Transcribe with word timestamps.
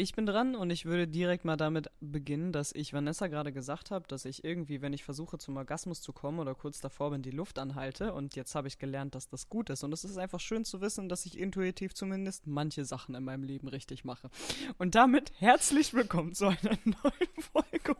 ich 0.00 0.14
bin 0.14 0.24
dran 0.24 0.54
und 0.54 0.70
ich 0.70 0.86
würde 0.86 1.06
direkt 1.06 1.44
mal 1.44 1.58
damit 1.58 1.90
beginnen, 2.00 2.52
dass 2.52 2.72
ich 2.72 2.94
Vanessa 2.94 3.26
gerade 3.26 3.52
gesagt 3.52 3.90
habe, 3.90 4.08
dass 4.08 4.24
ich 4.24 4.44
irgendwie, 4.44 4.80
wenn 4.80 4.94
ich 4.94 5.04
versuche 5.04 5.36
zum 5.36 5.58
Orgasmus 5.58 6.00
zu 6.00 6.14
kommen 6.14 6.38
oder 6.38 6.54
kurz 6.54 6.80
davor 6.80 7.10
bin, 7.10 7.20
die 7.20 7.30
Luft 7.30 7.58
anhalte 7.58 8.14
und 8.14 8.34
jetzt 8.34 8.54
habe 8.54 8.66
ich 8.66 8.78
gelernt, 8.78 9.14
dass 9.14 9.28
das 9.28 9.50
gut 9.50 9.68
ist 9.68 9.84
und 9.84 9.92
es 9.92 10.04
ist 10.04 10.16
einfach 10.16 10.40
schön 10.40 10.64
zu 10.64 10.80
wissen, 10.80 11.10
dass 11.10 11.26
ich 11.26 11.38
intuitiv 11.38 11.92
zumindest 11.94 12.46
manche 12.46 12.86
Sachen 12.86 13.14
in 13.14 13.24
meinem 13.24 13.42
Leben 13.42 13.68
richtig 13.68 14.04
mache. 14.04 14.30
Und 14.78 14.94
damit 14.94 15.32
herzlich 15.38 15.92
willkommen 15.92 16.34
zu 16.34 16.46
einer 16.46 16.78
neuen 16.84 17.42
Folge 17.52 17.94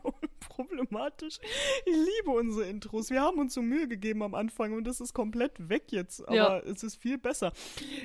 problematisch. 0.63 1.39
Ich 1.85 1.95
liebe 1.95 2.31
unsere 2.31 2.65
Intros. 2.67 3.09
Wir 3.09 3.21
haben 3.21 3.39
uns 3.39 3.53
so 3.53 3.61
Mühe 3.61 3.87
gegeben 3.87 4.23
am 4.23 4.35
Anfang 4.35 4.73
und 4.73 4.85
das 4.85 5.01
ist 5.01 5.13
komplett 5.13 5.69
weg 5.69 5.91
jetzt, 5.91 6.27
aber 6.27 6.35
ja. 6.35 6.59
es 6.59 6.83
ist 6.83 6.95
viel 6.95 7.17
besser. 7.17 7.51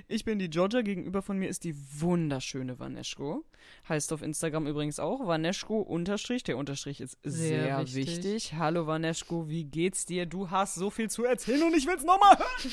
Ich 0.08 0.24
bin 0.24 0.38
die 0.38 0.50
Georgia, 0.50 0.82
gegenüber 0.82 1.22
von 1.22 1.38
mir 1.38 1.48
ist 1.48 1.64
die 1.64 1.74
wunderschöne 2.00 2.78
Vaneschko. 2.78 3.44
Heißt 3.88 4.12
auf 4.12 4.22
Instagram 4.22 4.66
übrigens 4.66 4.98
auch 4.98 5.26
Vaneschko 5.26 5.80
unterstrich. 5.80 6.42
Der 6.44 6.56
Unterstrich 6.56 7.00
ist 7.00 7.18
sehr, 7.22 7.62
sehr 7.62 7.80
wichtig. 7.80 8.24
wichtig. 8.24 8.54
Hallo 8.54 8.86
Vaneschko, 8.86 9.48
wie 9.48 9.64
geht's 9.64 10.06
dir? 10.06 10.26
Du 10.26 10.50
hast 10.50 10.74
so 10.74 10.90
viel 10.90 11.10
zu 11.10 11.24
erzählen 11.24 11.62
und 11.62 11.76
ich 11.76 11.86
will's 11.86 12.04
nochmal 12.04 12.38
hören. 12.38 12.72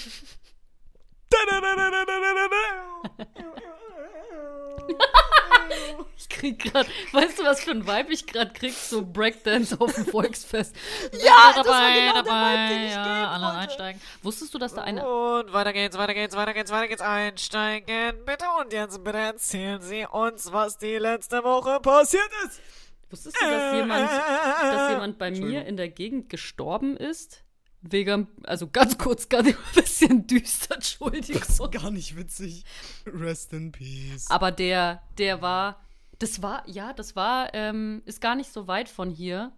Ich 6.17 6.29
krieg 6.29 6.59
grad, 6.59 6.87
weißt 7.11 7.39
du, 7.39 7.43
was 7.43 7.63
für 7.63 7.71
ein 7.71 7.85
Vibe 7.85 8.13
ich 8.13 8.25
gerade 8.25 8.51
krieg? 8.53 8.73
So 8.73 9.05
Breakdance 9.05 9.79
auf 9.79 9.93
dem 9.93 10.05
Volksfest. 10.05 10.75
ja, 11.23 11.53
dabei, 11.55 11.99
genau 11.99 12.13
dabei, 12.21 12.69
Vibe, 12.69 12.91
ja, 12.91 13.31
alle 13.31 13.51
einsteigen. 13.59 14.01
Wusstest 14.21 14.53
du, 14.53 14.57
dass 14.57 14.73
da 14.73 14.81
eine... 14.81 15.07
Und 15.07 15.53
weiter 15.53 15.73
geht's, 15.73 15.97
weiter 15.97 16.13
geht's, 16.13 16.35
weiter 16.35 16.53
geht's, 16.53 16.71
weiter 16.71 16.87
geht's, 16.87 17.01
einsteigen, 17.01 18.25
bitte. 18.25 18.45
Und 18.61 18.73
jetzt 18.73 19.03
bitte 19.03 19.17
erzählen 19.17 19.81
Sie 19.81 20.05
uns, 20.05 20.51
was 20.51 20.77
die 20.77 20.97
letzte 20.97 21.43
Woche 21.43 21.79
passiert 21.79 22.29
ist. 22.45 22.61
Wusstest 23.09 23.39
du, 23.39 23.45
dass 23.45 23.75
jemand, 23.75 24.09
dass 24.09 24.89
jemand 24.89 25.17
bei 25.19 25.29
mir 25.29 25.65
in 25.65 25.77
der 25.77 25.89
Gegend 25.89 26.29
gestorben 26.29 26.97
ist? 26.97 27.42
Wegen, 27.85 28.27
also 28.43 28.69
ganz 28.69 28.97
kurz, 28.97 29.27
nicht 29.29 29.57
ein 29.57 29.75
bisschen 29.75 30.25
düster, 30.25 30.75
Entschuldigung. 30.75 31.71
Gar 31.71 31.91
nicht 31.91 32.15
witzig. 32.15 32.63
Rest 33.05 33.51
in 33.51 33.73
peace. 33.73 34.29
Aber 34.29 34.51
der, 34.51 35.03
der 35.17 35.41
war, 35.41 35.85
das 36.17 36.41
war, 36.41 36.67
ja, 36.67 36.93
das 36.93 37.17
war, 37.17 37.53
ähm, 37.53 38.01
ist 38.05 38.21
gar 38.21 38.35
nicht 38.35 38.51
so 38.51 38.67
weit 38.67 38.87
von 38.87 39.09
hier. 39.09 39.51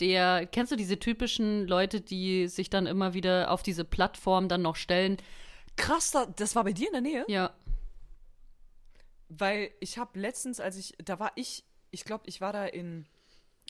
Der, 0.00 0.46
kennst 0.46 0.72
du 0.72 0.76
diese 0.76 0.98
typischen 0.98 1.68
Leute, 1.68 2.00
die 2.00 2.48
sich 2.48 2.68
dann 2.68 2.86
immer 2.86 3.14
wieder 3.14 3.52
auf 3.52 3.62
diese 3.62 3.84
Plattform 3.84 4.48
dann 4.48 4.62
noch 4.62 4.74
stellen? 4.74 5.16
Krass, 5.76 6.12
das 6.34 6.56
war 6.56 6.64
bei 6.64 6.72
dir 6.72 6.88
in 6.88 6.92
der 6.92 7.00
Nähe? 7.00 7.24
Ja. 7.28 7.54
Weil 9.28 9.70
ich 9.78 9.98
habe 9.98 10.18
letztens, 10.18 10.58
als 10.58 10.76
ich, 10.76 10.94
da 10.98 11.20
war 11.20 11.30
ich, 11.36 11.64
ich 11.92 12.04
glaube, 12.04 12.24
ich 12.26 12.40
war 12.40 12.52
da 12.52 12.66
in, 12.66 13.06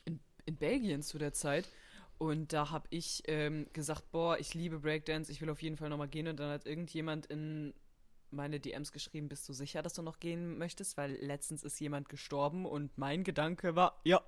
in, 0.07 0.19
in 0.47 0.57
Belgien 0.57 1.03
zu 1.03 1.19
der 1.19 1.35
Zeit 1.35 1.69
und 2.23 2.53
da 2.53 2.71
habe 2.71 2.87
ich 2.91 3.25
ähm, 3.27 3.67
gesagt, 3.73 4.13
boah, 4.13 4.39
ich 4.39 4.55
liebe 4.55 4.79
Breakdance, 4.79 5.33
ich 5.33 5.41
will 5.41 5.51
auf 5.51 5.61
jeden 5.61 5.77
Fall 5.77 5.89
nochmal 5.89 6.07
gehen. 6.07 6.29
Und 6.29 6.39
dann 6.39 6.53
hat 6.53 6.67
irgendjemand 6.67 7.27
in 7.27 7.75
meine 8.31 8.61
DMs 8.61 8.93
geschrieben, 8.93 9.29
bist 9.29 9.49
du 9.49 9.53
sicher, 9.53 9.83
dass 9.83 9.95
du 9.95 10.03
noch 10.03 10.21
gehen 10.21 10.57
möchtest? 10.57 10.97
Weil 10.97 11.15
letztens 11.15 11.65
ist 11.65 11.81
jemand 11.81 12.09
gestorben 12.09 12.65
und 12.65 12.97
mein 12.97 13.25
Gedanke 13.25 13.75
war, 13.75 14.01
ja, 14.05 14.23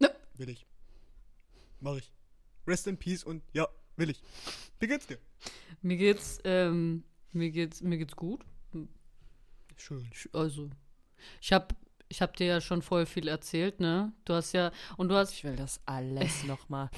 ne, 0.00 0.14
will 0.36 0.48
ich. 0.48 0.66
Mach 1.80 1.96
ich. 1.96 2.10
Rest 2.66 2.86
in 2.86 2.96
Peace 2.96 3.22
und 3.22 3.42
ja, 3.52 3.68
will 3.96 4.08
ich. 4.08 4.22
Wie 4.80 4.86
geht's 4.86 5.06
dir? 5.06 5.18
Mir 5.82 5.98
geht's, 5.98 6.40
ähm, 6.44 7.04
mir 7.32 7.50
geht's, 7.50 7.82
mir 7.82 7.98
geht's 7.98 8.16
gut. 8.16 8.46
Schön. 9.76 10.08
Also, 10.32 10.70
ich 11.42 11.52
habe 11.52 11.76
ich 12.08 12.22
habe 12.22 12.32
dir 12.32 12.46
ja 12.46 12.60
schon 12.60 12.82
voll 12.82 13.06
viel 13.06 13.28
erzählt, 13.28 13.80
ne? 13.80 14.12
Du 14.24 14.34
hast 14.34 14.52
ja 14.52 14.70
und 14.96 15.08
du 15.08 15.14
hast. 15.14 15.32
Ich 15.32 15.44
will 15.44 15.56
das 15.56 15.80
alles 15.86 16.44
nochmal. 16.44 16.90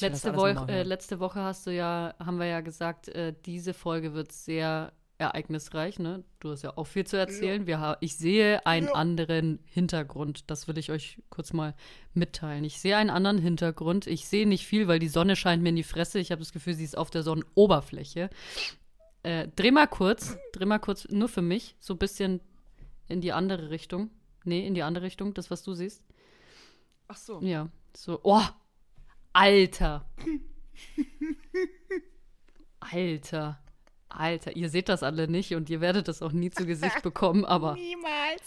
letzte, 0.00 0.36
Wo 0.36 0.46
äh, 0.46 0.82
letzte 0.82 1.20
Woche 1.20 1.40
hast 1.40 1.66
du 1.66 1.70
ja, 1.70 2.14
haben 2.18 2.38
wir 2.38 2.46
ja 2.46 2.60
gesagt, 2.60 3.08
äh, 3.08 3.34
diese 3.44 3.74
Folge 3.74 4.14
wird 4.14 4.32
sehr 4.32 4.92
ereignisreich, 5.18 5.98
ne? 5.98 6.24
Du 6.40 6.50
hast 6.50 6.62
ja 6.62 6.76
auch 6.76 6.86
viel 6.86 7.06
zu 7.06 7.16
erzählen. 7.16 7.62
Ja. 7.62 7.66
Wir 7.66 7.98
ich 8.00 8.16
sehe 8.16 8.66
einen 8.66 8.86
ja. 8.86 8.94
anderen 8.94 9.60
Hintergrund. 9.64 10.50
Das 10.50 10.68
will 10.68 10.76
ich 10.78 10.90
euch 10.90 11.22
kurz 11.30 11.52
mal 11.52 11.74
mitteilen. 12.12 12.64
Ich 12.64 12.80
sehe 12.80 12.96
einen 12.96 13.10
anderen 13.10 13.38
Hintergrund. 13.38 14.06
Ich 14.06 14.26
sehe 14.26 14.46
nicht 14.46 14.66
viel, 14.66 14.88
weil 14.88 14.98
die 14.98 15.08
Sonne 15.08 15.36
scheint 15.36 15.62
mir 15.62 15.70
in 15.70 15.76
die 15.76 15.82
Fresse. 15.82 16.18
Ich 16.18 16.32
habe 16.32 16.40
das 16.40 16.52
Gefühl, 16.52 16.74
sie 16.74 16.84
ist 16.84 16.98
auf 16.98 17.10
der 17.10 17.22
Sonnenoberfläche. 17.22 18.30
Äh, 19.22 19.48
dreh 19.54 19.70
mal 19.70 19.86
kurz, 19.86 20.36
dreh 20.52 20.66
mal 20.66 20.80
kurz, 20.80 21.06
nur 21.08 21.28
für 21.28 21.42
mich, 21.42 21.76
so 21.78 21.94
ein 21.94 21.98
bisschen 21.98 22.40
in 23.08 23.20
die 23.20 23.32
andere 23.32 23.70
Richtung. 23.70 24.10
Nee, 24.44 24.66
in 24.66 24.74
die 24.74 24.82
andere 24.82 25.04
Richtung, 25.04 25.34
das, 25.34 25.50
was 25.50 25.62
du 25.62 25.74
siehst. 25.74 26.02
Ach 27.08 27.16
so. 27.16 27.40
Ja, 27.42 27.68
so. 27.96 28.20
Oh, 28.22 28.42
Alter. 29.32 30.08
Alter. 32.80 33.58
Alter, 34.08 34.56
ihr 34.56 34.68
seht 34.68 34.88
das 34.88 35.02
alle 35.02 35.26
nicht 35.28 35.54
und 35.54 35.70
ihr 35.70 35.80
werdet 35.80 36.08
das 36.08 36.20
auch 36.22 36.32
nie 36.32 36.50
zu 36.50 36.66
Gesicht 36.66 37.02
bekommen, 37.02 37.44
aber. 37.44 37.74
Niemals. 37.74 38.42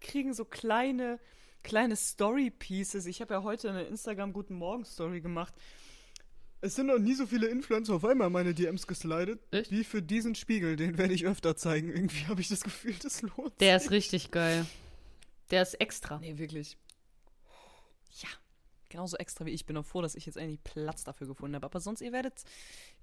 Kriegen 0.00 0.34
so 0.34 0.44
kleine, 0.44 1.18
kleine 1.62 1.96
Story-Pieces. 1.96 3.06
Ich 3.06 3.20
habe 3.20 3.34
ja 3.34 3.42
heute 3.42 3.70
eine 3.70 3.84
Instagram-Guten 3.84 4.54
Morgen-Story 4.54 5.20
gemacht. 5.20 5.54
Es 6.60 6.76
sind 6.76 6.86
noch 6.86 6.98
nie 6.98 7.14
so 7.14 7.26
viele 7.26 7.48
Influencer 7.48 7.94
auf 7.94 8.04
einmal 8.04 8.30
meine 8.30 8.54
DMs 8.54 8.86
geslidet, 8.86 9.40
Echt? 9.50 9.70
wie 9.70 9.84
für 9.84 10.00
diesen 10.00 10.34
Spiegel. 10.34 10.76
Den 10.76 10.96
werde 10.96 11.12
ich 11.12 11.26
öfter 11.26 11.56
zeigen. 11.56 11.90
Irgendwie 11.90 12.26
habe 12.26 12.40
ich 12.40 12.48
das 12.48 12.62
Gefühl, 12.62 12.94
das 13.02 13.20
lohnt 13.22 13.60
Der 13.60 13.76
ist 13.76 13.90
richtig 13.90 14.30
geil. 14.30 14.64
Der 15.50 15.62
ist 15.62 15.74
extra. 15.74 16.18
Nee, 16.18 16.38
wirklich. 16.38 16.76
Ja, 18.20 18.28
genauso 18.88 19.16
extra 19.16 19.44
wie 19.44 19.50
ich. 19.50 19.66
Bin 19.66 19.76
auch 19.76 19.84
froh, 19.84 20.02
dass 20.02 20.14
ich 20.14 20.26
jetzt 20.26 20.36
endlich 20.36 20.62
Platz 20.62 21.04
dafür 21.04 21.26
gefunden 21.26 21.56
habe. 21.56 21.66
Aber 21.66 21.80
sonst, 21.80 22.00
ihr 22.00 22.12
werdet 22.12 22.44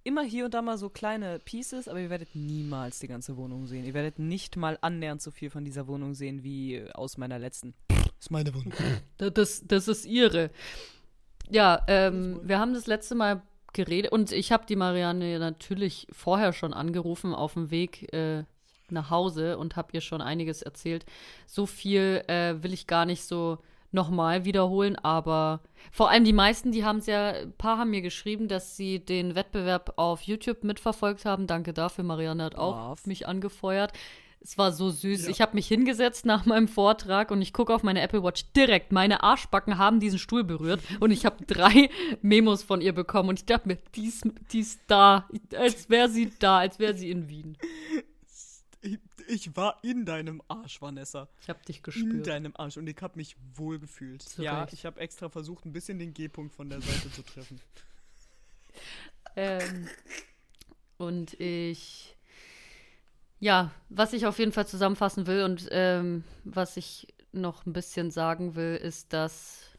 immer 0.03 0.24
hier 0.24 0.46
und 0.46 0.53
da 0.53 0.62
mal 0.62 0.78
so 0.78 0.90
kleine 0.90 1.40
Pieces, 1.40 1.88
aber 1.88 2.00
ihr 2.00 2.09
werdet 2.09 2.35
niemals 2.35 3.00
die 3.00 3.07
ganze 3.07 3.38
Wohnung 3.38 3.68
sehen. 3.68 3.85
Ihr 3.85 3.94
werdet 3.94 4.18
nicht 4.18 4.56
mal 4.56 4.78
annähernd 4.81 5.22
so 5.22 5.31
viel 5.31 5.50
von 5.50 5.66
dieser 5.66 5.88
Wohnung 5.88 6.13
sehen 6.13 6.44
wie 6.44 6.84
aus 6.94 7.18
meiner 7.18 7.40
letzten. 7.40 7.74
Das 7.90 8.28
ist 8.28 8.31
meine 8.31 8.53
Wohnung. 8.53 8.73
Das, 9.18 9.63
das 9.66 9.88
ist 9.88 10.06
ihre. 10.06 10.50
Ja, 11.50 11.84
ähm, 11.88 12.40
wir 12.44 12.59
haben 12.59 12.73
das 12.73 12.88
letzte 12.88 13.13
Mal 13.13 13.44
geredet 13.73 14.12
und 14.12 14.31
ich 14.31 14.52
habe 14.52 14.66
die 14.66 14.75
Marianne 14.75 15.40
natürlich 15.40 16.08
vorher 16.12 16.53
schon 16.53 16.73
angerufen 16.73 17.34
auf 17.34 17.53
dem 17.53 17.72
Weg 17.72 18.12
äh, 18.13 18.44
nach 18.91 19.09
Hause 19.09 19.57
und 19.57 19.75
habe 19.75 19.90
ihr 19.94 20.02
schon 20.02 20.22
einiges 20.22 20.62
erzählt. 20.62 21.06
So 21.46 21.66
viel 21.66 22.24
äh, 22.28 22.62
will 22.62 22.74
ich 22.74 22.88
gar 22.88 23.06
nicht 23.06 23.24
so 23.24 23.57
nochmal 23.91 24.46
wiederholen, 24.46 24.96
aber 24.96 25.59
vor 25.91 26.09
allem 26.09 26.24
die 26.24 26.34
meisten, 26.34 26.72
die 26.72 26.85
haben 26.85 27.00
es 27.00 27.07
ja, 27.07 27.31
ein 27.31 27.53
paar 27.53 27.78
haben 27.78 27.90
mir 27.90 28.02
geschrieben, 28.02 28.47
dass 28.47 28.78
sie 28.78 29.00
den 29.00 29.35
Wettbewerb 29.35 29.94
auf 29.97 30.22
YouTube 30.22 30.63
mitverfolgt 30.63 31.25
haben. 31.25 31.47
Danke 31.47 31.74
dafür, 31.74 32.03
Marianne 32.03 32.44
hat 32.44 32.56
auch 32.56 32.90
Love. 32.90 33.02
mich 33.06 33.28
angefeuert. 33.28 33.91
Es 34.44 34.57
war 34.57 34.72
so 34.72 34.90
süß. 34.90 35.25
Ja. 35.25 35.29
Ich 35.29 35.40
habe 35.40 35.53
mich 35.53 35.68
hingesetzt 35.68 36.25
nach 36.25 36.47
meinem 36.47 36.68
Vortrag 36.68 37.29
und 37.29 37.44
ich 37.44 37.53
gucke 37.53 37.73
auf 37.75 37.84
meine 37.84 38.02
Apple 38.02 38.23
Watch 38.23 38.52
direkt. 38.53 38.91
Meine 38.91 39.22
Arschbacken 39.22 39.78
haben 39.78 40.00
diesen 40.00 40.18
Stuhl 40.18 40.44
berührt 40.44 40.81
und 41.00 41.12
ich 41.12 41.25
habe 41.25 41.46
drei 41.46 41.90
Memos 42.22 42.63
von 42.63 42.81
ihr 42.81 42.94
bekommen 42.94 43.29
und 43.29 43.40
ich 43.40 43.46
dachte 43.46 43.68
mir, 43.68 43.78
die 43.96 44.08
ist, 44.08 44.28
die 44.52 44.62
ist 44.62 44.79
da, 44.88 45.29
als 45.56 45.90
wäre 45.90 46.09
sie 46.09 46.31
da, 46.40 46.59
als 46.59 46.79
wäre 46.79 46.96
sie 46.96 47.12
in 47.12 47.29
Wien. 47.29 47.58
Ich, 49.31 49.55
war 49.55 49.79
in 49.81 50.05
deinem 50.05 50.41
Arsch, 50.49 50.81
Vanessa. 50.81 51.29
Ich 51.41 51.49
habe 51.49 51.63
dich 51.65 51.81
gespürt. 51.81 52.13
In 52.13 52.23
deinem 52.23 52.53
Arsch 52.55 52.77
und 52.77 52.87
ich 52.87 53.01
habe 53.01 53.15
mich 53.15 53.37
wohl 53.55 53.79
gefühlt. 53.79 54.21
Zurecht. 54.21 54.43
Ja, 54.43 54.67
ich 54.71 54.85
habe 54.85 54.99
extra 54.99 55.29
versucht, 55.29 55.65
ein 55.65 55.71
bisschen 55.71 55.99
den 55.99 56.13
G-Punkt 56.13 56.53
von 56.53 56.69
der 56.69 56.81
Seite 56.81 57.11
zu 57.11 57.23
treffen. 57.23 57.59
Ähm, 59.37 59.87
und 60.97 61.39
ich, 61.39 62.17
ja, 63.39 63.71
was 63.87 64.11
ich 64.11 64.25
auf 64.25 64.39
jeden 64.39 64.51
Fall 64.51 64.67
zusammenfassen 64.67 65.25
will 65.25 65.43
und 65.43 65.69
ähm, 65.71 66.25
was 66.43 66.75
ich 66.75 67.07
noch 67.31 67.66
ein 67.66 67.72
bisschen 67.72 68.11
sagen 68.11 68.55
will, 68.55 68.75
ist, 68.75 69.13
dass 69.13 69.71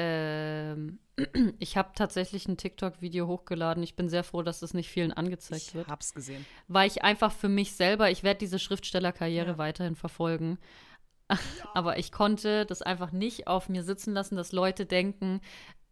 ähm, 0.00 0.98
ich 1.58 1.76
habe 1.76 1.90
tatsächlich 1.94 2.48
ein 2.48 2.56
TikTok-Video 2.56 3.26
hochgeladen. 3.26 3.82
Ich 3.82 3.96
bin 3.96 4.08
sehr 4.08 4.24
froh, 4.24 4.42
dass 4.42 4.60
das 4.60 4.72
nicht 4.72 4.88
vielen 4.88 5.12
angezeigt 5.12 5.68
ich 5.68 5.74
wird. 5.74 5.86
Ich 5.86 5.92
hab's 5.92 6.14
gesehen. 6.14 6.46
Weil 6.68 6.88
ich 6.88 7.02
einfach 7.02 7.32
für 7.32 7.48
mich 7.48 7.74
selber, 7.74 8.10
ich 8.10 8.22
werde 8.22 8.38
diese 8.38 8.58
Schriftstellerkarriere 8.58 9.52
ja. 9.52 9.58
weiterhin 9.58 9.96
verfolgen. 9.96 10.58
Ja. 11.30 11.36
Aber 11.74 11.96
ich 11.96 12.10
konnte 12.10 12.66
das 12.66 12.82
einfach 12.82 13.12
nicht 13.12 13.46
auf 13.46 13.68
mir 13.68 13.84
sitzen 13.84 14.12
lassen, 14.12 14.34
dass 14.34 14.50
Leute 14.50 14.84
denken, 14.84 15.40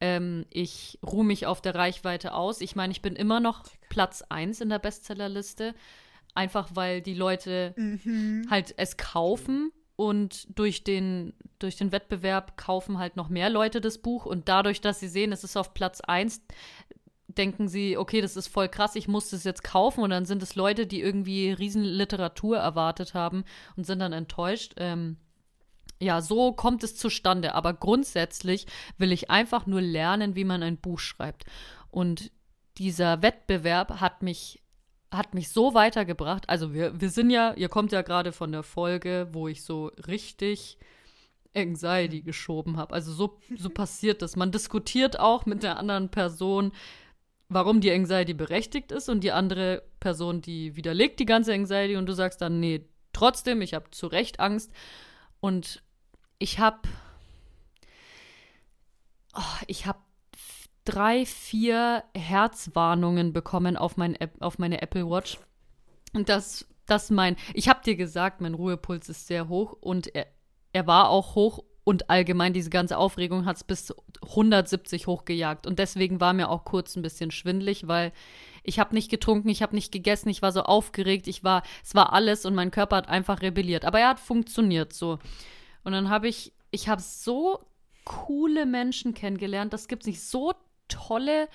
ähm, 0.00 0.44
ich 0.50 0.98
ruhe 1.00 1.24
mich 1.24 1.46
auf 1.46 1.60
der 1.60 1.76
Reichweite 1.76 2.34
aus. 2.34 2.60
Ich 2.60 2.74
meine, 2.74 2.90
ich 2.90 3.02
bin 3.02 3.14
immer 3.14 3.38
noch 3.38 3.62
Platz 3.88 4.24
1 4.28 4.62
in 4.62 4.68
der 4.68 4.80
Bestsellerliste. 4.80 5.76
Einfach 6.34 6.70
weil 6.74 7.02
die 7.02 7.14
Leute 7.14 7.72
mhm. 7.76 8.48
halt 8.50 8.74
es 8.78 8.96
kaufen 8.96 9.70
und 9.98 10.46
durch 10.56 10.84
den, 10.84 11.34
durch 11.58 11.74
den 11.74 11.90
Wettbewerb 11.90 12.56
kaufen 12.56 12.98
halt 12.98 13.16
noch 13.16 13.28
mehr 13.28 13.50
Leute 13.50 13.80
das 13.80 13.98
Buch. 13.98 14.26
Und 14.26 14.48
dadurch, 14.48 14.80
dass 14.80 15.00
sie 15.00 15.08
sehen, 15.08 15.32
es 15.32 15.42
ist 15.42 15.56
auf 15.56 15.74
Platz 15.74 16.00
1, 16.00 16.40
denken 17.26 17.66
sie, 17.66 17.96
okay, 17.96 18.20
das 18.20 18.36
ist 18.36 18.46
voll 18.46 18.68
krass, 18.68 18.94
ich 18.94 19.08
muss 19.08 19.30
das 19.30 19.42
jetzt 19.42 19.64
kaufen. 19.64 20.04
Und 20.04 20.10
dann 20.10 20.24
sind 20.24 20.40
es 20.40 20.54
Leute, 20.54 20.86
die 20.86 21.00
irgendwie 21.00 21.50
Riesenliteratur 21.50 22.58
erwartet 22.58 23.14
haben 23.14 23.42
und 23.74 23.86
sind 23.86 23.98
dann 23.98 24.12
enttäuscht. 24.12 24.74
Ähm, 24.76 25.16
ja, 25.98 26.20
so 26.20 26.52
kommt 26.52 26.84
es 26.84 26.94
zustande. 26.94 27.56
Aber 27.56 27.74
grundsätzlich 27.74 28.66
will 28.98 29.10
ich 29.10 29.30
einfach 29.30 29.66
nur 29.66 29.80
lernen, 29.80 30.36
wie 30.36 30.44
man 30.44 30.62
ein 30.62 30.76
Buch 30.76 31.00
schreibt. 31.00 31.44
Und 31.90 32.30
dieser 32.76 33.20
Wettbewerb 33.20 34.00
hat 34.00 34.22
mich 34.22 34.62
hat 35.10 35.34
mich 35.34 35.48
so 35.50 35.74
weitergebracht. 35.74 36.48
Also 36.48 36.74
wir, 36.74 37.00
wir 37.00 37.10
sind 37.10 37.30
ja, 37.30 37.54
ihr 37.54 37.68
kommt 37.68 37.92
ja 37.92 38.02
gerade 38.02 38.32
von 38.32 38.52
der 38.52 38.62
Folge, 38.62 39.28
wo 39.32 39.48
ich 39.48 39.64
so 39.64 39.90
richtig 40.06 40.78
Anxiety 41.56 42.22
geschoben 42.22 42.76
habe. 42.76 42.94
Also 42.94 43.12
so, 43.12 43.38
so 43.56 43.70
passiert 43.70 44.22
das. 44.22 44.36
Man 44.36 44.52
diskutiert 44.52 45.18
auch 45.18 45.46
mit 45.46 45.62
der 45.62 45.78
anderen 45.78 46.10
Person, 46.10 46.72
warum 47.48 47.80
die 47.80 47.90
Anxiety 47.90 48.34
berechtigt 48.34 48.92
ist 48.92 49.08
und 49.08 49.24
die 49.24 49.32
andere 49.32 49.82
Person, 50.00 50.42
die 50.42 50.76
widerlegt 50.76 51.20
die 51.20 51.26
ganze 51.26 51.54
Anxiety 51.54 51.96
und 51.96 52.06
du 52.06 52.12
sagst 52.12 52.42
dann, 52.42 52.60
nee, 52.60 52.84
trotzdem, 53.12 53.62
ich 53.62 53.74
habe 53.74 53.90
zu 53.90 54.06
Recht 54.06 54.40
Angst 54.40 54.70
und 55.40 55.82
ich 56.38 56.58
habe 56.58 56.80
oh, 59.34 59.64
ich 59.66 59.86
habe 59.86 59.98
drei, 60.88 61.26
vier 61.26 62.02
Herzwarnungen 62.16 63.34
bekommen 63.34 63.76
auf, 63.76 63.98
mein, 63.98 64.16
auf 64.40 64.58
meine 64.58 64.80
Apple 64.80 65.08
Watch. 65.08 65.38
Und 66.14 66.30
das, 66.30 66.66
das 66.86 67.10
mein, 67.10 67.36
ich 67.52 67.68
habe 67.68 67.84
dir 67.84 67.94
gesagt, 67.94 68.40
mein 68.40 68.54
Ruhepuls 68.54 69.10
ist 69.10 69.26
sehr 69.26 69.48
hoch 69.48 69.76
und 69.80 70.14
er, 70.14 70.26
er 70.72 70.86
war 70.86 71.10
auch 71.10 71.34
hoch 71.34 71.62
und 71.84 72.08
allgemein 72.08 72.54
diese 72.54 72.70
ganze 72.70 72.96
Aufregung 72.96 73.44
hat 73.44 73.56
es 73.56 73.64
bis 73.64 73.94
170 74.22 75.06
hochgejagt. 75.06 75.66
Und 75.66 75.78
deswegen 75.78 76.20
war 76.20 76.32
mir 76.32 76.48
auch 76.48 76.64
kurz 76.64 76.96
ein 76.96 77.02
bisschen 77.02 77.30
schwindlig, 77.30 77.86
weil 77.86 78.12
ich 78.62 78.78
habe 78.78 78.94
nicht 78.94 79.10
getrunken, 79.10 79.48
ich 79.48 79.62
habe 79.62 79.74
nicht 79.74 79.92
gegessen, 79.92 80.28
ich 80.30 80.42
war 80.42 80.52
so 80.52 80.62
aufgeregt, 80.62 81.28
ich 81.28 81.44
war, 81.44 81.62
es 81.84 81.94
war 81.94 82.12
alles 82.12 82.44
und 82.46 82.54
mein 82.54 82.70
Körper 82.70 82.96
hat 82.96 83.08
einfach 83.08 83.42
rebelliert. 83.42 83.84
Aber 83.84 84.00
er 84.00 84.08
hat 84.10 84.20
funktioniert 84.20 84.92
so. 84.92 85.18
Und 85.84 85.92
dann 85.92 86.08
habe 86.08 86.28
ich, 86.28 86.52
ich 86.70 86.88
habe 86.88 87.00
so 87.00 87.58
coole 88.04 88.66
Menschen 88.66 89.14
kennengelernt, 89.14 89.72
das 89.72 89.88
gibt 89.88 90.02
es 90.02 90.06
nicht. 90.06 90.22
So 90.22 90.52
tolle 90.88 91.48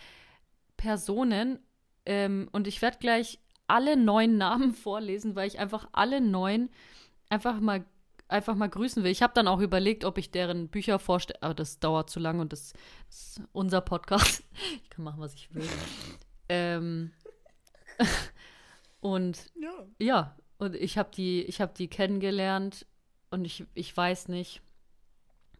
Personen. 0.77 1.59
Ähm, 2.05 2.49
und 2.51 2.67
ich 2.67 2.81
werde 2.81 2.97
gleich 2.99 3.39
alle 3.67 3.97
neun 3.97 4.37
Namen 4.37 4.73
vorlesen, 4.73 5.35
weil 5.35 5.47
ich 5.47 5.59
einfach 5.59 5.87
alle 5.91 6.21
neun 6.21 6.69
einfach 7.29 7.59
mal 7.59 7.85
einfach 8.27 8.55
mal 8.55 8.69
grüßen 8.69 9.03
will. 9.03 9.11
Ich 9.11 9.21
habe 9.21 9.33
dann 9.33 9.47
auch 9.47 9.59
überlegt, 9.59 10.05
ob 10.05 10.17
ich 10.17 10.31
deren 10.31 10.67
Bücher 10.67 10.97
vorstelle, 10.97 11.41
aber 11.41 11.53
das 11.53 11.79
dauert 11.79 12.09
zu 12.09 12.19
lang 12.19 12.39
und 12.39 12.51
das, 12.51 12.73
das, 13.07 13.19
ist 13.27 13.41
unser 13.51 13.81
Podcast. 13.81 14.43
Ich 14.83 14.89
kann 14.89 15.03
machen, 15.05 15.19
was 15.19 15.33
ich 15.35 15.53
will. 15.53 15.67
ähm, 16.49 17.11
und 19.01 19.51
ja. 19.55 19.71
ja, 19.99 20.35
und 20.57 20.75
ich 20.75 20.97
habe 20.97 21.11
die, 21.15 21.43
ich 21.43 21.61
habe 21.61 21.73
die 21.75 21.87
kennengelernt 21.87 22.85
und 23.29 23.45
ich, 23.45 23.65
ich 23.73 23.95
weiß 23.95 24.29
nicht. 24.29 24.61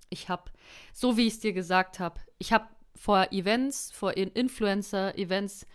Ich 0.10 0.30
habe, 0.30 0.52
so 0.94 1.18
wie 1.18 1.28
ich 1.28 1.34
es 1.34 1.40
dir 1.40 1.54
gesagt 1.54 2.00
habe, 2.00 2.20
ich 2.38 2.54
habe 2.54 2.68
vor 2.96 3.32
Events, 3.32 3.92
vor 3.92 4.16
Influencer-Events 4.16 5.66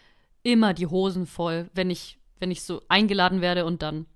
immer 0.42 0.74
die 0.74 0.86
Hosen 0.86 1.26
voll, 1.26 1.68
wenn 1.74 1.90
ich, 1.90 2.18
wenn 2.38 2.50
ich 2.50 2.62
so 2.62 2.82
eingeladen 2.88 3.40
werde 3.40 3.64
und 3.64 3.82
dann 3.82 4.06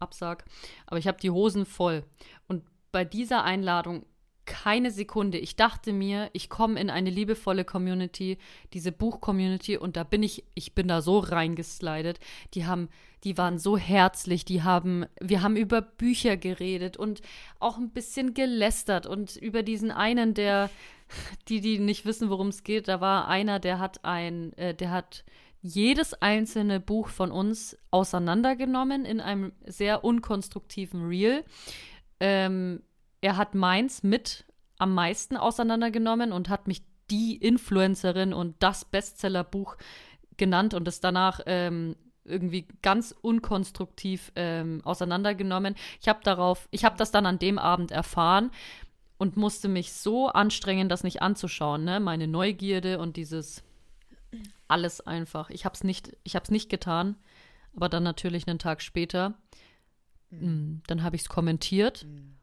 absag. 0.00 0.44
Aber 0.86 0.98
ich 0.98 1.06
habe 1.06 1.18
die 1.20 1.30
Hosen 1.30 1.66
voll. 1.66 2.04
Und 2.46 2.64
bei 2.92 3.04
dieser 3.04 3.44
Einladung 3.44 4.04
keine 4.48 4.90
Sekunde. 4.90 5.38
Ich 5.38 5.56
dachte 5.56 5.92
mir, 5.92 6.30
ich 6.32 6.48
komme 6.48 6.80
in 6.80 6.88
eine 6.88 7.10
liebevolle 7.10 7.64
Community, 7.64 8.38
diese 8.72 8.90
Buch-Community, 8.90 9.76
und 9.76 9.96
da 9.96 10.04
bin 10.04 10.22
ich, 10.22 10.44
ich 10.54 10.74
bin 10.74 10.88
da 10.88 11.02
so 11.02 11.18
reingeslidet. 11.18 12.18
Die 12.54 12.64
haben, 12.64 12.88
die 13.24 13.36
waren 13.36 13.58
so 13.58 13.76
herzlich, 13.76 14.46
die 14.46 14.62
haben, 14.62 15.04
wir 15.20 15.42
haben 15.42 15.56
über 15.56 15.82
Bücher 15.82 16.36
geredet 16.36 16.96
und 16.96 17.20
auch 17.60 17.76
ein 17.76 17.90
bisschen 17.90 18.32
gelästert 18.32 19.06
und 19.06 19.36
über 19.36 19.62
diesen 19.62 19.90
einen, 19.90 20.32
der 20.32 20.70
die, 21.48 21.60
die 21.60 21.78
nicht 21.78 22.06
wissen, 22.06 22.30
worum 22.30 22.48
es 22.48 22.64
geht, 22.64 22.88
da 22.88 23.00
war 23.00 23.28
einer, 23.28 23.60
der 23.60 23.78
hat 23.78 24.04
ein, 24.04 24.52
äh, 24.54 24.74
der 24.74 24.90
hat 24.90 25.24
jedes 25.60 26.14
einzelne 26.14 26.80
Buch 26.80 27.08
von 27.08 27.30
uns 27.30 27.76
auseinandergenommen 27.90 29.04
in 29.04 29.20
einem 29.20 29.52
sehr 29.66 30.04
unkonstruktiven 30.04 31.06
Reel. 31.06 31.44
Ähm, 32.20 32.82
er 33.20 33.36
hat 33.36 33.54
meins 33.54 34.02
mit 34.02 34.44
am 34.78 34.94
meisten 34.94 35.36
auseinandergenommen 35.36 36.32
und 36.32 36.48
hat 36.48 36.68
mich 36.68 36.82
die 37.10 37.36
Influencerin 37.36 38.32
und 38.32 38.56
das 38.60 38.84
Bestsellerbuch 38.84 39.76
genannt 40.36 40.74
und 40.74 40.86
es 40.86 41.00
danach 41.00 41.40
ähm, 41.46 41.96
irgendwie 42.24 42.68
ganz 42.82 43.14
unkonstruktiv 43.20 44.30
ähm, 44.36 44.82
auseinandergenommen. 44.84 45.74
Ich 46.00 46.08
habe 46.08 46.20
darauf, 46.22 46.68
ich 46.70 46.84
habe 46.84 46.96
das 46.96 47.10
dann 47.10 47.26
an 47.26 47.38
dem 47.38 47.58
Abend 47.58 47.90
erfahren 47.90 48.50
und 49.16 49.36
musste 49.36 49.68
mich 49.68 49.92
so 49.92 50.28
anstrengen, 50.28 50.88
das 50.88 51.02
nicht 51.02 51.22
anzuschauen, 51.22 51.84
ne? 51.84 51.98
Meine 51.98 52.28
Neugierde 52.28 52.98
und 52.98 53.16
dieses 53.16 53.64
alles 54.68 55.00
einfach. 55.00 55.50
Ich 55.50 55.64
habe 55.64 55.74
es 55.74 55.82
nicht, 55.82 56.16
ich 56.22 56.34
habe 56.34 56.44
es 56.44 56.50
nicht 56.50 56.68
getan, 56.68 57.16
aber 57.74 57.88
dann 57.88 58.02
natürlich 58.02 58.46
einen 58.46 58.58
Tag 58.58 58.82
später, 58.82 59.34
mhm. 60.30 60.82
dann 60.86 61.02
habe 61.02 61.16
ich 61.16 61.22
es 61.22 61.28
kommentiert 61.28 62.04
mhm. 62.04 62.37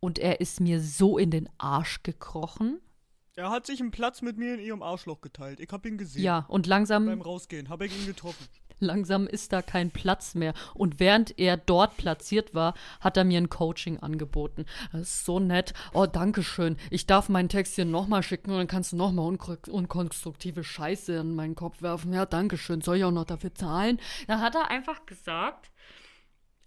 Und 0.00 0.18
er 0.18 0.40
ist 0.40 0.60
mir 0.60 0.80
so 0.80 1.18
in 1.18 1.30
den 1.30 1.48
Arsch 1.58 2.02
gekrochen. 2.02 2.80
Er 3.36 3.50
hat 3.50 3.66
sich 3.66 3.80
einen 3.80 3.90
Platz 3.90 4.22
mit 4.22 4.36
mir 4.36 4.54
in 4.54 4.60
ihrem 4.60 4.82
Arschloch 4.82 5.20
geteilt. 5.20 5.60
Ich 5.60 5.70
habe 5.70 5.88
ihn 5.88 5.98
gesehen. 5.98 6.22
Ja, 6.22 6.46
und 6.48 6.66
langsam 6.66 7.06
beim 7.06 7.22
Rausgehen 7.22 7.68
habe 7.68 7.86
ich 7.86 7.98
ihn 7.98 8.06
getroffen. 8.06 8.46
Langsam 8.80 9.26
ist 9.26 9.52
da 9.52 9.60
kein 9.60 9.90
Platz 9.90 10.34
mehr. 10.34 10.54
Und 10.74 11.00
während 11.00 11.38
er 11.38 11.58
dort 11.58 11.98
platziert 11.98 12.54
war, 12.54 12.74
hat 13.00 13.18
er 13.18 13.24
mir 13.24 13.38
ein 13.38 13.50
Coaching 13.50 13.98
angeboten. 13.98 14.64
Das 14.90 15.02
ist 15.02 15.24
so 15.26 15.38
nett. 15.38 15.74
Oh, 15.92 16.06
danke 16.06 16.42
schön. 16.42 16.76
Ich 16.90 17.06
darf 17.06 17.28
mein 17.28 17.50
Text 17.50 17.74
hier 17.74 17.84
nochmal 17.84 18.22
schicken 18.22 18.50
und 18.50 18.56
dann 18.56 18.66
kannst 18.66 18.92
du 18.92 18.96
nochmal 18.96 19.36
unkonstruktive 19.68 20.64
Scheiße 20.64 21.12
in 21.12 21.34
meinen 21.34 21.54
Kopf 21.54 21.82
werfen. 21.82 22.14
Ja, 22.14 22.24
danke 22.24 22.56
schön. 22.56 22.80
Soll 22.80 22.96
ich 22.96 23.04
auch 23.04 23.10
noch 23.10 23.26
dafür 23.26 23.54
zahlen? 23.54 24.00
Da 24.26 24.40
hat 24.40 24.54
er 24.54 24.70
einfach 24.70 25.04
gesagt, 25.04 25.70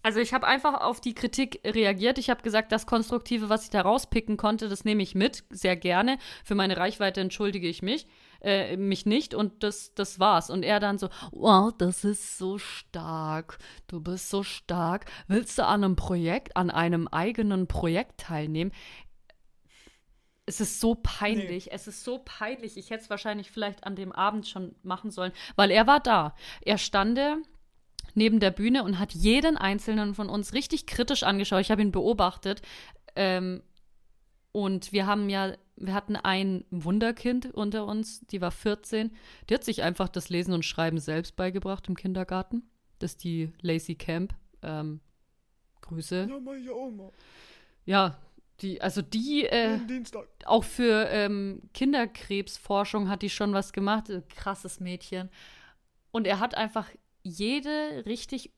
also 0.04 0.20
ich 0.20 0.34
habe 0.34 0.46
einfach 0.46 0.82
auf 0.82 1.02
die 1.02 1.16
Kritik 1.16 1.62
reagiert. 1.66 2.18
Ich 2.18 2.30
habe 2.30 2.44
gesagt, 2.44 2.72
das 2.72 2.86
Konstruktive, 2.86 3.50
was 3.50 3.64
ich 3.64 3.70
da 3.70 3.82
rauspicken 3.82 4.38
konnte, 4.38 4.70
das 4.70 4.86
nehme 4.86 5.02
ich 5.02 5.16
mit, 5.16 5.44
sehr 5.50 5.76
gerne. 5.76 6.18
Für 6.44 6.56
meine 6.56 6.78
Reichweite 6.78 7.22
entschuldige 7.22 7.68
ich 7.68 7.82
mich 7.82 8.06
äh, 8.44 8.76
mich 8.78 9.06
nicht 9.06 9.34
und 9.34 9.64
das, 9.64 9.94
das 9.96 10.20
war's. 10.20 10.50
Und 10.50 10.64
er 10.64 10.80
dann 10.80 10.98
so, 10.98 11.10
wow, 11.32 11.74
das 11.76 12.04
ist 12.04 12.38
so 12.38 12.58
stark, 12.58 13.58
du 13.88 14.02
bist 14.02 14.30
so 14.30 14.44
stark. 14.44 15.06
Willst 15.28 15.58
du 15.58 15.66
an 15.66 15.84
einem 15.84 15.96
Projekt, 15.96 16.56
an 16.58 16.70
einem 16.70 17.08
eigenen 17.08 17.68
Projekt 17.68 18.20
teilnehmen? 18.20 18.72
Es 20.46 20.60
ist 20.60 20.82
so 20.82 20.96
peinlich, 21.02 21.68
nee. 21.68 21.72
es 21.72 21.88
ist 21.88 22.04
so 22.04 22.20
peinlich. 22.24 22.76
Ich 22.76 22.90
hätte 22.90 23.04
es 23.04 23.10
wahrscheinlich 23.10 23.50
vielleicht 23.50 23.86
an 23.86 23.96
dem 23.96 24.12
Abend 24.12 24.46
schon 24.46 24.76
machen 24.84 25.10
sollen, 25.10 25.32
weil 25.56 25.72
er 25.72 25.88
war 25.88 26.02
da. 26.02 26.36
Er 26.62 26.78
stande 26.78 27.38
neben 28.16 28.40
der 28.40 28.52
Bühne 28.52 28.84
und 28.84 29.00
hat 29.00 29.14
jeden 29.14 29.58
einzelnen 29.58 30.16
von 30.16 30.30
uns 30.30 30.54
richtig 30.54 30.86
kritisch 30.86 31.24
angeschaut. 31.24 31.62
Ich 31.62 31.72
habe 31.72 31.82
ihn 31.82 31.92
beobachtet. 31.92 32.62
Ähm, 33.16 33.62
und 34.52 34.92
wir 34.94 35.08
haben 35.08 35.30
ja 35.30 35.54
wir 35.76 35.94
hatten 35.94 36.16
ein 36.16 36.66
Wunderkind 36.70 37.54
unter 37.54 37.86
uns, 37.86 38.26
die 38.28 38.42
war 38.42 38.52
14. 38.52 39.12
Die 39.50 39.54
hat 39.54 39.64
sich 39.64 39.84
einfach 39.84 40.10
das 40.10 40.30
Lesen 40.30 40.54
und 40.54 40.64
Schreiben 40.64 41.00
selbst 41.00 41.36
beigebracht 41.36 41.88
im 41.88 41.96
Kindergarten. 41.96 42.70
Das 43.00 43.12
ist 43.12 43.24
die 43.24 43.52
Lacey 43.62 43.96
Camp. 43.96 44.36
Ähm, 44.62 45.02
Grüße. 45.82 46.28
Ja, 47.86 48.18
die, 48.62 48.82
also 48.82 49.02
die, 49.02 49.46
äh, 49.46 49.80
auch 50.46 50.64
für 50.64 51.08
ähm, 51.10 51.64
Kinderkrebsforschung 51.74 53.10
hat 53.10 53.22
die 53.24 53.30
schon 53.30 53.54
was 53.54 53.74
gemacht. 53.74 54.10
Krasses 54.30 54.80
Mädchen. 54.80 55.30
Und 56.12 56.28
er 56.28 56.40
hat 56.40 56.56
einfach 56.56 56.90
jede 57.24 58.04
richtig 58.06 58.52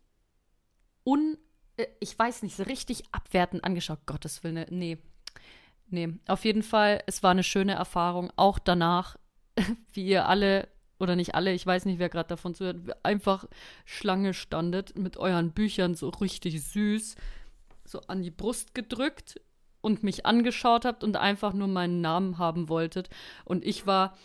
un, 1.04 1.38
äh, 1.78 1.88
ich 2.00 2.18
weiß 2.18 2.44
nicht, 2.44 2.56
so 2.56 2.64
richtig 2.64 3.04
abwertend 3.12 3.64
angeschaut. 3.64 4.06
Gottes 4.06 4.44
Willen, 4.44 4.66
nee, 4.70 4.98
nee, 5.88 6.10
auf 6.28 6.44
jeden 6.46 6.64
Fall, 6.64 7.02
es 7.06 7.24
war 7.24 7.32
eine 7.32 7.44
schöne 7.44 7.74
Erfahrung. 7.74 8.32
Auch 8.36 8.60
danach, 8.60 9.18
wie 9.94 10.06
ihr 10.06 10.28
alle, 10.28 10.68
oder 11.00 11.16
nicht 11.16 11.36
alle, 11.36 11.54
ich 11.54 11.66
weiß 11.66 11.86
nicht, 11.86 12.00
wer 12.00 12.10
gerade 12.10 12.30
davon 12.30 12.56
zuhört, 12.56 12.78
einfach 13.04 13.46
Schlange 13.86 14.34
standet, 14.34 14.98
mit 14.98 15.18
euren 15.18 15.52
Büchern 15.52 15.96
so 15.96 16.10
richtig 16.10 16.62
süß, 16.64 17.16
so 17.86 18.02
an 18.02 18.24
die 18.24 18.32
Brust 18.32 18.74
gedrückt 18.74 19.40
und 19.82 20.04
mich 20.04 20.26
angeschaut 20.26 20.84
habt 20.86 21.04
und 21.04 21.16
einfach 21.16 21.54
nur 21.54 21.68
meinen 21.68 22.02
Namen 22.02 22.40
haben 22.40 22.70
wolltet. 22.70 23.10
Und 23.44 23.64
ich 23.64 23.86
war, 23.86 24.18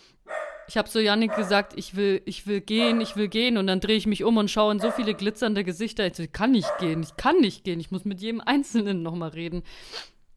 ich 0.69 0.77
habe 0.77 0.89
so 0.89 1.01
Janik 1.01 1.35
gesagt, 1.35 1.73
ich 1.77 1.97
will, 1.97 2.23
ich 2.27 2.47
will 2.47 2.61
gehen, 2.61 3.01
ich 3.01 3.17
will 3.17 3.29
gehen. 3.29 3.57
Und 3.57 3.67
dann 3.67 3.81
drehe 3.81 3.97
ich 3.97 4.07
mich 4.07 4.25
um 4.25 4.37
und 4.37 4.51
schaue 4.51 4.73
in 4.73 4.81
so 4.81 4.91
viele 4.91 5.15
glitzernde 5.15 5.65
Gesichter. 5.65 6.07
Ich 6.07 6.33
kann 6.33 6.53
nicht 6.53 6.71
gehen, 6.79 7.03
ich 7.03 7.17
kann 7.17 7.39
nicht 7.41 7.65
gehen. 7.65 7.81
Ich 7.81 7.91
muss 7.91 8.05
mit 8.05 8.21
jedem 8.21 8.41
Einzelnen 8.41 9.03
nochmal 9.03 9.31
reden. 9.31 9.63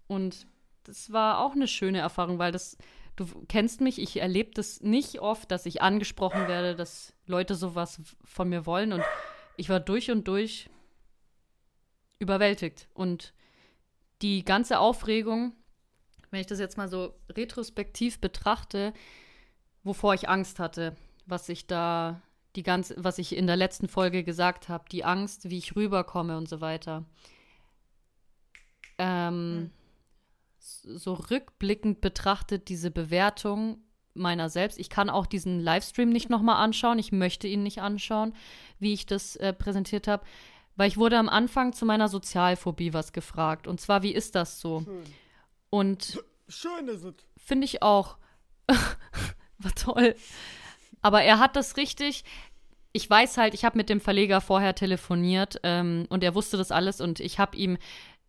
Und 0.07 0.47
das 0.83 1.11
war 1.11 1.39
auch 1.39 1.53
eine 1.53 1.67
schöne 1.67 1.99
Erfahrung, 1.99 2.39
weil 2.39 2.51
das, 2.51 2.77
du 3.15 3.25
kennst 3.47 3.79
mich, 3.79 4.01
ich 4.01 4.19
erlebe 4.19 4.51
das 4.53 4.81
nicht 4.81 5.19
oft, 5.19 5.51
dass 5.51 5.65
ich 5.65 5.81
angesprochen 5.81 6.47
werde, 6.47 6.75
dass 6.75 7.13
Leute 7.25 7.55
sowas 7.55 8.01
von 8.23 8.49
mir 8.49 8.65
wollen. 8.65 8.93
Und 8.93 9.03
ich 9.55 9.69
war 9.69 9.79
durch 9.79 10.11
und 10.11 10.27
durch 10.27 10.69
überwältigt. 12.19 12.87
Und 12.93 13.33
die 14.21 14.43
ganze 14.43 14.79
Aufregung, 14.79 15.53
wenn 16.31 16.41
ich 16.41 16.47
das 16.47 16.59
jetzt 16.59 16.77
mal 16.77 16.87
so 16.87 17.13
retrospektiv 17.29 18.19
betrachte, 18.19 18.93
wovor 19.83 20.13
ich 20.13 20.29
Angst 20.29 20.59
hatte, 20.59 20.95
was 21.25 21.49
ich 21.49 21.67
da 21.67 22.21
die 22.55 22.63
ganze, 22.63 22.95
was 22.97 23.17
ich 23.17 23.35
in 23.35 23.47
der 23.47 23.55
letzten 23.55 23.87
Folge 23.87 24.23
gesagt 24.23 24.69
habe, 24.69 24.85
die 24.91 25.03
Angst, 25.03 25.49
wie 25.49 25.57
ich 25.57 25.75
rüberkomme 25.75 26.37
und 26.37 26.47
so 26.47 26.61
weiter. 26.61 27.05
Ähm, 28.97 29.71
so 30.59 31.13
rückblickend 31.13 32.01
betrachtet 32.01 32.69
diese 32.69 32.91
Bewertung 32.91 33.79
meiner 34.13 34.49
selbst. 34.49 34.77
Ich 34.79 34.89
kann 34.89 35.09
auch 35.09 35.25
diesen 35.25 35.59
Livestream 35.59 36.09
nicht 36.09 36.29
nochmal 36.29 36.63
anschauen. 36.63 36.99
Ich 36.99 37.11
möchte 37.11 37.47
ihn 37.47 37.63
nicht 37.63 37.81
anschauen, 37.81 38.33
wie 38.79 38.93
ich 38.93 39.05
das 39.05 39.35
äh, 39.37 39.53
präsentiert 39.53 40.07
habe. 40.07 40.23
Weil 40.75 40.87
ich 40.87 40.97
wurde 40.97 41.17
am 41.17 41.29
Anfang 41.29 41.73
zu 41.73 41.85
meiner 41.85 42.07
Sozialphobie 42.07 42.93
was 42.93 43.13
gefragt. 43.13 43.67
Und 43.67 43.81
zwar, 43.81 44.03
wie 44.03 44.13
ist 44.13 44.35
das 44.35 44.59
so? 44.59 44.81
Schön. 44.81 45.03
Und 45.69 46.23
Schön 46.47 46.87
ist 46.87 47.03
es. 47.03 47.15
finde 47.37 47.65
ich 47.65 47.81
auch. 47.81 48.17
War 49.63 49.75
toll. 49.75 50.15
Aber 51.01 51.21
er 51.21 51.39
hat 51.39 51.55
das 51.55 51.77
richtig. 51.77 52.23
Ich 52.91 53.09
weiß 53.09 53.37
halt, 53.37 53.53
ich 53.53 53.65
habe 53.65 53.77
mit 53.77 53.89
dem 53.89 53.99
Verleger 53.99 54.39
vorher 54.39 54.75
telefoniert 54.75 55.59
ähm, 55.63 56.05
und 56.09 56.23
er 56.23 56.35
wusste 56.35 56.57
das 56.57 56.71
alles 56.71 57.01
und 57.01 57.19
ich 57.19 57.39
habe 57.39 57.57
ihm, 57.57 57.77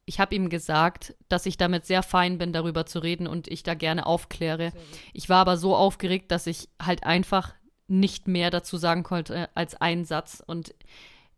ich 0.06 0.20
habe 0.20 0.34
ihm 0.34 0.48
gesagt, 0.48 1.14
dass 1.28 1.46
ich 1.46 1.56
damit 1.56 1.84
sehr 1.84 2.02
fein 2.02 2.38
bin, 2.38 2.52
darüber 2.52 2.86
zu 2.86 2.98
reden 2.98 3.26
und 3.26 3.46
ich 3.48 3.62
da 3.62 3.74
gerne 3.74 4.06
aufkläre. 4.06 4.72
Ich 5.12 5.28
war 5.28 5.38
aber 5.38 5.58
so 5.58 5.76
aufgeregt, 5.76 6.30
dass 6.30 6.46
ich 6.46 6.68
halt 6.80 7.04
einfach 7.04 7.54
nicht 7.86 8.26
mehr 8.26 8.50
dazu 8.50 8.78
sagen 8.78 9.02
konnte 9.02 9.50
als 9.54 9.74
einen 9.74 10.06
Satz 10.06 10.42
und 10.44 10.74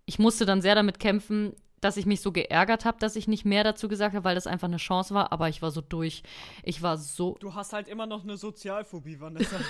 ich 0.06 0.20
musste 0.20 0.46
dann 0.46 0.62
sehr 0.62 0.76
damit 0.76 1.00
kämpfen, 1.00 1.54
dass 1.80 1.96
ich 1.96 2.06
mich 2.06 2.20
so 2.20 2.32
geärgert 2.32 2.84
habe, 2.84 2.98
dass 2.98 3.16
ich 3.16 3.28
nicht 3.28 3.44
mehr 3.44 3.64
dazu 3.64 3.88
gesagt 3.88 4.14
habe, 4.14 4.24
weil 4.24 4.34
das 4.34 4.46
einfach 4.46 4.68
eine 4.68 4.78
Chance 4.78 5.14
war, 5.14 5.32
aber 5.32 5.48
ich 5.48 5.62
war 5.62 5.70
so 5.70 5.80
durch. 5.80 6.22
Ich 6.62 6.82
war 6.82 6.98
so. 6.98 7.36
Du 7.40 7.54
hast 7.54 7.72
halt 7.72 7.88
immer 7.88 8.06
noch 8.06 8.24
eine 8.24 8.36
Sozialphobie, 8.36 9.20
Vanessa. 9.20 9.56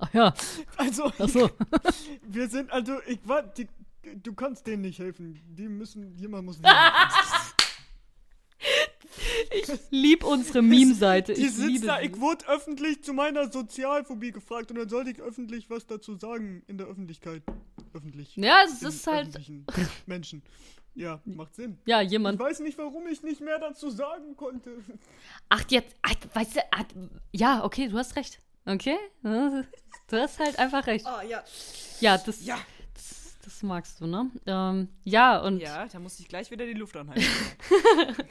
Ach 0.00 0.14
ja, 0.14 0.32
also, 0.76 1.10
ach 1.18 1.28
so. 1.28 1.50
wir 2.22 2.48
sind, 2.48 2.70
also, 2.70 3.00
ich 3.08 3.18
war, 3.24 3.42
die, 3.42 3.66
du 4.22 4.32
kannst 4.32 4.64
denen 4.68 4.82
nicht 4.82 5.00
helfen. 5.00 5.40
Die 5.48 5.66
müssen, 5.66 6.16
jemand 6.16 6.46
muss. 6.46 6.60
lieb 9.90 10.24
unsere 10.24 10.62
Meme-Seite. 10.62 11.34
Die 11.34 11.42
Ich 11.42 11.52
sitzt 11.52 11.68
liebe 11.68 11.86
da, 11.86 12.00
ich 12.00 12.18
wurde 12.20 12.46
öffentlich 12.48 13.02
zu 13.02 13.12
meiner 13.12 13.50
Sozialphobie 13.50 14.30
gefragt 14.30 14.70
und 14.70 14.78
dann 14.78 14.88
sollte 14.88 15.10
ich 15.10 15.20
öffentlich 15.20 15.68
was 15.68 15.86
dazu 15.86 16.16
sagen 16.16 16.62
in 16.66 16.78
der 16.78 16.86
Öffentlichkeit. 16.86 17.42
Öffentlich. 17.92 18.36
Ja, 18.36 18.62
es 18.64 18.82
ist 18.82 19.06
halt. 19.06 19.38
Menschen. 20.06 20.42
Ja, 20.98 21.20
macht 21.24 21.54
Sinn. 21.54 21.78
Ja, 21.86 22.02
Ich 22.02 22.10
jemand. 22.10 22.38
weiß 22.40 22.58
nicht, 22.60 22.76
warum 22.76 23.06
ich 23.06 23.22
nicht 23.22 23.40
mehr 23.40 23.58
dazu 23.58 23.88
sagen 23.88 24.34
konnte. 24.36 24.78
Ach, 25.48 25.62
jetzt. 25.68 25.94
Ach, 26.02 26.14
weißt 26.34 26.56
du. 26.56 26.60
Ach, 26.72 26.84
ja, 27.32 27.64
okay, 27.64 27.88
du 27.88 27.96
hast 27.96 28.16
recht. 28.16 28.40
Okay? 28.66 28.96
Du 29.22 29.64
hast 30.12 30.38
halt 30.40 30.58
einfach 30.58 30.86
recht. 30.86 31.06
Ah, 31.06 31.22
ja. 31.22 31.42
Ja, 32.00 32.18
das. 32.18 32.44
Ja. 32.44 32.58
Das, 32.94 33.36
das 33.44 33.62
magst 33.62 34.00
du, 34.00 34.06
ne? 34.06 34.30
Ähm, 34.46 34.88
ja, 35.04 35.38
und. 35.40 35.60
Ja, 35.60 35.86
da 35.86 35.98
musste 36.00 36.22
ich 36.22 36.28
gleich 36.28 36.50
wieder 36.50 36.66
die 36.66 36.72
Luft 36.74 36.96
anhalten. 36.96 37.24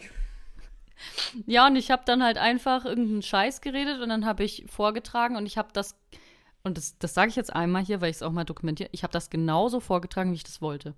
Ja, 1.45 1.67
und 1.67 1.75
ich 1.75 1.91
habe 1.91 2.01
dann 2.05 2.23
halt 2.23 2.37
einfach 2.39 2.83
irgendeinen 2.85 3.21
Scheiß 3.21 3.61
geredet 3.61 4.01
und 4.01 4.09
dann 4.09 4.25
habe 4.25 4.43
ich 4.43 4.65
vorgetragen 4.67 5.35
und 5.35 5.45
ich 5.45 5.57
habe 5.57 5.69
das, 5.71 5.95
und 6.63 6.75
das, 6.77 6.97
das 6.97 7.13
sage 7.13 7.29
ich 7.29 7.35
jetzt 7.35 7.53
einmal 7.55 7.83
hier, 7.85 8.01
weil 8.01 8.09
ich 8.09 8.15
es 8.17 8.23
auch 8.23 8.31
mal 8.31 8.45
dokumentiere, 8.45 8.89
ich 8.91 9.03
habe 9.03 9.13
das 9.13 9.29
genauso 9.29 9.79
vorgetragen, 9.79 10.31
wie 10.31 10.35
ich 10.37 10.43
das 10.43 10.59
wollte. 10.59 10.95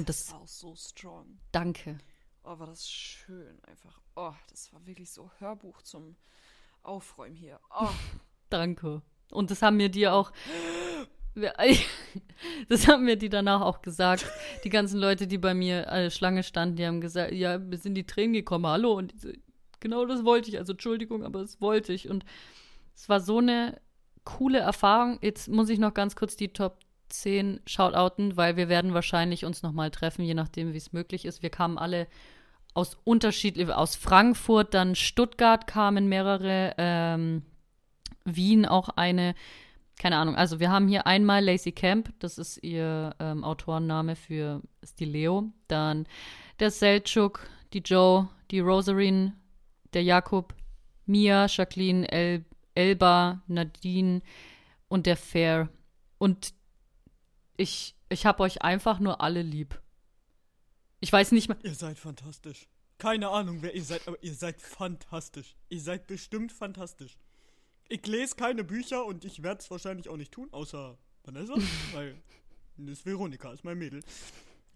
Und 0.00 0.08
das, 0.08 0.32
war 0.32 0.40
auch 0.40 0.48
so 0.48 0.74
strong. 0.76 1.38
danke. 1.52 1.98
Oh, 2.42 2.58
war 2.58 2.66
das 2.66 2.88
schön 2.88 3.62
einfach. 3.64 4.00
Oh, 4.16 4.32
das 4.48 4.72
war 4.72 4.86
wirklich 4.86 5.10
so 5.10 5.30
Hörbuch 5.38 5.82
zum 5.82 6.16
Aufräumen 6.82 7.36
hier. 7.36 7.60
Oh, 7.78 7.90
Danke. 8.48 9.02
Und 9.30 9.50
das 9.50 9.60
haben 9.60 9.76
mir 9.76 9.90
die 9.90 10.08
auch, 10.08 10.32
das 12.70 12.88
haben 12.88 13.04
mir 13.04 13.16
die 13.16 13.28
danach 13.28 13.60
auch 13.60 13.82
gesagt. 13.82 14.24
Die 14.64 14.70
ganzen 14.70 14.98
Leute, 14.98 15.26
die 15.26 15.36
bei 15.36 15.52
mir 15.52 15.92
alle 15.92 16.10
Schlange 16.10 16.44
standen, 16.44 16.76
die 16.76 16.86
haben 16.86 17.02
gesagt, 17.02 17.32
ja, 17.32 17.60
wir 17.70 17.76
sind 17.76 17.94
die 17.94 18.06
Tränen 18.06 18.32
gekommen, 18.32 18.66
hallo. 18.66 18.94
Und 18.94 19.20
so, 19.20 19.28
genau 19.80 20.06
das 20.06 20.24
wollte 20.24 20.48
ich. 20.48 20.56
Also 20.56 20.72
Entschuldigung, 20.72 21.24
aber 21.24 21.40
das 21.42 21.60
wollte 21.60 21.92
ich. 21.92 22.08
Und 22.08 22.24
es 22.94 23.10
war 23.10 23.20
so 23.20 23.36
eine 23.36 23.78
coole 24.24 24.60
Erfahrung. 24.60 25.18
Jetzt 25.20 25.48
muss 25.48 25.68
ich 25.68 25.78
noch 25.78 25.92
ganz 25.92 26.16
kurz 26.16 26.36
die 26.36 26.54
Top 26.54 26.78
10 27.10 27.60
shoutouten, 27.66 28.36
weil 28.36 28.56
wir 28.56 28.68
werden 28.68 28.94
wahrscheinlich 28.94 29.44
uns 29.44 29.62
nochmal 29.62 29.90
treffen, 29.90 30.24
je 30.24 30.34
nachdem, 30.34 30.72
wie 30.72 30.78
es 30.78 30.92
möglich 30.92 31.24
ist. 31.24 31.42
Wir 31.42 31.50
kamen 31.50 31.78
alle 31.78 32.06
aus 32.74 32.96
unterschiedlichen, 33.04 33.72
aus 33.72 33.96
Frankfurt, 33.96 34.74
dann 34.74 34.94
Stuttgart 34.94 35.66
kamen 35.66 36.08
mehrere, 36.08 36.74
ähm, 36.78 37.42
Wien 38.24 38.66
auch 38.66 38.90
eine, 38.90 39.34
keine 39.98 40.16
Ahnung. 40.16 40.36
Also 40.36 40.60
wir 40.60 40.70
haben 40.70 40.88
hier 40.88 41.06
einmal 41.06 41.44
Lacey 41.44 41.72
Camp, 41.72 42.12
das 42.20 42.38
ist 42.38 42.62
ihr 42.62 43.14
ähm, 43.18 43.44
Autorenname 43.44 44.16
für 44.16 44.62
ist 44.80 45.00
die 45.00 45.04
Leo. 45.04 45.50
Dann 45.68 46.06
der 46.60 46.70
Selçuk, 46.70 47.40
die 47.72 47.80
Joe, 47.80 48.28
die 48.50 48.60
Rosarine, 48.60 49.34
der 49.92 50.04
Jakob, 50.04 50.54
Mia, 51.06 51.46
Jacqueline, 51.46 52.10
El 52.10 52.44
Elba, 52.74 53.42
Nadine 53.48 54.22
und 54.88 55.06
der 55.06 55.16
Fair. 55.16 55.68
Und 56.18 56.54
ich, 57.60 57.94
ich 58.08 58.26
habe 58.26 58.42
euch 58.42 58.62
einfach 58.62 58.98
nur 59.00 59.20
alle 59.20 59.42
lieb. 59.42 59.80
Ich 61.00 61.12
weiß 61.12 61.32
nicht 61.32 61.48
mehr. 61.48 61.58
Ihr 61.62 61.74
seid 61.74 61.98
fantastisch. 61.98 62.68
Keine 62.98 63.28
Ahnung, 63.28 63.58
wer 63.62 63.74
ihr 63.74 63.82
seid, 63.84 64.06
aber 64.06 64.22
ihr 64.22 64.34
seid 64.34 64.60
fantastisch. 64.60 65.56
Ihr 65.68 65.80
seid 65.80 66.06
bestimmt 66.06 66.52
fantastisch. 66.52 67.16
Ich 67.88 68.06
lese 68.06 68.36
keine 68.36 68.62
Bücher 68.64 69.04
und 69.06 69.24
ich 69.24 69.42
werde 69.42 69.60
es 69.60 69.70
wahrscheinlich 69.70 70.08
auch 70.08 70.16
nicht 70.16 70.32
tun, 70.32 70.48
außer 70.52 70.98
Vanessa, 71.24 71.54
weil 71.92 72.14
das 72.76 72.98
ist 72.98 73.06
Veronika, 73.06 73.52
ist 73.52 73.64
mein 73.64 73.78
Mädel. 73.78 74.02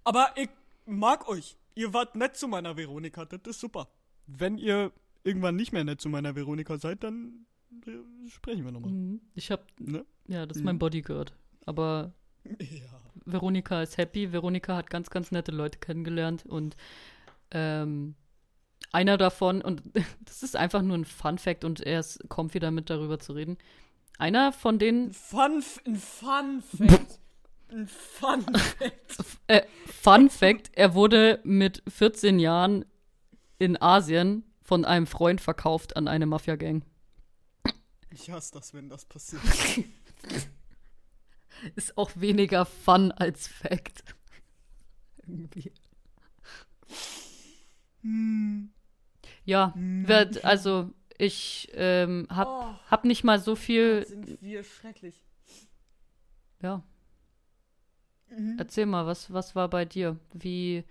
Aber 0.05 0.29
ich 0.37 0.49
mag 0.87 1.29
euch. 1.29 1.57
Ihr 1.75 1.93
wart 1.93 2.15
nett 2.17 2.37
zu 2.37 2.49
meiner 2.49 2.77
Veronika, 2.77 3.25
das 3.25 3.41
ist 3.47 3.61
super. 3.61 3.89
Wenn 4.27 4.59
ihr 4.59 4.93
irgendwann 5.25 5.57
nicht 5.57 5.73
mehr 5.73 5.85
nett 5.85 6.01
zu 6.01 6.09
meiner 6.09 6.35
Veronika 6.37 6.79
seid, 6.79 7.03
dann 7.03 7.47
äh, 7.87 8.29
sprechen 8.31 8.65
wir 8.65 8.73
nochmal. 8.73 8.91
Mhm. 8.93 9.21
Ich 9.35 9.51
habe, 9.51 9.65
Ne? 9.79 10.05
ja, 10.29 10.47
das 10.47 10.57
ist 10.57 10.61
Mhm. 10.63 10.67
mein 10.67 10.79
Bodyguard. 10.79 11.35
Aber 11.67 12.13
Ja. 12.61 12.83
Veronika 13.27 13.83
ist 13.83 13.97
happy. 13.97 14.33
Veronika 14.33 14.77
hat 14.77 14.91
ganz, 14.91 15.09
ganz 15.09 15.31
nette 15.31 15.51
Leute 15.51 15.79
kennengelernt 15.79 16.45
und 16.47 16.77
ähm, 17.51 18.15
einer 18.93 19.17
davon, 19.17 19.63
und 19.63 19.83
das 20.25 20.43
ist 20.43 20.57
einfach 20.57 20.83
nur 20.83 20.97
ein 20.99 21.05
Fun 21.05 21.39
Fact 21.39 21.65
und 21.65 21.81
er 21.81 22.01
ist 22.01 22.29
comfy 22.29 22.59
damit, 22.59 22.91
darüber 22.91 23.19
zu 23.19 23.33
reden. 23.33 23.57
Einer 24.19 24.53
von 24.53 24.79
denen, 24.79 25.07
Ein 25.07 25.13
Fun, 25.15 25.65
ein 25.87 25.97
Fun 25.97 26.63
Fact. 26.63 27.21
ein 27.73 27.89
Fun 27.89 28.43
Fact. 28.43 29.17
äh, 29.49 29.63
Fun 29.87 30.31
Fact, 30.31 30.71
er 30.75 30.95
wurde 30.95 31.41
mit 31.45 31.83
14 31.89 32.39
Jahren 32.39 32.85
in 33.59 33.81
Asien 33.81 34.45
von 34.63 34.85
einem 34.85 35.07
Freund 35.07 35.41
verkauft 35.41 35.97
an 35.97 36.09
eine 36.09 36.27
Mafia-Gang. 36.27 36.85
Ich 38.11 38.31
hasse 38.31 38.53
das, 38.53 38.75
wenn 38.75 38.89
das 38.89 39.05
passiert. 39.07 39.43
Ist 41.77 41.97
auch 41.99 42.11
weniger 42.17 42.65
Fun 42.67 43.13
als 43.13 43.47
Fact. 43.49 44.05
Irgendwie. 45.27 45.73
Hm. 48.03 48.71
Ja, 49.45 49.73
wird, 49.77 50.45
also 50.45 50.91
ich 51.19 51.71
ähm, 51.75 52.27
hab, 52.31 52.49
Oh. 52.49 52.91
hab 52.91 53.05
nicht 53.05 53.25
mal 53.25 53.39
so 53.39 53.57
viel. 53.57 54.07
sind 54.07 54.41
wir 54.43 54.65
schrecklich. 54.65 55.23
Ja, 56.63 56.83
Mhm. 58.31 58.57
erzähl 58.59 58.87
mal, 58.87 59.07
was, 59.07 59.33
was 59.33 59.55
war 59.55 59.69
bei 59.69 59.85
dir? 59.85 60.19
Wie. 60.33 60.85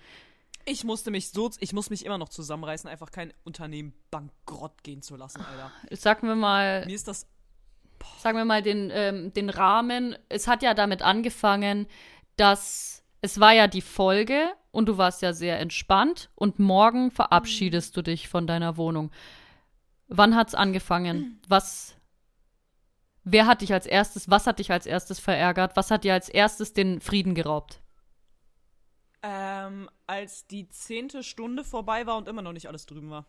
Ich 0.66 0.86
musste 0.86 1.12
mich 1.12 1.30
so, 1.30 1.52
ich 1.60 1.74
muss 1.74 1.90
mich 1.90 2.06
immer 2.06 2.18
noch 2.18 2.30
zusammenreißen, 2.30 2.90
einfach 2.90 3.12
kein 3.12 3.34
Unternehmen 3.44 3.94
bankrott 4.12 4.82
gehen 4.84 5.02
zu 5.02 5.18
lassen, 5.18 5.42
Alter. 5.42 5.72
Sagen 5.92 6.26
wir 6.28 6.36
mal, 6.36 6.86
Mir 6.86 6.96
ist 6.96 7.08
das 7.10 7.28
sagen 8.18 8.38
wir 8.38 8.46
mal 8.46 8.62
den, 8.62 8.92
ähm, 8.94 9.34
den 9.34 9.50
Rahmen. 9.50 10.16
Es 10.30 10.48
hat 10.48 10.64
ja 10.64 10.74
damit 10.74 11.02
angefangen, 11.02 11.88
dass 12.36 13.04
es 13.22 13.40
war 13.40 13.54
ja 13.54 13.68
die 13.68 13.82
Folge 13.82 14.54
und 14.72 14.88
du 14.88 14.98
warst 14.98 15.22
ja 15.22 15.34
sehr 15.34 15.60
entspannt 15.60 16.30
und 16.36 16.60
morgen 16.60 17.12
verabschiedest 17.12 17.96
du 17.96 18.02
dich 18.02 18.28
von 18.28 18.48
deiner 18.48 18.78
Wohnung. 18.78 19.12
Wann 20.08 20.36
hat's 20.36 20.56
angefangen? 20.56 21.42
Was 21.48 21.96
Wer 23.24 23.48
hat 23.48 23.62
dich 23.62 23.72
als 23.72 23.86
erstes, 23.86 24.30
was 24.30 24.48
hat 24.48 24.60
dich 24.60 24.72
als 24.72 24.86
erstes 24.86 25.20
verärgert? 25.20 25.78
Was 25.78 25.92
hat 25.92 26.04
dir 26.04 26.14
als 26.14 26.28
erstes 26.28 26.74
den 26.74 27.00
Frieden 27.00 27.36
geraubt? 27.36 27.82
Ähm, 29.22 29.90
als 30.06 30.46
die 30.48 30.68
zehnte 30.68 31.24
Stunde 31.24 31.64
vorbei 31.64 32.06
war 32.06 32.18
und 32.18 32.28
immer 32.28 32.42
noch 32.42 32.52
nicht 32.52 32.68
alles 32.68 32.86
drüben 32.86 33.10
war. 33.10 33.26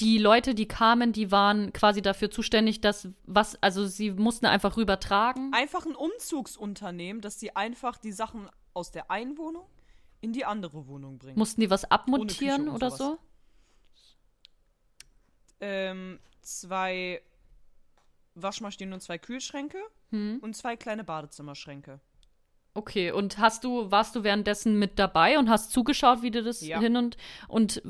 Die 0.00 0.18
Leute, 0.18 0.54
die 0.54 0.68
kamen, 0.68 1.12
die 1.12 1.30
waren 1.32 1.72
quasi 1.72 2.02
dafür 2.02 2.30
zuständig, 2.30 2.80
dass 2.80 3.08
was, 3.24 3.60
also 3.62 3.86
sie 3.86 4.10
mussten 4.12 4.46
einfach 4.46 4.76
rübertragen. 4.76 5.52
Einfach 5.54 5.86
ein 5.86 5.94
Umzugsunternehmen, 5.94 7.20
dass 7.22 7.40
sie 7.40 7.54
einfach 7.56 7.98
die 7.98 8.12
Sachen 8.12 8.48
aus 8.74 8.90
der 8.90 9.10
einen 9.10 9.38
Wohnung 9.38 9.66
in 10.20 10.32
die 10.32 10.44
andere 10.44 10.86
Wohnung 10.86 11.18
bringen. 11.18 11.38
Mussten 11.38 11.60
die 11.60 11.70
was 11.70 11.84
abmontieren 11.84 12.68
oder 12.68 12.90
so? 12.90 13.18
ähm, 15.60 16.20
zwei 16.42 17.22
Waschmaschinen 18.34 18.92
und 18.94 19.00
zwei 19.00 19.18
Kühlschränke 19.18 19.78
Hm. 20.10 20.38
und 20.40 20.54
zwei 20.54 20.76
kleine 20.76 21.02
Badezimmerschränke. 21.02 22.00
Okay, 22.76 23.10
und 23.10 23.38
hast 23.38 23.64
du, 23.64 23.90
warst 23.90 24.14
du 24.14 24.22
währenddessen 24.22 24.78
mit 24.78 24.98
dabei 24.98 25.38
und 25.38 25.48
hast 25.48 25.72
zugeschaut, 25.72 26.20
wie 26.20 26.30
du 26.30 26.42
das 26.42 26.60
Ja. 26.60 26.78
hin 26.78 26.96
und 26.96 27.16
und 27.48 27.82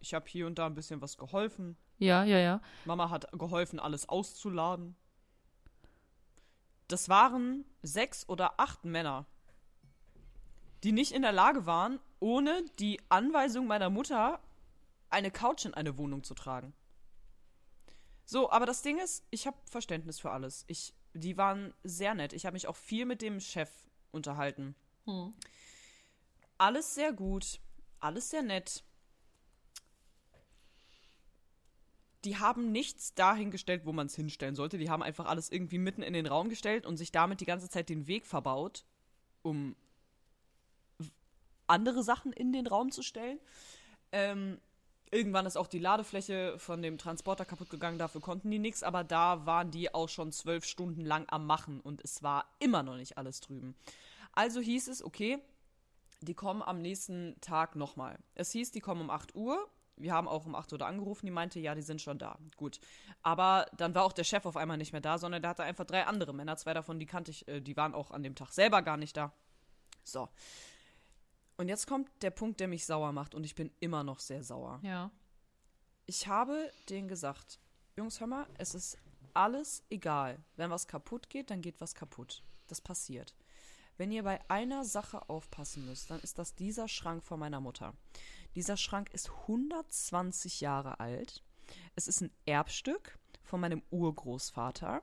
Ich 0.00 0.14
habe 0.14 0.26
hier 0.28 0.46
und 0.46 0.58
da 0.58 0.64
ein 0.66 0.74
bisschen 0.74 1.02
was 1.02 1.18
geholfen. 1.18 1.76
ja, 1.98 2.24
ja, 2.24 2.38
ja. 2.38 2.62
Mama 2.86 3.10
hat 3.10 3.30
geholfen, 3.32 3.78
alles 3.78 4.08
auszuladen. 4.08 4.96
Das 6.88 7.08
waren 7.10 7.64
sechs 7.82 8.26
oder 8.28 8.58
acht 8.58 8.84
Männer, 8.84 9.26
die 10.84 10.92
nicht 10.92 11.12
in 11.12 11.20
der 11.22 11.32
Lage 11.32 11.66
waren, 11.66 12.00
ohne 12.18 12.64
die 12.78 12.98
Anweisung 13.10 13.66
meiner 13.66 13.90
Mutter 13.90 14.40
eine 15.10 15.30
Couch 15.30 15.66
in 15.66 15.74
eine 15.74 15.98
Wohnung 15.98 16.24
zu 16.24 16.32
tragen. 16.34 16.72
So, 18.24 18.50
aber 18.50 18.64
das 18.64 18.80
Ding 18.82 18.98
ist, 18.98 19.24
ich 19.30 19.46
habe 19.46 19.56
Verständnis 19.66 20.18
für 20.18 20.30
alles. 20.30 20.64
Ich, 20.66 20.94
die 21.12 21.36
waren 21.36 21.74
sehr 21.84 22.14
nett. 22.14 22.32
Ich 22.32 22.46
habe 22.46 22.54
mich 22.54 22.66
auch 22.68 22.76
viel 22.76 23.04
mit 23.04 23.20
dem 23.22 23.38
Chef 23.40 23.70
unterhalten. 24.12 24.74
Hm. 25.04 25.34
Alles 26.58 26.94
sehr 26.94 27.12
gut, 27.12 27.60
alles 28.00 28.30
sehr 28.30 28.42
nett. 28.42 28.84
Die 32.24 32.36
haben 32.36 32.70
nichts 32.70 33.14
dahingestellt, 33.14 33.86
wo 33.86 33.92
man 33.92 34.06
es 34.06 34.14
hinstellen 34.14 34.54
sollte. 34.54 34.76
Die 34.76 34.90
haben 34.90 35.02
einfach 35.02 35.24
alles 35.24 35.50
irgendwie 35.50 35.78
mitten 35.78 36.02
in 36.02 36.12
den 36.12 36.26
Raum 36.26 36.50
gestellt 36.50 36.84
und 36.84 36.98
sich 36.98 37.12
damit 37.12 37.40
die 37.40 37.46
ganze 37.46 37.70
Zeit 37.70 37.88
den 37.88 38.06
Weg 38.06 38.26
verbaut, 38.26 38.84
um 39.42 39.74
andere 41.66 42.02
Sachen 42.02 42.32
in 42.32 42.52
den 42.52 42.66
Raum 42.66 42.90
zu 42.90 43.02
stellen. 43.02 43.40
Ähm, 44.12 44.60
irgendwann 45.10 45.46
ist 45.46 45.56
auch 45.56 45.66
die 45.66 45.78
Ladefläche 45.78 46.58
von 46.58 46.82
dem 46.82 46.98
Transporter 46.98 47.44
kaputt 47.44 47.70
gegangen, 47.70 47.98
dafür 47.98 48.20
konnten 48.20 48.50
die 48.50 48.58
nichts, 48.58 48.82
aber 48.82 49.04
da 49.04 49.46
waren 49.46 49.70
die 49.70 49.92
auch 49.94 50.08
schon 50.08 50.32
zwölf 50.32 50.64
Stunden 50.64 51.04
lang 51.04 51.26
am 51.28 51.46
Machen 51.46 51.80
und 51.80 52.00
es 52.02 52.22
war 52.22 52.46
immer 52.58 52.82
noch 52.82 52.96
nicht 52.96 53.18
alles 53.18 53.40
drüben. 53.40 53.74
Also 54.32 54.60
hieß 54.60 54.88
es, 54.88 55.04
okay, 55.04 55.38
die 56.20 56.34
kommen 56.34 56.62
am 56.62 56.80
nächsten 56.80 57.36
Tag 57.40 57.76
nochmal. 57.76 58.18
Es 58.34 58.52
hieß, 58.52 58.72
die 58.72 58.80
kommen 58.80 59.00
um 59.00 59.10
8 59.10 59.34
Uhr. 59.34 59.68
Wir 59.96 60.12
haben 60.12 60.28
auch 60.28 60.46
um 60.46 60.54
8 60.54 60.72
Uhr 60.72 60.82
angerufen. 60.82 61.26
Die 61.26 61.32
meinte, 61.32 61.60
ja, 61.60 61.74
die 61.74 61.82
sind 61.82 62.00
schon 62.00 62.18
da. 62.18 62.38
Gut. 62.56 62.78
Aber 63.22 63.66
dann 63.76 63.94
war 63.94 64.04
auch 64.04 64.12
der 64.12 64.24
Chef 64.24 64.46
auf 64.46 64.56
einmal 64.56 64.76
nicht 64.76 64.92
mehr 64.92 65.00
da, 65.00 65.18
sondern 65.18 65.42
der 65.42 65.50
hatte 65.50 65.62
einfach 65.62 65.84
drei 65.84 66.04
andere 66.06 66.34
Männer. 66.34 66.56
Zwei 66.56 66.74
davon, 66.74 66.98
die 66.98 67.06
kannte 67.06 67.30
ich, 67.30 67.48
äh, 67.48 67.60
die 67.60 67.76
waren 67.76 67.94
auch 67.94 68.10
an 68.10 68.22
dem 68.22 68.34
Tag 68.34 68.52
selber 68.52 68.82
gar 68.82 68.96
nicht 68.96 69.16
da. 69.16 69.32
So. 70.04 70.28
Und 71.60 71.68
jetzt 71.68 71.86
kommt 71.86 72.08
der 72.22 72.30
Punkt, 72.30 72.58
der 72.58 72.68
mich 72.68 72.86
sauer 72.86 73.12
macht. 73.12 73.34
Und 73.34 73.44
ich 73.44 73.54
bin 73.54 73.70
immer 73.80 74.02
noch 74.02 74.18
sehr 74.18 74.42
sauer. 74.42 74.80
Ja. 74.82 75.10
Ich 76.06 76.26
habe 76.26 76.72
denen 76.88 77.06
gesagt, 77.06 77.60
Jungs, 77.98 78.18
hör 78.18 78.26
mal, 78.26 78.46
es 78.56 78.74
ist 78.74 78.96
alles 79.34 79.84
egal. 79.90 80.42
Wenn 80.56 80.70
was 80.70 80.86
kaputt 80.86 81.28
geht, 81.28 81.50
dann 81.50 81.60
geht 81.60 81.78
was 81.78 81.94
kaputt. 81.94 82.42
Das 82.66 82.80
passiert. 82.80 83.34
Wenn 83.98 84.10
ihr 84.10 84.22
bei 84.22 84.40
einer 84.48 84.86
Sache 84.86 85.28
aufpassen 85.28 85.84
müsst, 85.84 86.10
dann 86.10 86.20
ist 86.20 86.38
das 86.38 86.54
dieser 86.54 86.88
Schrank 86.88 87.22
von 87.22 87.38
meiner 87.38 87.60
Mutter. 87.60 87.92
Dieser 88.54 88.78
Schrank 88.78 89.10
ist 89.12 89.28
120 89.28 90.62
Jahre 90.62 90.98
alt. 90.98 91.44
Es 91.94 92.08
ist 92.08 92.22
ein 92.22 92.32
Erbstück 92.46 93.18
von 93.42 93.60
meinem 93.60 93.82
Urgroßvater, 93.90 95.02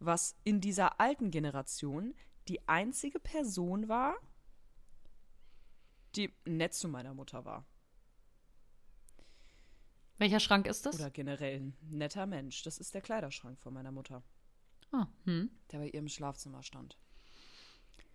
was 0.00 0.36
in 0.44 0.60
dieser 0.60 1.00
alten 1.00 1.30
Generation 1.30 2.14
die 2.48 2.68
einzige 2.68 3.20
Person 3.20 3.88
war, 3.88 4.16
die 6.16 6.32
nett 6.44 6.74
zu 6.74 6.88
meiner 6.88 7.14
Mutter 7.14 7.44
war. 7.44 7.64
Welcher 10.18 10.40
Schrank 10.40 10.66
ist 10.66 10.86
das? 10.86 10.94
Oder 10.96 11.10
generell 11.10 11.60
ein 11.60 11.76
netter 11.90 12.26
Mensch. 12.26 12.62
Das 12.62 12.78
ist 12.78 12.94
der 12.94 13.02
Kleiderschrank 13.02 13.58
von 13.58 13.74
meiner 13.74 13.90
Mutter, 13.90 14.22
Ah, 14.92 15.08
hm. 15.24 15.50
der 15.72 15.78
bei 15.78 15.88
ihrem 15.88 16.08
Schlafzimmer 16.08 16.62
stand. 16.62 16.96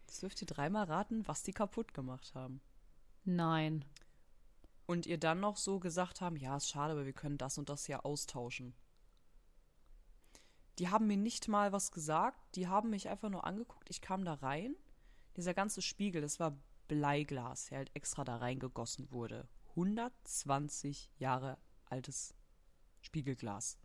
Jetzt 0.08 0.24
dürft 0.24 0.42
ihr 0.42 0.48
dreimal 0.48 0.86
raten, 0.86 1.28
was 1.28 1.44
die 1.44 1.52
kaputt 1.52 1.94
gemacht 1.94 2.34
haben. 2.34 2.62
Nein. 3.26 3.86
Und 4.86 5.06
ihr 5.06 5.20
dann 5.20 5.40
noch 5.40 5.58
so 5.58 5.80
gesagt 5.80 6.22
haben, 6.22 6.38
ja, 6.38 6.58
ist 6.58 6.70
schade, 6.70 6.94
aber 6.94 7.06
wir 7.06 7.14
können 7.14 7.38
das 7.38 7.58
und 7.58 7.70
das 7.70 7.88
ja 7.88 8.00
austauschen. 8.00 8.74
Die 10.80 10.88
haben 10.88 11.08
mir 11.08 11.18
nicht 11.18 11.50
mal 11.50 11.74
was 11.74 11.92
gesagt, 11.92 12.40
die 12.56 12.68
haben 12.68 12.90
mich 12.90 13.10
einfach 13.10 13.30
nur 13.30 13.46
angeguckt. 13.46 13.90
Ich 13.90 14.02
kam 14.02 14.24
da 14.24 14.36
rein. 14.36 14.76
Dieser 15.36 15.54
ganze 15.54 15.82
Spiegel, 15.82 16.22
das 16.22 16.40
war 16.40 16.58
Bleiglas, 16.90 17.68
der 17.68 17.78
halt 17.78 17.92
extra 17.96 18.26
da 18.26 18.36
reingegossen 18.38 19.10
wurde. 19.12 19.48
120 19.70 21.10
Jahre 21.20 21.58
altes 21.86 22.34
Spiegelglas. 23.02 23.78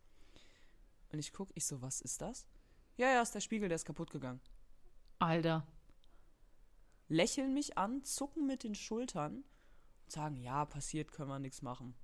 Und 1.12 1.21
ich 1.21 1.33
guck, 1.33 1.51
ich 1.55 1.64
so, 1.64 1.81
was 1.81 2.01
ist 2.01 2.21
das? 2.21 2.45
Ja, 2.97 3.12
ja, 3.12 3.23
ist 3.23 3.35
der 3.35 3.40
Spiegel, 3.40 3.69
der 3.69 3.77
ist 3.77 3.85
kaputt 3.85 4.11
gegangen. 4.11 4.40
Alter. 5.21 5.64
Lächeln 7.09 7.55
mich 7.55 7.79
an, 7.79 8.03
zucken 8.03 8.47
mit 8.47 8.64
den 8.64 8.75
Schultern 8.75 9.45
und 10.05 10.11
sagen, 10.11 10.37
ja, 10.37 10.64
passiert, 10.64 11.12
können 11.12 11.29
wir 11.29 11.38
nichts 11.38 11.62
machen. 11.62 11.95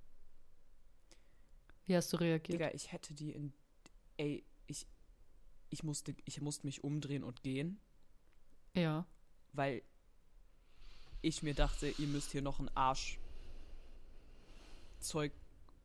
Wie 1.85 1.95
hast 1.95 2.13
du 2.13 2.17
reagiert? 2.17 2.53
Digga, 2.53 2.71
ich 2.73 2.91
hätte 2.91 3.13
die 3.13 3.31
in. 3.31 3.53
Ey, 4.15 4.45
ich. 4.67 4.87
Ich 5.73 5.83
musste, 5.83 6.13
ich 6.25 6.41
musste 6.41 6.67
mich 6.67 6.83
umdrehen 6.83 7.23
und 7.23 7.43
gehen, 7.43 7.79
Ja. 8.75 9.05
weil 9.53 9.81
ich 11.21 11.43
mir 11.43 11.53
dachte, 11.53 11.89
ihr 11.97 12.07
müsst 12.07 12.31
hier 12.31 12.41
noch 12.41 12.59
ein 12.59 12.69
Arsch 12.75 13.17
Zeug 14.99 15.31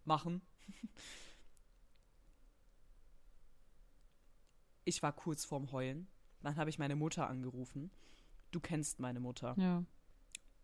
machen. 0.04 0.42
Ich 4.88 5.02
war 5.02 5.12
kurz 5.12 5.44
vorm 5.44 5.72
Heulen. 5.72 6.06
Dann 6.42 6.54
habe 6.54 6.70
ich 6.70 6.78
meine 6.78 6.94
Mutter 6.94 7.28
angerufen. 7.28 7.90
Du 8.52 8.60
kennst 8.60 9.00
meine 9.00 9.18
Mutter. 9.18 9.56
Ja. 9.58 9.84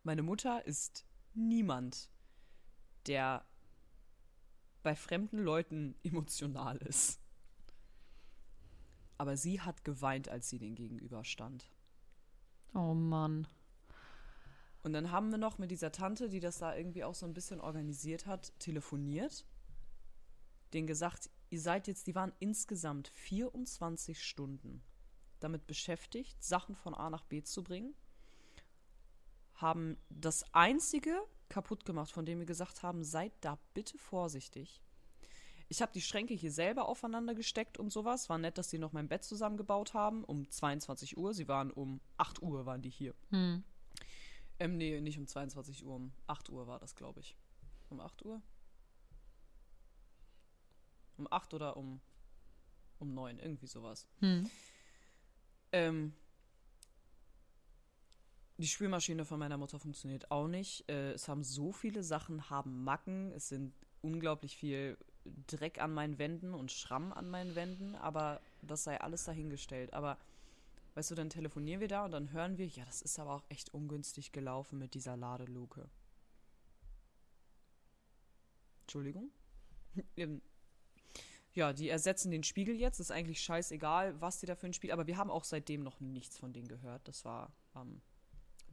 Meine 0.05 0.23
Mutter 0.23 0.65
ist 0.65 1.05
niemand, 1.35 2.09
der 3.09 3.45
bei 4.85 4.95
fremden 4.95 5.39
Leuten 5.39 5.97
emotional 6.05 6.77
ist. 6.79 7.21
Aber 9.19 9.37
sie 9.37 9.61
hat 9.61 9.85
geweint, 9.85 10.29
als 10.29 10.49
sie 10.49 10.61
den 10.61 10.77
gegenüberstand. 10.77 11.69
Oh 12.75 12.95
Mann. 12.95 13.49
Und 14.83 14.93
dann 14.93 15.13
haben 15.13 15.31
wir 15.31 15.39
noch 15.39 15.59
mit 15.59 15.71
dieser 15.71 15.93
Tante, 15.93 16.29
die 16.29 16.41
das 16.41 16.59
da 16.59 16.75
irgendwie 16.77 17.05
auch 17.05 17.15
so 17.15 17.25
ein 17.27 17.35
bisschen 17.35 17.61
organisiert 17.61 18.27
hat, 18.27 18.53
telefoniert. 18.59 19.45
Den 20.73 20.87
gesagt, 20.87 21.31
ihr 21.51 21.61
seid 21.61 21.87
jetzt, 21.87 22.07
die 22.07 22.15
waren 22.15 22.33
insgesamt 22.41 23.09
24 23.09 24.23
Stunden 24.23 24.83
damit 25.39 25.67
beschäftigt, 25.67 26.43
Sachen 26.43 26.75
von 26.75 26.95
A 26.95 27.11
nach 27.11 27.25
B 27.25 27.43
zu 27.43 27.63
bringen. 27.63 27.95
Haben 29.55 29.97
das 30.09 30.45
einzige 30.53 31.21
kaputt 31.49 31.85
gemacht, 31.85 32.11
von 32.11 32.25
dem 32.25 32.39
wir 32.39 32.47
gesagt 32.47 32.83
haben, 32.83 33.05
seid 33.05 33.33
da 33.43 33.59
bitte 33.75 33.99
vorsichtig. 33.99 34.81
Ich 35.69 35.81
habe 35.81 35.93
die 35.93 36.01
Schränke 36.01 36.35
hier 36.35 36.53
selber 36.53 36.89
aufeinander 36.89 37.35
gesteckt 37.35 37.79
und 37.79 37.91
sowas. 37.91 38.29
War 38.29 38.39
nett, 38.39 38.59
dass 38.59 38.71
sie 38.71 38.79
noch 38.79 38.93
mein 38.93 39.09
Bett 39.09 39.25
zusammengebaut 39.25 39.95
haben. 39.95 40.25
Um 40.25 40.51
22 40.51 41.17
Uhr. 41.17 41.33
Sie 41.33 41.49
waren 41.49 41.71
um 41.71 42.01
8 42.19 42.43
Uhr 42.43 42.67
waren 42.67 42.83
die 42.83 42.91
hier. 42.91 43.15
Hm. 43.31 43.65
Ähm, 44.63 44.77
nee, 44.77 45.01
nicht 45.01 45.19
um 45.19 45.27
22 45.27 45.85
Uhr, 45.85 45.97
um 45.97 46.13
8 46.29 46.49
Uhr 46.49 46.69
war 46.69 46.79
das, 46.79 46.95
glaube 46.95 47.19
ich. 47.19 47.37
Um 47.89 47.99
8 47.99 48.25
Uhr? 48.25 48.41
Um 51.17 51.27
8 51.29 51.53
oder 51.55 51.77
um, 51.77 52.01
um 53.01 53.13
9, 53.13 53.41
irgendwie 53.41 53.67
sowas. 53.67 54.07
Hm. 54.21 54.49
Ähm, 55.73 56.15
die 58.57 58.69
Spülmaschine 58.69 59.25
von 59.25 59.41
meiner 59.41 59.57
Mutter 59.57 59.81
funktioniert 59.81 60.31
auch 60.31 60.47
nicht. 60.47 60.89
Äh, 60.89 61.11
es 61.11 61.27
haben 61.27 61.43
so 61.43 61.73
viele 61.73 62.05
Sachen, 62.05 62.49
haben 62.49 62.85
Macken. 62.85 63.33
Es 63.33 63.49
sind 63.49 63.75
unglaublich 64.01 64.57
viel 64.57 64.97
Dreck 65.49 65.81
an 65.81 65.93
meinen 65.93 66.19
Wänden 66.19 66.55
und 66.55 66.71
Schramm 66.71 67.13
an 67.13 67.29
meinen 67.29 67.57
Wänden, 67.57 67.97
aber 67.97 68.41
das 68.63 68.85
sei 68.85 69.01
alles 69.01 69.25
dahingestellt. 69.25 69.93
Aber 69.93 70.19
weißt 70.95 71.11
du, 71.11 71.15
dann 71.15 71.31
telefonieren 71.31 71.81
wir 71.81 71.89
da 71.89 72.05
und 72.05 72.11
dann 72.11 72.33
hören 72.33 72.59
wir, 72.59 72.67
ja, 72.67 72.85
das 72.85 73.03
ist 73.03 73.19
aber 73.19 73.35
auch 73.35 73.45
echt 73.49 73.73
ungünstig 73.73 74.33
gelaufen 74.33 74.79
mit 74.79 74.95
dieser 74.95 75.17
Ladeluke. 75.17 75.89
Entschuldigung? 78.83 79.31
Ähm, 80.17 80.41
ja, 81.55 81.75
die 81.75 81.91
ersetzen 81.91 82.31
den 82.31 82.45
Spiegel 82.45 82.77
jetzt. 82.77 82.99
Ist 82.99 83.11
eigentlich 83.11 83.43
scheißegal, 83.43 84.19
was 84.21 84.41
die 84.41 84.47
da 84.47 84.55
für 84.55 84.67
ein 84.67 84.73
Spiel. 84.73 84.91
Aber 84.91 85.07
wir 85.07 85.19
haben 85.19 85.31
auch 85.31 85.45
seitdem 85.45 85.83
noch 85.83 86.01
nichts 86.01 86.39
von 86.39 86.53
denen 86.53 86.69
gehört. 86.69 87.07
Das 87.07 87.27
war 87.27 87.53
am 87.75 88.01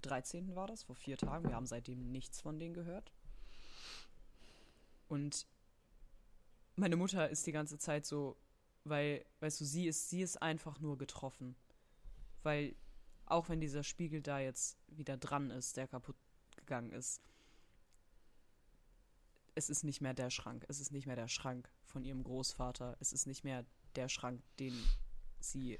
13. 0.02 0.56
war 0.56 0.68
das, 0.68 0.84
vor 0.84 0.96
vier 0.96 1.18
Tagen. 1.18 1.50
Wir 1.50 1.56
haben 1.56 1.66
seitdem 1.66 2.10
nichts 2.12 2.40
von 2.40 2.58
denen 2.58 2.74
gehört. 2.74 3.12
Und 5.10 5.46
meine 6.78 6.96
Mutter 6.96 7.30
ist 7.30 7.46
die 7.48 7.52
ganze 7.52 7.78
Zeit 7.78 8.06
so, 8.06 8.38
weil, 8.86 9.26
weißt 9.42 9.60
du, 9.60 9.66
sie 9.66 9.88
ist, 9.88 10.10
sie 10.10 10.22
ist 10.22 10.42
einfach 10.42 10.80
nur 10.80 10.98
getroffen. 10.98 11.56
Weil, 12.44 12.76
auch 13.26 13.50
wenn 13.50 13.60
dieser 13.60 13.84
Spiegel 13.84 14.22
da 14.22 14.40
jetzt 14.40 14.78
wieder 14.88 15.18
dran 15.18 15.52
ist, 15.52 15.78
der 15.78 15.88
kaputt 15.88 16.16
gegangen 16.56 16.92
ist. 16.92 17.22
Es 19.56 19.70
ist 19.70 19.84
nicht 19.84 20.02
mehr 20.02 20.14
der 20.14 20.30
Schrank. 20.30 20.66
Es 20.68 20.80
ist 20.80 20.92
nicht 20.92 21.06
mehr 21.06 21.16
der 21.16 21.28
Schrank 21.28 21.70
von 21.86 22.04
ihrem 22.04 22.24
Großvater. 22.24 22.96
Es 23.00 23.12
ist 23.12 23.26
nicht 23.26 23.44
mehr 23.44 23.66
der 23.96 24.08
Schrank, 24.08 24.42
den 24.60 24.74
sie 25.40 25.80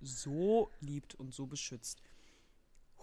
so 0.00 0.70
liebt 0.80 1.14
und 1.14 1.32
so 1.32 1.46
beschützt. 1.46 2.02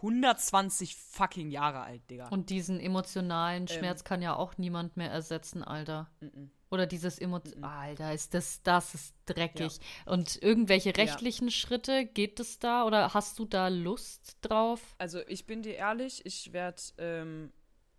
120 0.04 0.96
fucking 0.96 1.50
Jahre 1.50 1.82
alt, 1.82 2.10
Digga. 2.10 2.28
Und 2.28 2.50
diesen 2.50 2.80
emotionalen 2.80 3.68
Schmerz 3.68 4.02
ähm, 4.02 4.06
kann 4.06 4.22
ja 4.22 4.36
auch 4.36 4.58
niemand 4.58 4.98
mehr 4.98 5.10
ersetzen, 5.10 5.64
Alter. 5.64 6.12
M 6.20 6.30
-m. 6.30 6.50
Oder 6.70 6.88
dieses 6.88 7.20
Emotion. 7.20 7.64
Alter, 7.64 8.14
ist 8.14 8.34
das, 8.34 8.62
das 8.64 8.96
ist 8.96 9.16
dreckig. 9.26 9.78
Ja. 9.78 10.12
Und 10.12 10.42
irgendwelche 10.42 10.96
rechtlichen 10.98 11.48
ja. 11.48 11.52
Schritte, 11.52 12.06
geht 12.06 12.40
es 12.40 12.60
da 12.60 12.84
oder 12.84 13.14
hast 13.14 13.38
du 13.38 13.46
da 13.46 13.68
Lust 13.68 14.38
drauf? 14.42 14.96
Also 14.98 15.20
ich 15.28 15.46
bin 15.46 15.62
dir 15.62 15.76
ehrlich, 15.76 16.26
ich 16.26 16.52
werde 16.52 16.82
ähm, 16.98 17.54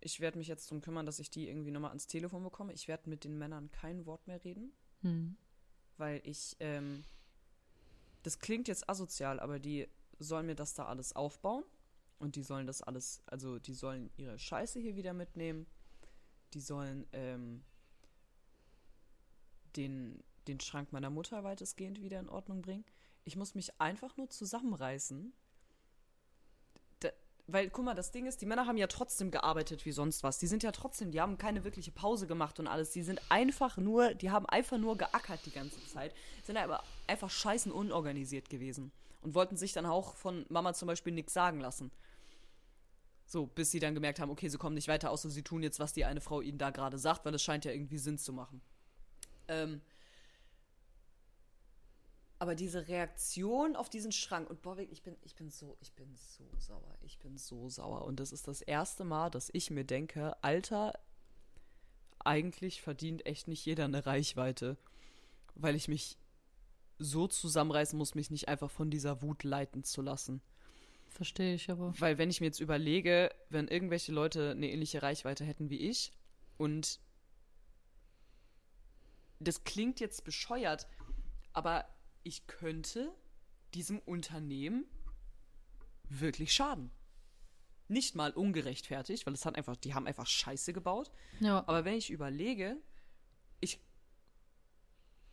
ich 0.05 0.19
werde 0.19 0.37
mich 0.37 0.47
jetzt 0.47 0.69
darum 0.69 0.81
kümmern, 0.81 1.05
dass 1.05 1.19
ich 1.19 1.31
die 1.31 1.47
irgendwie 1.47 1.71
nochmal 1.71 1.89
ans 1.89 2.05
Telefon 2.05 2.43
bekomme. 2.43 2.73
Ich 2.73 2.87
werde 2.87 3.09
mit 3.09 3.23
den 3.23 3.37
Männern 3.37 3.71
kein 3.71 4.05
Wort 4.05 4.27
mehr 4.27 4.43
reden. 4.43 4.71
Hm. 5.01 5.35
Weil 5.97 6.21
ich, 6.23 6.55
ähm, 6.59 7.03
das 8.21 8.39
klingt 8.39 8.67
jetzt 8.67 8.87
asozial, 8.87 9.39
aber 9.39 9.57
die 9.57 9.87
sollen 10.19 10.45
mir 10.45 10.55
das 10.55 10.75
da 10.75 10.85
alles 10.85 11.15
aufbauen. 11.15 11.63
Und 12.17 12.35
die 12.35 12.43
sollen 12.43 12.67
das 12.67 12.81
alles, 12.81 13.21
also 13.25 13.59
die 13.59 13.73
sollen 13.73 14.09
ihre 14.17 14.39
Scheiße 14.39 14.79
hier 14.79 14.95
wieder 14.95 15.13
mitnehmen. 15.13 15.67
Die 16.53 16.61
sollen 16.61 17.05
ähm, 17.11 17.63
den, 19.75 20.23
den 20.47 20.59
Schrank 20.59 20.91
meiner 20.91 21.09
Mutter 21.09 21.43
weitestgehend 21.43 22.01
wieder 22.01 22.19
in 22.19 22.29
Ordnung 22.29 22.61
bringen. 22.61 22.85
Ich 23.25 23.35
muss 23.35 23.55
mich 23.55 23.79
einfach 23.81 24.15
nur 24.17 24.29
zusammenreißen. 24.29 25.33
Da, 26.99 27.09
weil, 27.47 27.69
guck 27.69 27.83
mal, 27.83 27.95
das 27.95 28.11
Ding 28.11 28.27
ist, 28.27 28.41
die 28.41 28.45
Männer 28.45 28.67
haben 28.67 28.77
ja 28.77 28.87
trotzdem 28.87 29.31
gearbeitet 29.31 29.85
wie 29.85 29.91
sonst 29.91 30.23
was. 30.23 30.39
Die 30.39 30.47
sind 30.47 30.63
ja 30.63 30.71
trotzdem, 30.71 31.11
die 31.11 31.19
haben 31.19 31.37
keine 31.37 31.63
wirkliche 31.63 31.91
Pause 31.91 32.27
gemacht 32.27 32.59
und 32.59 32.67
alles. 32.67 32.91
Die 32.91 33.03
sind 33.03 33.19
einfach 33.29 33.77
nur, 33.77 34.13
die 34.13 34.31
haben 34.31 34.45
einfach 34.45 34.77
nur 34.77 34.97
geackert 34.97 35.45
die 35.45 35.51
ganze 35.51 35.85
Zeit. 35.87 36.13
Sind 36.43 36.57
aber 36.57 36.83
einfach 37.07 37.29
scheißen 37.29 37.71
unorganisiert 37.71 38.49
gewesen. 38.49 38.91
Und 39.21 39.33
wollten 39.35 39.57
sich 39.57 39.73
dann 39.73 39.85
auch 39.85 40.15
von 40.15 40.45
Mama 40.49 40.73
zum 40.73 40.87
Beispiel 40.87 41.13
nichts 41.13 41.33
sagen 41.33 41.59
lassen. 41.59 41.91
So, 43.25 43.47
bis 43.47 43.71
sie 43.71 43.79
dann 43.79 43.95
gemerkt 43.95 44.19
haben, 44.19 44.29
okay, 44.29 44.49
sie 44.49 44.57
kommen 44.57 44.75
nicht 44.75 44.87
weiter, 44.87 45.09
außer 45.09 45.29
sie 45.29 45.41
tun 45.41 45.63
jetzt, 45.63 45.79
was 45.79 45.93
die 45.93 46.05
eine 46.05 46.21
Frau 46.21 46.41
ihnen 46.41 46.59
da 46.59 46.69
gerade 46.69 46.99
sagt, 46.99 47.25
weil 47.25 47.33
es 47.33 47.41
scheint 47.41 47.65
ja 47.65 47.71
irgendwie 47.71 47.97
Sinn 47.97 48.19
zu 48.19 48.33
machen. 48.33 48.61
Ähm, 49.47 49.81
aber 52.37 52.53
diese 52.53 52.87
Reaktion 52.87 53.75
auf 53.75 53.89
diesen 53.89 54.11
Schrank 54.11 54.49
und 54.49 54.61
boah, 54.61 54.77
ich 54.77 55.01
bin, 55.01 55.15
ich 55.23 55.35
bin 55.35 55.49
so, 55.49 55.77
ich 55.79 55.93
bin 55.93 56.15
so 56.15 56.43
sauer, 56.59 56.95
ich 57.01 57.17
bin 57.17 57.37
so 57.37 57.69
sauer. 57.69 58.05
Und 58.05 58.19
das 58.19 58.31
ist 58.31 58.47
das 58.47 58.61
erste 58.61 59.05
Mal, 59.05 59.29
dass 59.31 59.49
ich 59.53 59.71
mir 59.71 59.85
denke, 59.85 60.35
Alter, 60.43 60.93
eigentlich 62.19 62.81
verdient 62.81 63.25
echt 63.25 63.47
nicht 63.47 63.65
jeder 63.65 63.85
eine 63.85 64.05
Reichweite, 64.05 64.77
weil 65.55 65.75
ich 65.75 65.87
mich 65.87 66.17
so 66.97 67.27
zusammenreißen 67.27 67.97
muss, 67.97 68.15
mich 68.15 68.31
nicht 68.31 68.47
einfach 68.47 68.71
von 68.71 68.89
dieser 68.89 69.21
Wut 69.21 69.43
leiten 69.43 69.83
zu 69.83 70.01
lassen. 70.01 70.41
Verstehe 71.09 71.55
ich 71.55 71.69
aber. 71.69 71.93
Weil 71.97 72.17
wenn 72.17 72.29
ich 72.29 72.41
mir 72.41 72.47
jetzt 72.47 72.59
überlege, 72.59 73.33
wenn 73.49 73.67
irgendwelche 73.67 74.11
Leute 74.11 74.51
eine 74.51 74.69
ähnliche 74.69 75.01
Reichweite 75.01 75.45
hätten 75.45 75.69
wie 75.69 75.79
ich 75.79 76.11
und 76.57 76.99
das 79.39 79.63
klingt 79.63 79.99
jetzt 79.99 80.23
bescheuert, 80.23 80.87
aber 81.53 81.85
ich 82.23 82.47
könnte 82.47 83.13
diesem 83.73 83.99
Unternehmen 83.99 84.85
wirklich 86.09 86.53
schaden. 86.53 86.91
Nicht 87.87 88.15
mal 88.15 88.31
ungerechtfertigt, 88.31 89.25
weil 89.25 89.33
es 89.33 89.45
hat 89.45 89.55
einfach, 89.55 89.75
die 89.75 89.93
haben 89.93 90.07
einfach 90.07 90.25
Scheiße 90.25 90.73
gebaut. 90.73 91.11
Ja. 91.39 91.59
Aber 91.67 91.85
wenn 91.85 91.95
ich 91.95 92.09
überlege, 92.09 92.77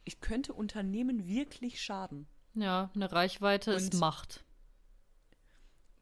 ich 0.05 0.21
könnte 0.21 0.53
Unternehmen 0.53 1.27
wirklich 1.27 1.83
schaden. 1.83 2.27
Ja, 2.55 2.91
eine 2.95 3.11
Reichweite 3.11 3.75
Und 3.75 3.81
ist 3.81 3.95
Macht 3.95 4.45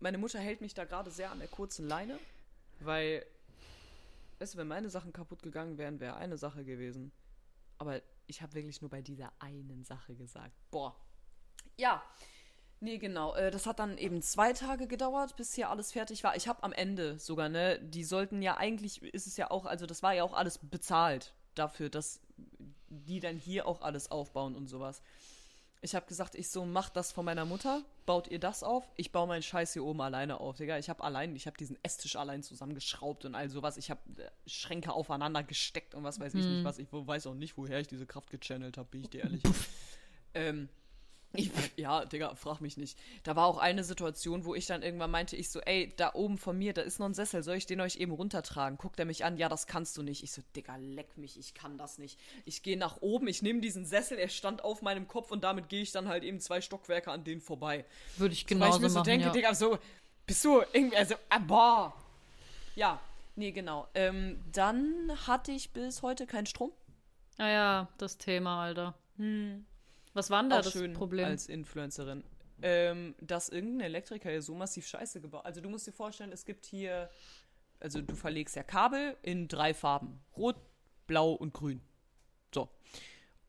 meine 0.00 0.18
Mutter 0.18 0.40
hält 0.40 0.60
mich 0.60 0.74
da 0.74 0.84
gerade 0.84 1.10
sehr 1.10 1.30
an 1.30 1.38
der 1.38 1.48
kurzen 1.48 1.86
Leine, 1.86 2.18
weil, 2.80 3.24
weißt 4.38 4.54
du, 4.54 4.58
wenn 4.58 4.68
meine 4.68 4.90
Sachen 4.90 5.12
kaputt 5.12 5.42
gegangen 5.42 5.78
wären, 5.78 6.00
wäre 6.00 6.16
eine 6.16 6.38
Sache 6.38 6.64
gewesen. 6.64 7.12
Aber 7.78 8.00
ich 8.26 8.42
habe 8.42 8.54
wirklich 8.54 8.80
nur 8.80 8.90
bei 8.90 9.02
dieser 9.02 9.32
einen 9.38 9.84
Sache 9.84 10.14
gesagt. 10.14 10.54
Boah. 10.70 10.96
Ja. 11.76 12.02
Nee, 12.80 12.96
genau. 12.96 13.34
Äh, 13.34 13.50
das 13.50 13.66
hat 13.66 13.78
dann 13.78 13.98
eben 13.98 14.22
zwei 14.22 14.54
Tage 14.54 14.86
gedauert, 14.86 15.36
bis 15.36 15.54
hier 15.54 15.68
alles 15.68 15.92
fertig 15.92 16.24
war. 16.24 16.34
Ich 16.36 16.48
habe 16.48 16.62
am 16.62 16.72
Ende 16.72 17.18
sogar, 17.18 17.50
ne, 17.50 17.78
die 17.78 18.04
sollten 18.04 18.40
ja 18.40 18.56
eigentlich, 18.56 19.02
ist 19.02 19.26
es 19.26 19.36
ja 19.36 19.50
auch, 19.50 19.66
also 19.66 19.84
das 19.84 20.02
war 20.02 20.14
ja 20.14 20.24
auch 20.24 20.32
alles 20.32 20.58
bezahlt 20.58 21.34
dafür, 21.54 21.90
dass 21.90 22.20
die 22.90 23.20
dann 23.20 23.38
hier 23.38 23.66
auch 23.66 23.80
alles 23.80 24.10
aufbauen 24.10 24.54
und 24.54 24.68
sowas. 24.68 25.02
Ich 25.82 25.94
habe 25.94 26.06
gesagt, 26.06 26.34
ich 26.34 26.50
so, 26.50 26.66
mach 26.66 26.90
das 26.90 27.10
von 27.10 27.24
meiner 27.24 27.46
Mutter, 27.46 27.82
baut 28.04 28.28
ihr 28.28 28.38
das 28.38 28.62
auf, 28.62 28.86
ich 28.96 29.12
baue 29.12 29.26
meinen 29.26 29.42
Scheiß 29.42 29.72
hier 29.72 29.82
oben 29.82 30.02
alleine 30.02 30.38
auf, 30.38 30.56
Digga. 30.56 30.76
Ich 30.78 30.90
habe 30.90 31.02
allein, 31.02 31.34
ich 31.34 31.46
habe 31.46 31.56
diesen 31.56 31.78
Esstisch 31.82 32.16
allein 32.16 32.42
zusammengeschraubt 32.42 33.24
und 33.24 33.34
all 33.34 33.48
sowas. 33.48 33.78
Ich 33.78 33.90
habe 33.90 34.00
äh, 34.20 34.30
Schränke 34.46 34.92
aufeinander 34.92 35.42
gesteckt 35.42 35.94
und 35.94 36.04
was 36.04 36.20
weiß 36.20 36.34
ich 36.34 36.44
nicht, 36.44 36.60
mhm. 36.60 36.64
was. 36.64 36.78
Ich 36.78 36.88
weiß 36.90 37.28
auch 37.28 37.34
nicht, 37.34 37.56
woher 37.56 37.80
ich 37.80 37.86
diese 37.86 38.04
Kraft 38.04 38.30
gechannelt 38.30 38.76
habe, 38.76 38.90
bin 38.90 39.00
ich 39.02 39.08
dir 39.08 39.22
ehrlich. 39.22 39.42
ähm, 40.34 40.68
ich, 41.32 41.50
ja, 41.76 42.04
Digga, 42.04 42.34
frag 42.34 42.60
mich 42.60 42.76
nicht. 42.76 42.98
Da 43.22 43.36
war 43.36 43.46
auch 43.46 43.58
eine 43.58 43.84
Situation, 43.84 44.44
wo 44.44 44.54
ich 44.54 44.66
dann 44.66 44.82
irgendwann 44.82 45.12
meinte, 45.12 45.36
ich 45.36 45.48
so, 45.48 45.60
ey, 45.60 45.92
da 45.96 46.12
oben 46.14 46.38
von 46.38 46.58
mir, 46.58 46.72
da 46.72 46.82
ist 46.82 46.98
noch 46.98 47.06
ein 47.06 47.14
Sessel, 47.14 47.42
soll 47.42 47.56
ich 47.56 47.66
den 47.66 47.80
euch 47.80 47.96
eben 47.96 48.12
runtertragen? 48.12 48.78
Guckt 48.78 48.98
er 48.98 49.04
mich 49.04 49.24
an, 49.24 49.36
ja, 49.36 49.48
das 49.48 49.68
kannst 49.68 49.96
du 49.96 50.02
nicht. 50.02 50.24
Ich 50.24 50.32
so, 50.32 50.42
Digga, 50.56 50.76
leck 50.76 51.16
mich, 51.16 51.38
ich 51.38 51.54
kann 51.54 51.78
das 51.78 51.98
nicht. 51.98 52.18
Ich 52.44 52.62
gehe 52.62 52.76
nach 52.76 53.00
oben, 53.00 53.28
ich 53.28 53.42
nehme 53.42 53.60
diesen 53.60 53.84
Sessel, 53.84 54.18
er 54.18 54.28
stand 54.28 54.64
auf 54.64 54.82
meinem 54.82 55.06
Kopf 55.06 55.30
und 55.30 55.44
damit 55.44 55.68
gehe 55.68 55.82
ich 55.82 55.92
dann 55.92 56.08
halt 56.08 56.24
eben 56.24 56.40
zwei 56.40 56.60
Stockwerke 56.60 57.12
an 57.12 57.22
denen 57.22 57.40
vorbei. 57.40 57.84
Würde 58.16 58.34
ich 58.34 58.46
genauso 58.46 58.72
so, 58.72 58.82
weil 58.82 58.88
ich 58.88 58.94
mir 58.94 58.98
so 58.98 59.02
denke, 59.02 59.26
ja. 59.26 59.32
Digga, 59.32 59.54
so, 59.54 59.78
bist 60.26 60.44
du 60.44 60.62
irgendwie, 60.72 60.96
also, 60.96 61.14
ah, 61.28 61.38
boah. 61.38 61.94
Ja, 62.74 63.00
nee, 63.36 63.52
genau. 63.52 63.86
Ähm, 63.94 64.40
dann 64.52 65.12
hatte 65.26 65.52
ich 65.52 65.70
bis 65.70 66.02
heute 66.02 66.26
keinen 66.26 66.46
Strom. 66.46 66.72
Ah 67.38 67.48
ja, 67.48 67.88
das 67.98 68.18
Thema, 68.18 68.64
Alter. 68.64 68.94
Hm. 69.16 69.64
Was 70.14 70.30
war 70.30 70.42
denn 70.42 70.50
da 70.50 70.58
auch 70.58 70.62
das 70.62 70.72
schön 70.72 70.92
Problem? 70.92 71.26
Als 71.26 71.46
Influencerin. 71.46 72.24
Ähm, 72.62 73.14
dass 73.20 73.48
irgendein 73.48 73.86
Elektriker 73.86 74.30
hier 74.30 74.42
so 74.42 74.54
massiv 74.54 74.86
Scheiße 74.86 75.20
gebaut 75.20 75.46
Also 75.46 75.60
du 75.60 75.70
musst 75.70 75.86
dir 75.86 75.92
vorstellen, 75.92 76.30
es 76.30 76.44
gibt 76.44 76.66
hier, 76.66 77.08
also 77.78 78.02
du 78.02 78.14
verlegst 78.14 78.54
ja 78.56 78.62
Kabel 78.62 79.16
in 79.22 79.48
drei 79.48 79.72
Farben. 79.72 80.20
Rot, 80.36 80.56
blau 81.06 81.32
und 81.32 81.54
grün. 81.54 81.80
So. 82.54 82.68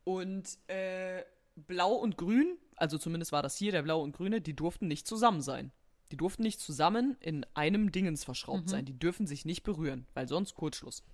Und 0.04 0.58
äh, 0.68 1.24
blau 1.56 1.92
und 1.92 2.16
grün, 2.16 2.56
also 2.76 2.96
zumindest 2.98 3.32
war 3.32 3.42
das 3.42 3.56
hier 3.56 3.72
der 3.72 3.82
blaue 3.82 4.02
und 4.02 4.16
grüne, 4.16 4.40
die 4.40 4.54
durften 4.54 4.88
nicht 4.88 5.06
zusammen 5.06 5.42
sein. 5.42 5.72
Die 6.10 6.16
durften 6.16 6.42
nicht 6.42 6.60
zusammen 6.60 7.16
in 7.20 7.46
einem 7.54 7.92
Dingens 7.92 8.24
verschraubt 8.24 8.64
mhm. 8.64 8.68
sein. 8.68 8.84
Die 8.84 8.98
dürfen 8.98 9.26
sich 9.26 9.44
nicht 9.44 9.62
berühren, 9.62 10.06
weil 10.14 10.28
sonst 10.28 10.54
Kurzschluss. 10.54 11.04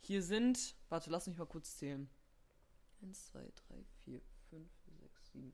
Hier 0.00 0.22
sind, 0.22 0.74
warte, 0.88 1.10
lass 1.10 1.26
mich 1.26 1.38
mal 1.38 1.46
kurz 1.46 1.76
zählen. 1.76 2.10
1, 3.02 3.26
2, 3.26 3.40
3, 3.40 3.84
4, 4.04 4.20
5, 4.50 4.68
6, 5.00 5.32
7, 5.32 5.52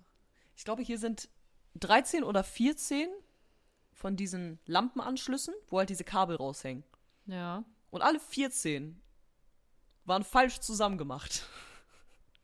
8. 0.00 0.06
Ich 0.56 0.64
glaube, 0.64 0.82
hier 0.82 0.98
sind 0.98 1.28
13 1.74 2.24
oder 2.24 2.44
14 2.44 3.08
von 3.92 4.16
diesen 4.16 4.58
Lampenanschlüssen, 4.66 5.54
wo 5.68 5.78
halt 5.78 5.90
diese 5.90 6.04
Kabel 6.04 6.36
raushängen. 6.36 6.84
Ja. 7.26 7.64
Und 7.90 8.02
alle 8.02 8.20
14 8.20 9.00
waren 10.04 10.24
falsch 10.24 10.60
zusammengemacht. 10.60 11.46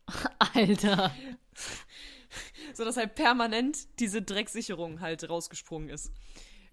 Alter. 0.55 1.15
so 2.75 2.85
dass 2.85 2.97
halt 2.97 3.15
permanent 3.15 3.99
diese 3.99 4.23
Drecksicherung 4.23 5.01
halt 5.01 5.29
rausgesprungen 5.29 5.91
ist. 5.91 6.11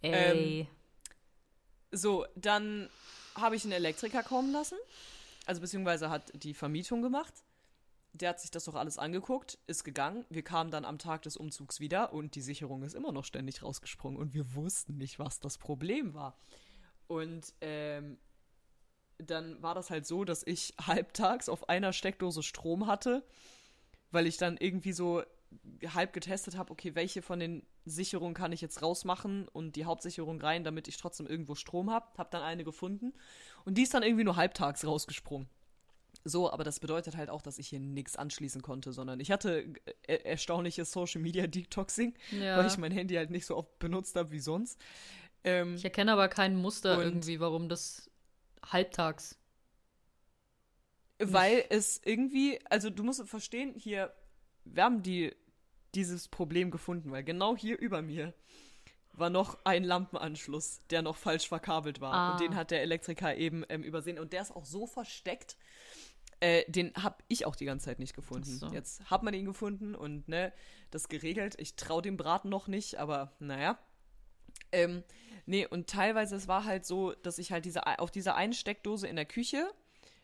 Ey. 0.02 0.62
Ähm, 0.62 0.68
so, 1.92 2.26
dann 2.36 2.90
habe 3.36 3.56
ich 3.56 3.64
einen 3.64 3.74
Elektriker 3.74 4.24
kommen 4.24 4.52
lassen. 4.52 4.78
Also 5.46 5.62
beziehungsweise 5.62 6.10
hat 6.10 6.32
die 6.44 6.54
Vermietung 6.54 7.02
gemacht 7.02 7.34
der 8.14 8.30
hat 8.30 8.40
sich 8.40 8.52
das 8.52 8.66
doch 8.66 8.76
alles 8.76 8.98
angeguckt, 8.98 9.60
ist 9.68 9.84
gegangen. 9.84 10.26
Wir 10.30 10.44
kamen 10.44 10.72
dann 10.72 10.86
am 10.86 10.98
Tag 10.98 11.22
des 11.22 11.38
Umzugs 11.38 11.80
wieder 11.80 12.14
und 12.14 12.36
die 12.36 12.42
Sicherung 12.42 12.84
ist 12.84 12.96
immer 12.96 13.12
noch 13.12 13.26
ständig 13.26 13.62
rausgesprungen 13.64 14.20
und 14.20 14.34
wir 14.34 14.56
wussten 14.56 14.98
nicht, 14.98 15.20
was 15.20 15.40
das 15.40 15.58
Problem 15.58 16.14
war. 16.14 16.38
Und 17.08 17.54
ähm, 17.62 18.18
dann 19.18 19.62
war 19.62 19.76
das 19.76 19.90
halt 19.90 20.06
so, 20.06 20.24
dass 20.24 20.44
ich 20.46 20.74
halbtags 20.82 21.50
auf 21.50 21.70
einer 21.70 21.94
Steckdose 21.94 22.44
Strom 22.44 22.88
hatte, 22.88 23.24
weil 24.12 24.28
ich 24.28 24.38
dann 24.38 24.58
irgendwie 24.58 24.94
so 24.94 25.24
halb 25.88 26.14
getestet 26.14 26.58
habe, 26.58 26.72
okay, 26.72 26.94
welche 26.96 27.22
von 27.22 27.40
den 27.40 27.66
Sicherungen 27.86 28.36
kann 28.36 28.52
ich 28.52 28.62
jetzt 28.62 28.82
rausmachen 28.82 29.48
und 29.48 29.76
die 29.76 29.86
Hauptsicherung 29.86 30.40
rein, 30.40 30.64
damit 30.64 30.88
ich 30.88 30.98
trotzdem 30.98 31.26
irgendwo 31.26 31.56
Strom 31.56 31.90
habe. 31.90 32.06
Hab 32.18 32.32
dann 32.32 32.44
eine 32.44 32.64
gefunden 32.64 33.14
und 33.66 33.78
die 33.78 33.84
ist 33.84 33.94
dann 33.94 34.04
irgendwie 34.04 34.24
nur 34.24 34.36
halbtags 34.36 34.86
rausgesprungen. 34.86 35.48
So, 36.26 36.52
aber 36.52 36.64
das 36.64 36.80
bedeutet 36.80 37.16
halt 37.16 37.30
auch, 37.30 37.42
dass 37.42 37.58
ich 37.58 37.70
hier 37.70 37.80
nichts 37.80 38.16
anschließen 38.16 38.62
konnte, 38.62 38.92
sondern 38.92 39.20
ich 39.20 39.32
hatte 39.32 39.74
er 40.06 40.26
erstaunliches 40.26 40.92
Social 40.92 41.22
Media 41.22 41.48
Detoxing, 41.48 42.14
ja. 42.32 42.58
weil 42.58 42.68
ich 42.68 42.78
mein 42.78 42.92
Handy 42.92 43.16
halt 43.16 43.30
nicht 43.30 43.46
so 43.46 43.56
oft 43.56 43.80
benutzt 43.80 44.16
habe 44.16 44.32
wie 44.32 44.40
sonst. 44.40 44.80
Ähm, 45.44 45.76
Ich 45.76 45.86
erkenne 45.86 46.12
aber 46.12 46.28
kein 46.28 46.56
Muster 46.56 47.02
irgendwie, 47.02 47.40
warum 47.40 47.70
das 47.70 48.10
halbtags. 48.64 49.38
Weil 51.20 51.66
es 51.70 52.02
irgendwie, 52.04 52.60
also 52.70 52.90
du 52.90 53.04
musst 53.04 53.26
verstehen, 53.28 53.74
hier, 53.76 54.14
wir 54.66 54.84
haben 54.84 55.04
die, 55.04 55.36
dieses 55.96 56.28
Problem 56.28 56.72
gefunden, 56.72 57.12
weil 57.12 57.24
genau 57.24 57.58
hier 57.58 57.78
über 57.78 58.02
mir 58.02 58.34
war 59.14 59.30
noch 59.30 59.58
ein 59.66 59.84
Lampenanschluss, 59.84 60.82
der 60.90 61.02
noch 61.02 61.18
falsch 61.18 61.48
verkabelt 61.48 62.00
war. 62.00 62.14
Ah. 62.14 62.32
Und 62.32 62.42
den 62.42 62.56
hat 62.56 62.72
der 62.72 62.82
Elektriker 62.82 63.36
eben 63.36 63.66
ähm, 63.70 63.84
übersehen. 63.84 64.18
Und 64.18 64.34
der 64.34 64.42
ist 64.42 64.56
auch 64.56 64.66
so 64.66 64.88
versteckt, 64.88 65.58
äh, 66.40 66.70
den 66.72 66.94
habe 66.96 67.24
ich 67.28 67.46
auch 67.46 67.56
die 67.56 67.66
ganze 67.66 67.86
Zeit 67.86 68.00
nicht 68.00 68.16
gefunden. 68.16 68.58
So. 68.58 68.68
Jetzt 68.68 69.10
hat 69.10 69.24
man 69.24 69.34
ihn 69.34 69.46
gefunden 69.46 69.96
und 69.96 70.28
ne, 70.28 70.54
das 70.92 71.10
geregelt. 71.10 71.56
Ich 71.58 71.76
traue 71.76 72.02
dem 72.02 72.18
Braten 72.18 72.50
noch 72.50 72.68
nicht, 72.68 72.96
aber 72.96 73.34
naja. 73.40 73.78
Ähm, 74.72 75.04
nee, 75.46 75.66
und 75.66 75.90
teilweise, 75.90 76.36
es 76.36 76.48
war 76.48 76.66
halt 76.66 76.86
so, 76.86 77.14
dass 77.14 77.40
ich 77.40 77.52
halt 77.52 77.66
diese, 77.66 77.86
auf 78.00 78.12
dieser 78.12 78.36
einen 78.36 78.54
Steckdose 78.54 79.08
in 79.08 79.16
der 79.16 79.26
Küche, 79.26 79.70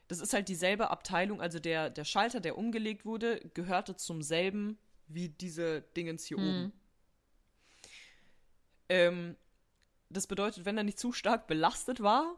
das 0.08 0.20
ist 0.20 0.34
halt 0.34 0.48
dieselbe 0.48 0.90
Abteilung, 0.90 1.42
also 1.42 1.60
der, 1.60 1.90
der 1.90 2.06
Schalter, 2.06 2.40
der 2.40 2.58
umgelegt 2.58 3.06
wurde, 3.06 3.42
gehörte 3.54 3.96
zum 3.96 4.22
selben 4.22 4.78
wie 5.08 5.30
diese 5.30 5.82
Dingens 5.96 6.26
hier 6.26 6.38
oben. 6.38 6.74
Ähm, 8.90 9.36
das 10.10 10.28
bedeutet, 10.28 10.66
wenn 10.66 10.78
er 10.78 10.84
nicht 10.84 11.00
zu 11.00 11.12
stark 11.12 11.48
belastet 11.48 12.02
war, 12.02 12.38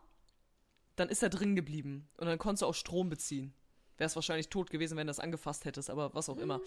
dann 0.96 1.10
ist 1.10 1.24
er 1.24 1.30
drin 1.30 1.56
geblieben. 1.56 2.10
Und 2.18 2.28
dann 2.28 2.40
konntest 2.40 2.64
du 2.64 2.66
auch 2.66 2.74
Strom 2.74 3.10
beziehen. 3.10 3.54
Wär's 3.98 4.16
wahrscheinlich 4.16 4.50
tot 4.50 4.70
gewesen, 4.70 4.98
wenn 4.98 5.08
du 5.08 5.12
das 5.12 5.20
angefasst 5.20 5.66
hättest, 5.66 5.90
aber 5.90 6.14
was 6.14 6.30
auch 6.30 6.38
immer. 6.38 6.62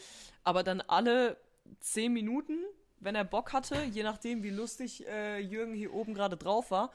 Aber 0.45 0.63
dann 0.63 0.81
alle 0.81 1.37
zehn 1.81 2.13
Minuten, 2.13 2.59
wenn 2.99 3.15
er 3.15 3.25
Bock 3.25 3.53
hatte, 3.53 3.83
je 3.85 4.03
nachdem, 4.03 4.43
wie 4.43 4.51
lustig 4.51 5.07
äh, 5.07 5.39
Jürgen 5.39 5.75
hier 5.75 5.93
oben 5.95 6.13
gerade 6.13 6.37
drauf 6.37 6.71
war, 6.71 6.93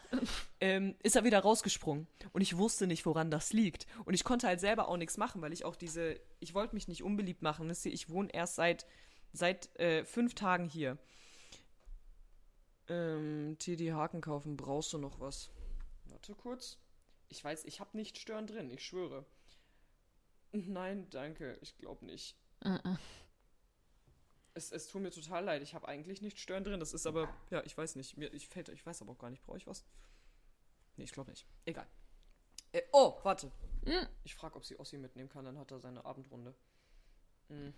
ähm, 0.62 0.96
ist 1.02 1.16
er 1.16 1.24
wieder 1.24 1.40
rausgesprungen. 1.40 2.08
Und 2.32 2.42
ich 2.42 2.58
wusste 2.58 2.86
nicht, 2.86 3.06
woran 3.06 3.32
das 3.32 3.54
liegt. 3.54 3.88
Und 4.06 4.14
ich 4.14 4.24
konnte 4.24 4.48
halt 4.48 4.60
selber 4.60 4.88
auch 4.88 4.98
nichts 4.98 5.18
machen, 5.18 5.42
weil 5.42 5.54
ich 5.54 5.66
auch 5.66 5.76
diese, 5.76 6.20
ich 6.40 6.54
wollte 6.54 6.76
mich 6.76 6.88
nicht 6.88 7.04
unbeliebt 7.04 7.42
machen. 7.42 7.68
Wisst 7.70 7.86
ihr, 7.86 7.94
ich 7.94 8.10
wohne 8.10 8.30
erst 8.32 8.56
seit, 8.56 8.86
seit 9.34 9.76
äh, 9.80 10.06
fünf 10.06 10.36
Tagen 10.36 10.66
hier. 10.66 10.98
Ähm, 12.88 13.58
TD 13.58 13.94
Haken 13.94 14.22
kaufen, 14.22 14.58
brauchst 14.58 14.94
du 14.94 15.00
noch 15.00 15.20
was? 15.20 15.50
Warte 16.06 16.36
kurz. 16.36 16.78
Ich 17.30 17.44
weiß, 17.44 17.66
ich 17.66 17.80
habe 17.80 17.98
nicht 17.98 18.20
stören 18.20 18.46
drin, 18.46 18.70
ich 18.70 18.86
schwöre. 18.86 19.26
Nein, 20.68 21.10
danke, 21.10 21.58
ich 21.62 21.78
glaube 21.78 22.06
nicht. 22.06 22.38
Äh, 22.62 22.76
äh. 22.76 22.96
Es, 24.54 24.72
es 24.72 24.88
tut 24.88 25.02
mir 25.02 25.12
total 25.12 25.44
leid, 25.44 25.62
ich 25.62 25.74
habe 25.74 25.88
eigentlich 25.88 26.22
nicht 26.22 26.40
stören 26.40 26.64
drin. 26.64 26.80
Das 26.80 26.94
ist 26.94 27.06
aber, 27.06 27.28
ja, 27.50 27.62
ich 27.66 27.78
weiß 27.78 27.98
nicht. 27.98 28.18
Mir, 28.18 28.34
ich, 28.34 28.48
fällt, 28.48 28.70
ich 28.70 28.86
weiß 28.86 29.02
aber 29.02 29.12
auch 29.12 29.18
gar 29.18 29.30
nicht, 29.30 29.44
brauche 29.44 29.58
ich 29.58 29.68
was? 29.68 29.86
Nee, 30.96 31.04
ich 31.04 31.12
glaube 31.12 31.32
nicht. 31.32 31.46
Egal. 31.66 31.88
Äh, 32.72 32.84
oh, 32.94 33.20
warte. 33.24 33.52
Mm. 33.84 34.08
Ich 34.24 34.34
frage, 34.36 34.56
ob 34.56 34.66
sie 34.66 34.80
Ossi 34.80 34.98
mitnehmen 34.98 35.28
kann, 35.28 35.44
dann 35.44 35.58
hat 35.58 35.72
er 35.72 35.80
seine 35.80 36.06
Abendrunde. 36.06 36.56
Hm. 37.50 37.74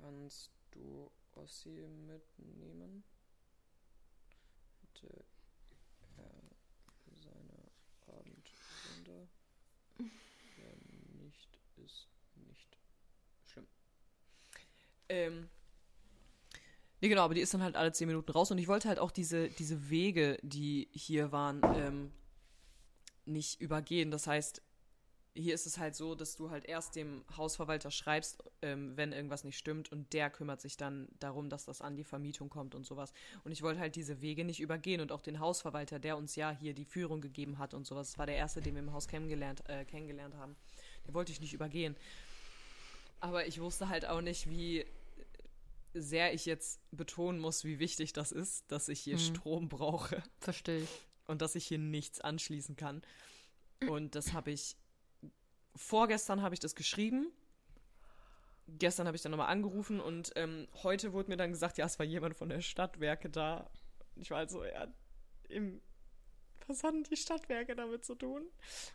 Kannst 0.00 0.50
du 0.70 1.10
Ossi 1.32 1.88
mitnehmen? 1.88 3.04
Hätte 4.82 5.24
er 6.18 6.42
seine 7.14 7.70
Abendrunde? 8.06 9.28
Wenn 10.56 11.22
nicht, 11.24 11.58
ist 11.76 12.08
nicht 12.36 12.76
schlimm. 13.46 13.66
Ähm. 15.08 15.48
Nee, 17.00 17.08
genau, 17.08 17.22
aber 17.22 17.34
die 17.34 17.40
ist 17.40 17.54
dann 17.54 17.62
halt 17.62 17.76
alle 17.76 17.92
10 17.92 18.08
Minuten 18.08 18.30
raus 18.30 18.50
und 18.50 18.58
ich 18.58 18.68
wollte 18.68 18.88
halt 18.88 18.98
auch 18.98 19.10
diese, 19.10 19.48
diese 19.48 19.88
Wege, 19.88 20.38
die 20.42 20.88
hier 20.92 21.32
waren, 21.32 21.62
ähm, 21.74 22.12
nicht 23.24 23.60
übergehen. 23.60 24.10
Das 24.10 24.26
heißt, 24.26 24.62
hier 25.34 25.54
ist 25.54 25.64
es 25.66 25.78
halt 25.78 25.94
so, 25.94 26.14
dass 26.16 26.34
du 26.34 26.50
halt 26.50 26.64
erst 26.64 26.96
dem 26.96 27.24
Hausverwalter 27.36 27.90
schreibst, 27.90 28.42
ähm, 28.62 28.96
wenn 28.96 29.12
irgendwas 29.12 29.44
nicht 29.44 29.56
stimmt 29.56 29.92
und 29.92 30.12
der 30.12 30.28
kümmert 30.28 30.60
sich 30.60 30.76
dann 30.76 31.08
darum, 31.20 31.48
dass 31.48 31.64
das 31.66 31.80
an 31.80 31.94
die 31.96 32.02
Vermietung 32.04 32.48
kommt 32.50 32.74
und 32.74 32.84
sowas. 32.84 33.12
Und 33.44 33.52
ich 33.52 33.62
wollte 33.62 33.78
halt 33.80 33.94
diese 33.94 34.20
Wege 34.20 34.44
nicht 34.44 34.60
übergehen 34.60 35.00
und 35.00 35.12
auch 35.12 35.22
den 35.22 35.38
Hausverwalter, 35.38 35.98
der 36.00 36.16
uns 36.16 36.34
ja 36.34 36.50
hier 36.50 36.74
die 36.74 36.84
Führung 36.84 37.20
gegeben 37.20 37.58
hat 37.58 37.74
und 37.74 37.86
sowas, 37.86 38.08
das 38.10 38.18
war 38.18 38.26
der 38.26 38.36
erste, 38.36 38.60
den 38.60 38.74
wir 38.74 38.82
im 38.82 38.92
Haus 38.92 39.06
kennengelernt, 39.06 39.62
äh, 39.68 39.84
kennengelernt 39.84 40.34
haben, 40.34 40.56
den 41.06 41.14
wollte 41.14 41.30
ich 41.32 41.40
nicht 41.40 41.52
übergehen. 41.52 41.96
Aber 43.20 43.46
ich 43.46 43.60
wusste 43.60 43.88
halt 43.88 44.06
auch 44.06 44.22
nicht, 44.22 44.48
wie 44.50 44.84
sehr 45.94 46.32
ich 46.34 46.46
jetzt 46.46 46.80
betonen 46.90 47.38
muss, 47.40 47.64
wie 47.64 47.78
wichtig 47.78 48.12
das 48.12 48.32
ist, 48.32 48.64
dass 48.70 48.88
ich 48.88 49.00
hier 49.00 49.14
Mhm. 49.16 49.20
Strom 49.20 49.68
brauche 49.68 50.22
Verstehe 50.40 50.82
ich. 50.82 50.88
und 51.26 51.42
dass 51.42 51.54
ich 51.54 51.66
hier 51.66 51.78
nichts 51.78 52.20
anschließen 52.20 52.76
kann. 52.76 53.02
Und 53.88 54.14
das 54.14 54.32
habe 54.32 54.50
ich 54.50 54.76
vorgestern 55.74 56.42
habe 56.42 56.54
ich 56.54 56.60
das 56.60 56.74
geschrieben. 56.74 57.32
Gestern 58.66 59.06
habe 59.06 59.16
ich 59.16 59.22
dann 59.22 59.32
nochmal 59.32 59.48
angerufen 59.48 60.00
und 60.00 60.32
ähm, 60.36 60.68
heute 60.82 61.12
wurde 61.12 61.30
mir 61.30 61.36
dann 61.36 61.50
gesagt, 61.50 61.76
ja, 61.78 61.86
es 61.86 61.98
war 61.98 62.06
jemand 62.06 62.36
von 62.36 62.48
der 62.48 62.60
Stadtwerke 62.60 63.28
da. 63.28 63.68
Ich 64.16 64.30
war 64.30 64.38
halt 64.38 64.50
so, 64.50 64.64
ja, 64.64 64.86
im 65.48 65.80
was 66.70 66.84
haben 66.84 67.02
die 67.02 67.16
Stadtwerke 67.16 67.74
damit 67.74 68.04
zu 68.04 68.14
tun? 68.14 68.48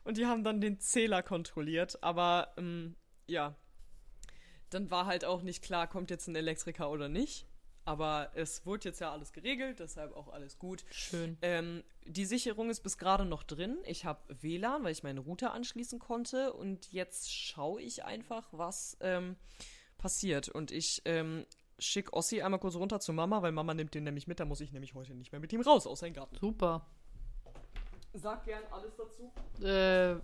Und 0.03 0.17
die 0.17 0.25
haben 0.25 0.43
dann 0.43 0.61
den 0.61 0.79
Zähler 0.79 1.21
kontrolliert, 1.21 2.01
aber 2.01 2.53
ähm, 2.57 2.95
ja, 3.27 3.55
dann 4.69 4.89
war 4.91 5.05
halt 5.05 5.25
auch 5.25 5.41
nicht 5.41 5.61
klar, 5.61 5.87
kommt 5.87 6.09
jetzt 6.09 6.27
ein 6.27 6.35
Elektriker 6.35 6.89
oder 6.89 7.09
nicht. 7.09 7.45
Aber 7.85 8.31
es 8.33 8.65
wurde 8.65 8.89
jetzt 8.89 8.99
ja 8.99 9.11
alles 9.11 9.31
geregelt, 9.31 9.79
deshalb 9.79 10.15
auch 10.15 10.29
alles 10.29 10.57
gut. 10.57 10.83
Schön. 10.89 11.37
Ähm, 11.43 11.83
die 12.03 12.25
Sicherung 12.25 12.71
ist 12.71 12.81
bis 12.81 12.97
gerade 12.97 13.25
noch 13.25 13.43
drin. 13.43 13.77
Ich 13.85 14.05
habe 14.05 14.19
WLAN, 14.41 14.83
weil 14.83 14.91
ich 14.91 15.03
meinen 15.03 15.19
Router 15.19 15.53
anschließen 15.53 15.99
konnte. 15.99 16.53
Und 16.53 16.91
jetzt 16.91 17.31
schaue 17.31 17.79
ich 17.81 18.03
einfach, 18.03 18.47
was 18.51 18.97
ähm, 19.01 19.35
passiert. 19.99 20.49
Und 20.49 20.71
ich 20.71 21.03
ähm, 21.05 21.45
schicke 21.77 22.13
Ossi 22.13 22.41
einmal 22.41 22.59
kurz 22.59 22.75
runter 22.75 22.99
zu 22.99 23.13
Mama, 23.13 23.43
weil 23.43 23.51
Mama 23.51 23.75
nimmt 23.75 23.93
den 23.93 24.03
nämlich 24.03 24.25
mit. 24.25 24.39
Da 24.39 24.45
muss 24.45 24.61
ich 24.61 24.71
nämlich 24.71 24.95
heute 24.95 25.13
nicht 25.13 25.31
mehr 25.31 25.39
mit 25.41 25.53
ihm 25.53 25.61
raus 25.61 25.85
aus 25.85 25.99
seinem 25.99 26.13
Garten. 26.13 26.37
Super. 26.39 26.87
Sag 28.13 28.45
gern 28.45 28.63
alles 28.71 28.93
dazu. 28.95 29.63
Äh, 29.63 30.15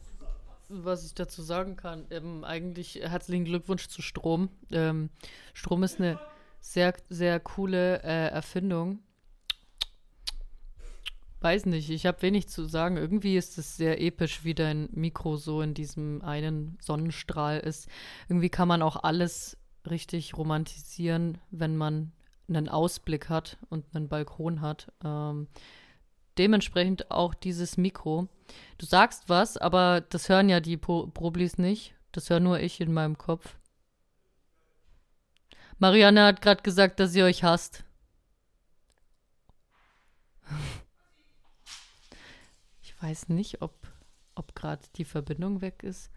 was 0.70 1.06
ich 1.06 1.14
dazu 1.14 1.44
sagen 1.44 1.76
kann, 1.76 2.08
ähm, 2.10 2.44
eigentlich 2.44 2.96
herzlichen 2.96 3.46
Glückwunsch 3.46 3.88
zu 3.88 4.02
Strom. 4.02 4.50
Ähm, 4.72 5.10
Strom 5.54 5.84
ist 5.84 6.00
eine 6.00 6.20
sehr, 6.62 6.94
sehr 7.10 7.40
coole 7.40 8.02
äh, 8.04 8.30
Erfindung. 8.30 9.00
Weiß 11.42 11.66
nicht, 11.66 11.90
ich 11.90 12.06
habe 12.06 12.22
wenig 12.22 12.48
zu 12.50 12.66
sagen. 12.66 12.98
Irgendwie 12.98 13.36
ist 13.36 13.58
es 13.58 13.76
sehr 13.76 14.00
episch, 14.00 14.44
wie 14.44 14.54
dein 14.54 14.90
Mikro 14.92 15.38
so 15.38 15.62
in 15.62 15.74
diesem 15.74 16.22
einen 16.22 16.78
Sonnenstrahl 16.80 17.60
ist. 17.60 17.90
Irgendwie 18.30 18.50
kann 18.50 18.68
man 18.68 18.84
auch 18.84 19.04
alles 19.04 19.58
richtig 19.90 20.38
romantisieren, 20.38 21.40
wenn 21.50 21.76
man 21.76 22.12
einen 22.48 22.70
Ausblick 22.70 23.30
hat 23.30 23.58
und 23.70 23.86
einen 23.96 24.08
Balkon 24.08 24.62
hat. 24.62 24.92
Ähm, 25.04 25.48
dementsprechend 26.38 27.10
auch 27.10 27.34
dieses 27.34 27.76
Mikro. 27.76 28.28
Du 28.78 28.86
sagst 28.86 29.28
was, 29.28 29.58
aber 29.58 30.02
das 30.02 30.30
hören 30.30 30.48
ja 30.48 30.60
die 30.60 30.78
Pro 30.78 31.08
Problis 31.08 31.58
nicht. 31.58 31.96
Das 32.12 32.30
höre 32.30 32.40
nur 32.40 32.60
ich 32.60 32.82
in 32.82 32.94
meinem 32.94 33.18
Kopf. 33.18 33.58
Marianne 35.82 36.26
hat 36.26 36.44
gerade 36.44 36.62
gesagt, 36.62 37.00
dass 37.00 37.12
sie 37.12 37.24
euch 37.24 37.44
hasst. 37.44 37.84
Ich 42.84 43.02
weiß 43.02 43.30
nicht, 43.30 43.64
ob, 43.64 43.74
ob 44.36 44.54
gerade 44.54 44.84
die 44.96 45.06
Verbindung 45.06 45.62
weg 45.62 45.82
ist. 45.82 46.12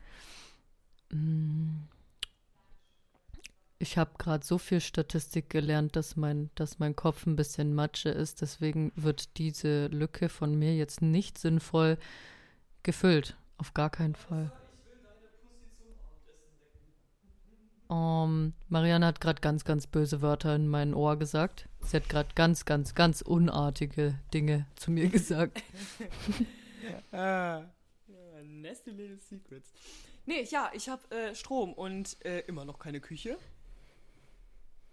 Hm. 1.11 1.89
Ich 3.79 3.97
habe 3.97 4.11
gerade 4.19 4.45
so 4.45 4.59
viel 4.59 4.83
Statistik 4.83 5.49
gelernt, 5.49 5.97
dass 5.97 6.15
mein, 6.15 6.51
dass 6.57 6.79
mein 6.79 6.95
Kopf 6.95 7.25
ein 7.25 7.35
bisschen 7.35 7.75
Matsche 7.75 8.11
ist. 8.11 8.43
Deswegen 8.43 8.93
wird 8.97 9.39
diese 9.39 9.87
Lücke 9.87 10.29
von 10.29 10.55
mir 10.55 10.77
jetzt 10.77 11.01
nicht 11.01 11.39
sinnvoll 11.39 11.97
gefüllt. 12.83 13.35
Auf 13.57 13.73
gar 13.73 13.89
keinen 13.89 14.15
Fall. 14.15 14.53
Um, 17.95 18.55
Marianne 18.69 19.07
hat 19.07 19.21
gerade 19.21 19.41
ganz, 19.41 19.65
ganz 19.65 19.87
böse 19.87 20.21
Wörter 20.21 20.57
in 20.57 20.67
mein 20.67 20.95
Ohr 20.95 21.17
gesagt. 21.17 21.69
Sie 21.81 21.97
hat 21.97 22.09
gerade 22.09 22.29
ganz, 22.35 22.65
ganz, 22.65 22.97
ganz 22.97 23.23
unartige 23.23 24.19
Dinge 24.33 24.67
zu 24.75 24.91
mir 24.91 25.09
gesagt. 25.09 25.63
Ah, 27.13 27.63
nasty 28.43 28.91
little 28.91 29.17
secrets. 29.17 29.73
Nee, 30.27 30.43
ja, 30.51 30.71
ich 30.75 30.91
habe 30.91 31.03
äh, 31.11 31.35
Strom 31.35 31.73
und 31.73 32.23
äh, 32.27 32.41
immer 32.41 32.67
noch 32.67 32.79
keine 32.79 33.01
Küche. 33.01 33.39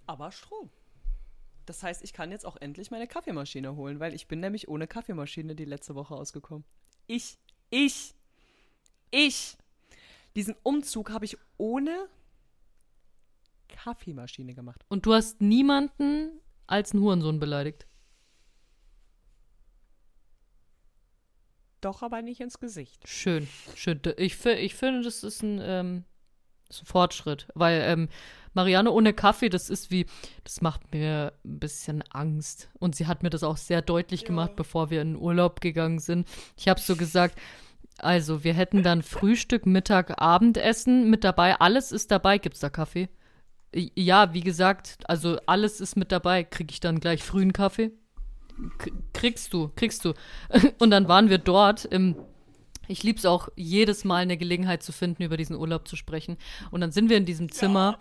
Aber 0.07 0.31
Strom. 0.31 0.69
Das 1.65 1.83
heißt, 1.83 2.01
ich 2.03 2.13
kann 2.13 2.31
jetzt 2.31 2.45
auch 2.45 2.55
endlich 2.61 2.91
meine 2.91 3.07
Kaffeemaschine 3.07 3.75
holen, 3.75 3.99
weil 3.99 4.13
ich 4.13 4.29
bin 4.29 4.39
nämlich 4.39 4.69
ohne 4.69 4.87
Kaffeemaschine 4.87 5.53
die 5.53 5.65
letzte 5.65 5.95
Woche 5.95 6.15
ausgekommen. 6.15 6.63
Ich, 7.07 7.37
ich, 7.71 8.13
ich. 9.09 9.57
Diesen 10.37 10.55
Umzug 10.63 11.09
habe 11.09 11.25
ich 11.25 11.35
ohne 11.57 12.07
Kaffeemaschine 13.71 14.53
gemacht. 14.53 14.85
Und 14.87 15.05
du 15.05 15.13
hast 15.13 15.41
niemanden 15.41 16.39
als 16.67 16.93
einen 16.93 17.01
Hurensohn 17.01 17.39
beleidigt? 17.39 17.87
Doch, 21.81 22.03
aber 22.03 22.21
nicht 22.21 22.39
ins 22.39 22.59
Gesicht. 22.59 23.07
Schön, 23.07 23.47
schön. 23.75 23.99
Ich, 24.17 24.45
ich 24.45 24.75
finde, 24.75 25.01
das 25.01 25.23
ist 25.23 25.41
ein, 25.41 25.59
ähm, 25.63 26.03
ist 26.69 26.83
ein 26.83 26.85
Fortschritt, 26.85 27.47
weil 27.55 27.81
ähm, 27.83 28.09
Marianne 28.53 28.91
ohne 28.91 29.13
Kaffee, 29.13 29.49
das 29.49 29.69
ist 29.69 29.89
wie, 29.89 30.05
das 30.43 30.61
macht 30.61 30.93
mir 30.93 31.33
ein 31.43 31.59
bisschen 31.59 32.03
Angst. 32.11 32.69
Und 32.79 32.95
sie 32.95 33.07
hat 33.07 33.23
mir 33.23 33.31
das 33.31 33.43
auch 33.43 33.57
sehr 33.57 33.81
deutlich 33.81 34.25
gemacht, 34.25 34.55
bevor 34.55 34.91
wir 34.91 35.01
in 35.01 35.15
Urlaub 35.15 35.59
gegangen 35.59 35.99
sind. 35.99 36.27
Ich 36.55 36.67
habe 36.67 36.79
so 36.79 36.95
gesagt, 36.95 37.39
also 37.97 38.43
wir 38.43 38.53
hätten 38.53 38.83
dann 38.83 39.01
Frühstück, 39.01 39.65
Mittag, 39.65 40.21
Abendessen 40.21 41.09
mit 41.09 41.23
dabei. 41.23 41.59
Alles 41.59 41.91
ist 41.91 42.11
dabei. 42.11 42.37
Gibt 42.37 42.55
es 42.55 42.61
da 42.61 42.69
Kaffee? 42.69 43.09
Ja, 43.73 44.33
wie 44.33 44.41
gesagt, 44.41 44.97
also 45.05 45.37
alles 45.45 45.79
ist 45.79 45.95
mit 45.95 46.11
dabei. 46.11 46.43
Kriege 46.43 46.71
ich 46.71 46.79
dann 46.79 46.99
gleich 46.99 47.23
frühen 47.23 47.53
Kaffee? 47.53 47.91
K 48.77 48.91
kriegst 49.13 49.53
du, 49.53 49.71
kriegst 49.75 50.03
du. 50.05 50.13
Und 50.79 50.91
dann 50.91 51.07
waren 51.07 51.29
wir 51.29 51.37
dort 51.37 51.85
im 51.85 52.15
ich 52.91 53.03
lieb's 53.03 53.25
auch, 53.25 53.49
jedes 53.55 54.03
Mal 54.03 54.17
eine 54.17 54.37
Gelegenheit 54.37 54.83
zu 54.83 54.91
finden, 54.91 55.23
über 55.23 55.37
diesen 55.37 55.55
Urlaub 55.55 55.87
zu 55.87 55.95
sprechen. 55.95 56.37
Und 56.71 56.81
dann 56.81 56.91
sind 56.91 57.09
wir 57.09 57.17
in 57.17 57.25
diesem 57.25 57.51
Zimmer 57.51 57.99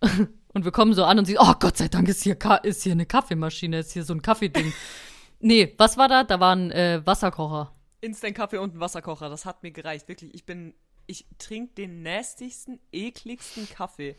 und 0.52 0.64
wir 0.64 0.72
kommen 0.72 0.94
so 0.94 1.04
an 1.04 1.18
und 1.18 1.26
sie, 1.26 1.38
oh 1.38 1.54
Gott 1.58 1.76
sei 1.76 1.88
Dank 1.88 2.08
ist 2.08 2.22
hier, 2.22 2.34
Ka 2.34 2.56
ist 2.56 2.82
hier 2.82 2.92
eine 2.92 3.06
Kaffeemaschine, 3.06 3.78
ist 3.78 3.92
hier 3.92 4.04
so 4.04 4.14
ein 4.14 4.22
Kaffeeding. 4.22 4.72
nee, 5.40 5.74
was 5.78 5.96
war 5.96 6.08
da? 6.08 6.24
Da 6.24 6.40
war 6.40 6.54
ein 6.54 6.70
äh, 6.72 7.02
Wasserkocher. 7.04 7.74
Instant-Kaffee 8.00 8.58
und 8.58 8.74
ein 8.74 8.80
Wasserkocher, 8.80 9.28
das 9.28 9.44
hat 9.44 9.62
mir 9.62 9.70
gereicht. 9.70 10.08
Wirklich, 10.08 10.34
ich 10.34 10.44
bin, 10.44 10.74
ich 11.06 11.26
trinke 11.38 11.74
den 11.74 12.02
nastigsten, 12.02 12.80
ekligsten 12.90 13.68
Kaffee 13.68 14.16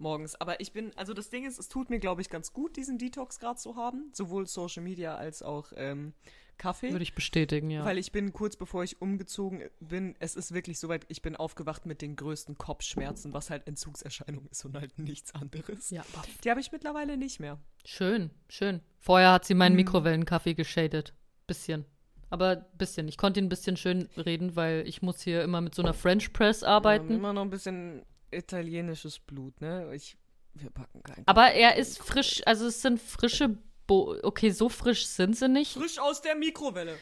morgens. 0.00 0.34
Aber 0.40 0.60
ich 0.60 0.72
bin, 0.72 0.90
also 0.96 1.14
das 1.14 1.30
Ding 1.30 1.46
ist, 1.46 1.58
es 1.58 1.68
tut 1.68 1.90
mir, 1.90 1.98
glaube 1.98 2.20
ich, 2.20 2.30
ganz 2.30 2.52
gut, 2.52 2.76
diesen 2.76 2.98
Detox 2.98 3.38
gerade 3.38 3.58
zu 3.58 3.76
haben. 3.76 4.10
Sowohl 4.12 4.46
Social 4.46 4.82
Media 4.82 5.14
als 5.16 5.42
auch 5.42 5.72
ähm, 5.76 6.12
Kaffee. 6.56 6.90
Würde 6.90 7.04
ich 7.04 7.14
bestätigen, 7.14 7.70
ja. 7.70 7.84
Weil 7.84 7.98
ich 7.98 8.10
bin 8.10 8.32
kurz 8.32 8.56
bevor 8.56 8.82
ich 8.82 9.00
umgezogen 9.00 9.62
bin, 9.80 10.16
es 10.18 10.34
ist 10.34 10.52
wirklich 10.52 10.78
soweit, 10.80 11.04
ich 11.08 11.22
bin 11.22 11.36
aufgewacht 11.36 11.86
mit 11.86 12.02
den 12.02 12.16
größten 12.16 12.58
Kopfschmerzen, 12.58 13.32
was 13.32 13.50
halt 13.50 13.66
Entzugserscheinung 13.68 14.46
ist 14.50 14.64
und 14.64 14.76
halt 14.76 14.98
nichts 14.98 15.32
anderes. 15.34 15.90
ja, 15.90 16.02
aber 16.14 16.26
Die 16.44 16.50
habe 16.50 16.60
ich 16.60 16.72
mittlerweile 16.72 17.16
nicht 17.16 17.38
mehr. 17.38 17.58
schön, 17.84 18.30
schön. 18.48 18.80
Vorher 18.98 19.32
hat 19.32 19.44
sie 19.44 19.54
meinen 19.54 19.72
Mhm. 19.74 19.76
Mikrowellenkaffee 19.76 20.54
geschadet. 20.54 21.14
Bisschen. 21.46 21.84
Aber 22.30 22.56
bisschen. 22.56 23.08
Ich 23.08 23.16
konnte 23.16 23.40
ihn 23.40 23.46
ein 23.46 23.48
bisschen 23.48 23.76
schön 23.78 24.08
reden, 24.16 24.54
weil 24.56 24.82
ich 24.86 25.00
muss 25.00 25.22
hier 25.22 25.42
immer 25.44 25.60
mit 25.62 25.74
so 25.74 25.80
einer 25.82 25.94
French 25.94 26.32
Press 26.34 26.62
arbeiten. 26.62 27.10
immer 27.10 27.32
noch 27.32 27.40
ein 27.42 27.48
bisschen 27.50 28.02
italienisches 28.30 29.18
Blut, 29.18 29.60
ne? 29.60 29.94
Ich, 29.94 30.16
wir 30.54 30.70
backen 30.70 31.02
keinen. 31.02 31.26
Aber 31.26 31.52
er 31.52 31.76
ist 31.76 31.98
frisch, 31.98 32.42
also 32.46 32.66
es 32.66 32.82
sind 32.82 33.00
frische 33.00 33.58
Bo 33.86 34.16
Okay, 34.22 34.50
so 34.50 34.68
frisch 34.68 35.06
sind 35.06 35.36
sie 35.36 35.48
nicht. 35.48 35.72
Frisch 35.72 35.98
aus 35.98 36.20
der 36.20 36.34
Mikrowelle. 36.36 36.96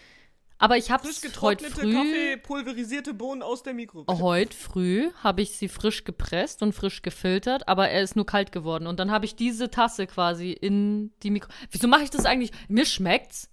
Aber 0.59 0.79
ich 0.79 0.91
habe 0.91 1.05
Frisch 1.05 1.19
es 1.19 1.43
heute 1.43 1.65
getrocknete 1.65 1.75
früh, 1.75 1.93
Kaffee, 1.93 2.37
pulverisierte 2.39 3.13
Bohnen 3.13 3.43
aus 3.43 3.63
der 3.63 3.75
Mikrowelle. 3.75 4.19
heute 4.21 4.57
früh 4.57 5.11
habe 5.23 5.43
ich 5.43 5.59
sie 5.59 5.69
frisch 5.69 6.05
gepresst 6.05 6.63
und 6.63 6.73
frisch 6.73 7.03
gefiltert, 7.03 7.69
aber 7.69 7.91
er 7.91 8.01
ist 8.03 8.17
nur 8.17 8.25
kalt 8.25 8.53
geworden. 8.53 8.87
Und 8.87 8.99
dann 8.99 9.11
habe 9.11 9.27
ich 9.27 9.37
diese 9.37 9.71
Tasse 9.71 10.07
quasi 10.07 10.53
in 10.53 11.13
die 11.23 11.31
Mikro. 11.31 11.51
Wieso 11.71 11.89
mache 11.89 12.05
ich 12.05 12.11
das 12.11 12.25
eigentlich? 12.25 12.53
Mir 12.69 12.87
schmeckt's. 12.87 13.51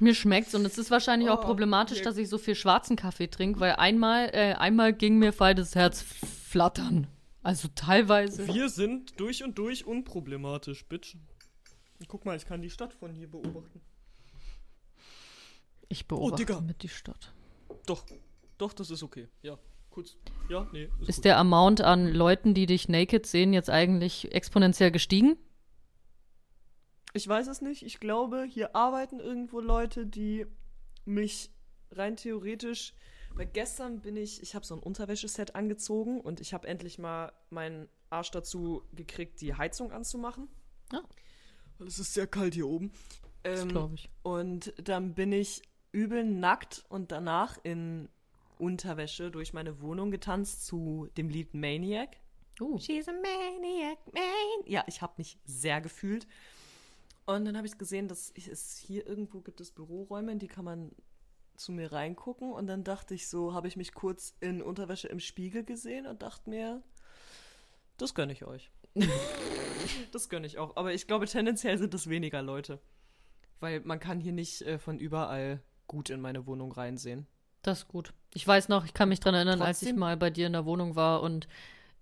Mir 0.00 0.14
schmeckt's 0.14 0.54
und 0.54 0.64
es 0.64 0.78
ist 0.78 0.90
wahrscheinlich 0.90 1.28
auch 1.30 1.40
Oh, 1.42 1.46
problematisch, 1.46 1.98
mir- 1.98 2.04
dass 2.04 2.16
ich 2.16 2.28
so 2.28 2.38
viel 2.38 2.54
schwarzen 2.54 2.96
Kaffee 2.96 3.28
trinke, 3.28 3.60
weil 3.60 3.72
einmal, 3.72 4.30
äh, 4.32 4.54
einmal 4.54 4.92
ging 4.92 5.18
mir 5.18 5.32
voll 5.32 5.54
das 5.54 5.74
Herz 5.74 6.02
flattern. 6.02 7.06
Also 7.42 7.68
teilweise. 7.74 8.46
Wir 8.48 8.68
sind 8.68 9.18
durch 9.20 9.42
und 9.44 9.56
durch 9.58 9.86
unproblematisch, 9.86 10.84
bitch. 10.86 11.16
Guck 12.08 12.24
mal, 12.24 12.36
ich 12.36 12.46
kann 12.46 12.62
die 12.62 12.70
Stadt 12.70 12.92
von 12.94 13.12
hier 13.12 13.30
beobachten. 13.30 13.80
Ich 15.88 16.06
beobachte 16.06 16.36
Digga. 16.46 16.60
mit 16.60 16.82
die 16.82 16.88
Stadt. 16.88 17.32
Doch, 17.86 18.04
doch, 18.58 18.72
das 18.72 18.90
ist 18.90 19.02
okay. 19.02 19.28
Ja, 19.42 19.58
kurz. 19.90 20.16
Ja, 20.48 20.66
nee. 20.72 20.88
Ist, 21.00 21.08
Ist 21.08 21.16
gut. 21.16 21.24
der 21.26 21.38
Amount 21.38 21.80
an 21.80 22.12
Leuten, 22.12 22.54
die 22.54 22.66
dich 22.66 22.88
naked 22.88 23.26
sehen, 23.26 23.52
jetzt 23.52 23.70
eigentlich 23.70 24.32
exponentiell 24.32 24.90
gestiegen? 24.90 25.36
Ich 27.12 27.26
weiß 27.26 27.48
es 27.48 27.60
nicht. 27.60 27.82
Ich 27.82 28.00
glaube, 28.00 28.44
hier 28.44 28.76
arbeiten 28.76 29.20
irgendwo 29.20 29.60
Leute, 29.60 30.06
die 30.06 30.46
mich 31.04 31.50
rein 31.90 32.16
theoretisch. 32.16 32.94
Weil 33.34 33.46
gestern 33.46 34.00
bin 34.00 34.16
ich, 34.16 34.42
ich 34.42 34.54
habe 34.54 34.66
so 34.66 34.74
ein 34.74 34.80
Unterwäscheset 34.80 35.54
angezogen 35.54 36.20
und 36.20 36.40
ich 36.40 36.52
habe 36.52 36.66
endlich 36.66 36.98
mal 36.98 37.32
meinen 37.50 37.88
Arsch 38.10 38.30
dazu 38.32 38.82
gekriegt, 38.92 39.40
die 39.40 39.54
Heizung 39.54 39.92
anzumachen. 39.92 40.48
Weil 41.78 41.86
es 41.86 41.98
ist 41.98 42.14
sehr 42.14 42.26
kalt 42.26 42.54
hier 42.54 42.66
oben. 42.66 42.92
Das 43.42 43.62
Ähm, 43.62 43.68
glaube 43.68 43.94
ich. 43.94 44.10
Und 44.22 44.74
dann 44.82 45.14
bin 45.14 45.32
ich 45.32 45.62
übel 45.92 46.24
nackt 46.24 46.84
und 46.88 47.12
danach 47.12 47.58
in 47.62 48.08
Unterwäsche 48.58 49.30
durch 49.30 49.52
meine 49.52 49.80
Wohnung 49.80 50.10
getanzt 50.10 50.66
zu 50.66 51.08
dem 51.16 51.28
Lied 51.28 51.54
Maniac. 51.54 52.16
Uh. 52.60 52.78
She's 52.78 53.08
a 53.08 53.12
maniac, 53.12 53.98
man. 54.12 54.22
Ja, 54.66 54.84
ich 54.86 55.00
habe 55.00 55.14
mich 55.16 55.38
sehr 55.44 55.80
gefühlt. 55.80 56.26
Und 57.36 57.44
dann 57.44 57.56
habe 57.56 57.66
ich 57.66 57.78
gesehen, 57.78 58.08
dass 58.08 58.32
ich 58.34 58.48
es 58.48 58.76
hier 58.76 59.06
irgendwo 59.06 59.40
gibt 59.40 59.60
es 59.60 59.70
Büroräume, 59.72 60.32
in 60.32 60.38
die 60.38 60.48
kann 60.48 60.64
man 60.64 60.92
zu 61.56 61.72
mir 61.72 61.92
reingucken. 61.92 62.52
Und 62.52 62.66
dann 62.66 62.84
dachte 62.84 63.14
ich 63.14 63.28
so, 63.28 63.52
habe 63.54 63.68
ich 63.68 63.76
mich 63.76 63.92
kurz 63.94 64.34
in 64.40 64.62
Unterwäsche 64.62 65.08
im 65.08 65.20
Spiegel 65.20 65.64
gesehen 65.64 66.06
und 66.06 66.22
dachte 66.22 66.48
mir, 66.48 66.82
das 67.98 68.14
gönne 68.14 68.32
ich 68.32 68.44
euch. 68.44 68.70
das 70.12 70.28
gönne 70.28 70.46
ich 70.46 70.58
auch. 70.58 70.76
Aber 70.76 70.92
ich 70.94 71.06
glaube, 71.06 71.26
tendenziell 71.26 71.78
sind 71.78 71.94
es 71.94 72.08
weniger 72.08 72.42
Leute. 72.42 72.80
Weil 73.60 73.80
man 73.80 74.00
kann 74.00 74.20
hier 74.20 74.32
nicht 74.32 74.62
äh, 74.62 74.78
von 74.78 74.98
überall 74.98 75.62
gut 75.86 76.08
in 76.08 76.20
meine 76.20 76.46
Wohnung 76.46 76.72
reinsehen. 76.72 77.26
Das 77.62 77.80
ist 77.80 77.88
gut. 77.88 78.14
Ich 78.32 78.46
weiß 78.46 78.68
noch, 78.68 78.86
ich 78.86 78.94
kann 78.94 79.10
mich 79.10 79.20
dran 79.20 79.34
erinnern, 79.34 79.60
als 79.60 79.82
ich 79.82 79.88
Trotzdem- 79.88 79.98
mal 80.00 80.16
bei 80.16 80.30
dir 80.30 80.46
in 80.46 80.54
der 80.54 80.64
Wohnung 80.64 80.96
war 80.96 81.22
und 81.22 81.46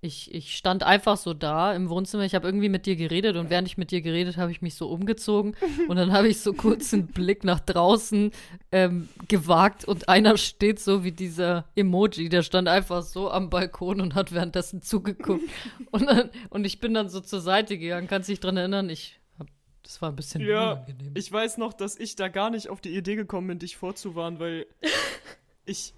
ich, 0.01 0.33
ich 0.33 0.57
stand 0.57 0.85
einfach 0.85 1.17
so 1.17 1.35
da 1.35 1.75
im 1.75 1.89
Wohnzimmer. 1.89 2.25
Ich 2.25 2.35
habe 2.37 2.47
irgendwie 2.47 2.69
mit 2.69 2.87
dir 2.87 2.95
geredet 2.95 3.37
und 3.37 3.51
während 3.51 3.67
ich 3.67 3.77
mit 3.77 3.91
dir 3.91 4.01
geredet 4.01 4.37
habe, 4.37 4.53
ich 4.53 4.63
mich 4.63 4.77
so 4.77 4.89
umgezogen 4.89 5.57
und 5.89 5.97
dann 5.97 6.13
habe 6.13 6.29
ich 6.29 6.41
so 6.41 6.53
kurz 6.53 6.95
einen 6.95 7.09
Blick 7.09 7.43
nach 7.43 7.59
draußen 7.59 8.31
ähm, 8.71 9.09
gewagt 9.27 9.85
und 9.85 10.09
einer 10.09 10.37
steht 10.37 10.79
so 10.79 11.03
wie 11.03 11.11
dieser 11.11 11.65
Emoji, 11.75 12.29
der 12.29 12.43
stand 12.43 12.69
einfach 12.69 13.03
so 13.03 13.31
am 13.31 13.51
Balkon 13.51 14.01
und 14.01 14.15
hat 14.15 14.33
währenddessen 14.33 14.83
zugeguckt. 14.83 15.49
und, 15.91 16.07
dann, 16.07 16.31
und 16.51 16.65
ich 16.65 16.79
bin 16.79 16.95
dann 16.95 17.09
so 17.09 17.21
zur 17.21 17.41
Seite 17.41 17.77
gegangen. 17.77 18.07
Kannst 18.07 18.29
du 18.29 18.33
dich 18.33 18.41
dran 18.41 18.57
erinnern? 18.57 18.91
Ich 18.91 19.19
hab, 19.37 19.49
das 19.83 20.01
war 20.01 20.11
ein 20.11 20.17
bisschen 20.17 20.43
Ja, 20.43 20.75
unangenehm. 20.75 21.13
Ich 21.17 21.33
weiß 21.33 21.59
noch, 21.59 21.73
dass 21.73 21.99
ich 21.99 22.15
da 22.15 22.29
gar 22.29 22.51
nicht 22.51 22.69
auf 22.69 22.81
die 22.81 22.97
Idee 22.97 23.17
gekommen 23.17 23.49
bin, 23.49 23.59
dich 23.59 23.77
vorzuwarnen, 23.77 24.39
weil 24.39 24.67
ich. 25.65 25.93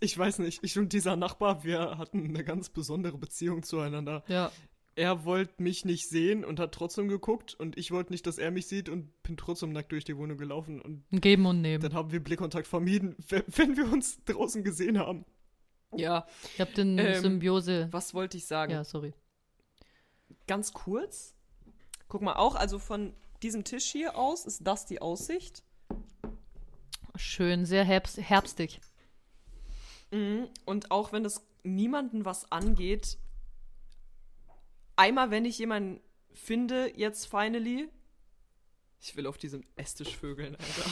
Ich 0.00 0.16
weiß 0.16 0.38
nicht, 0.40 0.62
ich 0.62 0.78
und 0.78 0.92
dieser 0.92 1.16
Nachbar, 1.16 1.64
wir 1.64 1.98
hatten 1.98 2.24
eine 2.24 2.44
ganz 2.44 2.68
besondere 2.70 3.18
Beziehung 3.18 3.62
zueinander. 3.62 4.22
ja, 4.28 4.50
Er 4.94 5.24
wollte 5.24 5.62
mich 5.62 5.84
nicht 5.84 6.08
sehen 6.08 6.44
und 6.44 6.58
hat 6.58 6.72
trotzdem 6.72 7.08
geguckt 7.08 7.54
und 7.54 7.76
ich 7.78 7.90
wollte 7.90 8.12
nicht, 8.12 8.26
dass 8.26 8.38
er 8.38 8.50
mich 8.50 8.66
sieht 8.66 8.88
und 8.88 9.22
bin 9.22 9.36
trotzdem 9.36 9.70
nackt 9.72 9.92
durch 9.92 10.04
die 10.04 10.16
Wohnung 10.16 10.38
gelaufen 10.38 10.80
und 10.80 11.04
Geben 11.10 11.46
und 11.46 11.60
Nehmen. 11.60 11.82
dann 11.82 11.94
haben 11.94 12.10
wir 12.12 12.20
Blickkontakt 12.20 12.66
vermieden, 12.66 13.14
wenn- 13.28 13.44
wenn 13.48 13.76
wir 13.76 13.92
uns 13.92 14.22
draußen 14.24 14.64
gesehen 14.64 14.98
haben. 14.98 15.24
Ja, 15.96 16.26
Ich 16.54 16.60
habe 16.60 16.72
den 16.72 16.98
Ähm, 16.98 17.20
Symbiose. 17.22 17.88
was 17.92 18.12
wollte 18.12 18.36
ich 18.36 18.46
sagen? 18.46 18.72
Ja, 18.72 18.84
sorry. 18.84 19.14
Ganz 20.46 20.72
kurz. 20.72 21.34
Guck 22.08 22.22
mal, 22.22 22.34
auch 22.36 22.54
also 22.54 22.78
von 22.78 23.14
diesem 23.42 23.64
Tisch 23.64 23.84
hier 23.92 24.16
aus 24.16 24.44
ist 24.46 24.66
das 24.66 24.84
die 24.86 25.00
Aussicht. 25.00 25.62
Schön, 27.16 27.64
sehr 27.66 27.84
herbst, 27.84 28.18
herbstig. 28.18 28.80
Mhm. 30.10 30.48
Und 30.64 30.90
auch 30.90 31.12
wenn 31.12 31.24
es 31.24 31.42
niemanden 31.62 32.24
was 32.24 32.50
angeht, 32.50 33.18
einmal, 34.96 35.30
wenn 35.30 35.44
ich 35.44 35.58
jemanden 35.58 36.00
finde, 36.32 36.92
jetzt 36.96 37.26
finally, 37.26 37.88
ich 39.00 39.16
will 39.16 39.26
auf 39.26 39.38
diesem 39.38 39.62
Esstisch 39.76 40.16
vögeln, 40.16 40.56
Alter. 40.56 40.90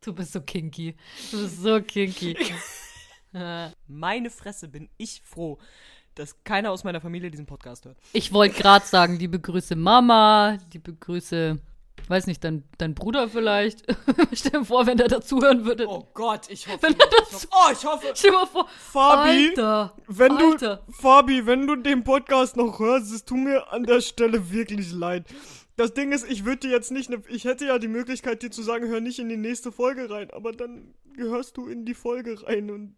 Du 0.00 0.12
bist 0.12 0.32
so 0.32 0.40
kinky. 0.40 0.96
Du 1.30 1.42
bist 1.42 1.62
so 1.62 1.80
kinky. 1.80 2.36
Meine 3.86 4.30
Fresse 4.30 4.68
bin 4.68 4.88
ich 4.96 5.20
froh, 5.22 5.58
dass 6.14 6.42
keiner 6.44 6.70
aus 6.70 6.84
meiner 6.84 7.00
Familie 7.00 7.30
diesen 7.30 7.46
Podcast 7.46 7.84
hört. 7.84 7.98
ich 8.12 8.32
wollte 8.32 8.60
gerade 8.60 8.86
sagen, 8.86 9.18
die 9.18 9.28
begrüße 9.28 9.76
Mama, 9.76 10.58
die 10.72 10.78
begrüße, 10.78 11.60
weiß 12.08 12.26
nicht, 12.26 12.44
dein, 12.44 12.64
dein 12.78 12.94
Bruder 12.94 13.28
vielleicht. 13.28 13.84
Stell 14.32 14.60
dir 14.60 14.64
vor, 14.64 14.86
wenn 14.86 14.96
der 14.96 15.08
dazuhören 15.08 15.64
würde. 15.64 15.86
Oh 15.88 16.08
Gott, 16.14 16.48
ich 16.48 16.68
hoffe. 16.68 16.82
Wenn 16.82 16.98
er 16.98 17.06
ich 17.06 17.32
hoffe 17.32 17.48
oh, 17.50 17.72
ich 17.72 17.84
hoffe. 17.84 18.06
Stell 18.14 18.30
dir 18.30 18.36
mal 18.36 18.46
vor. 18.46 18.68
Fabi, 18.68 19.48
Alter. 19.48 19.94
wenn 20.06 20.32
Alter. 20.32 20.82
du 20.86 20.92
Fabi, 20.92 21.46
wenn 21.46 21.66
du 21.66 21.76
den 21.76 22.04
Podcast 22.04 22.56
noch 22.56 22.78
hörst, 22.78 23.12
es 23.12 23.24
tut 23.24 23.38
mir 23.38 23.72
an 23.72 23.84
der 23.84 24.00
Stelle 24.00 24.50
wirklich 24.50 24.92
leid. 24.92 25.26
Das 25.76 25.92
Ding 25.92 26.12
ist, 26.12 26.30
ich 26.30 26.44
würde 26.44 26.68
dir 26.68 26.70
jetzt 26.70 26.90
nicht, 26.90 27.10
ne, 27.10 27.22
ich 27.28 27.44
hätte 27.44 27.66
ja 27.66 27.78
die 27.78 27.88
Möglichkeit, 27.88 28.42
dir 28.42 28.50
zu 28.50 28.62
sagen, 28.62 28.88
hör 28.88 29.00
nicht 29.00 29.18
in 29.18 29.28
die 29.28 29.36
nächste 29.36 29.72
Folge 29.72 30.08
rein, 30.08 30.30
aber 30.30 30.52
dann 30.52 30.94
gehörst 31.14 31.56
du 31.58 31.66
in 31.66 31.84
die 31.84 31.94
Folge 31.94 32.42
rein 32.42 32.70
und 32.70 32.96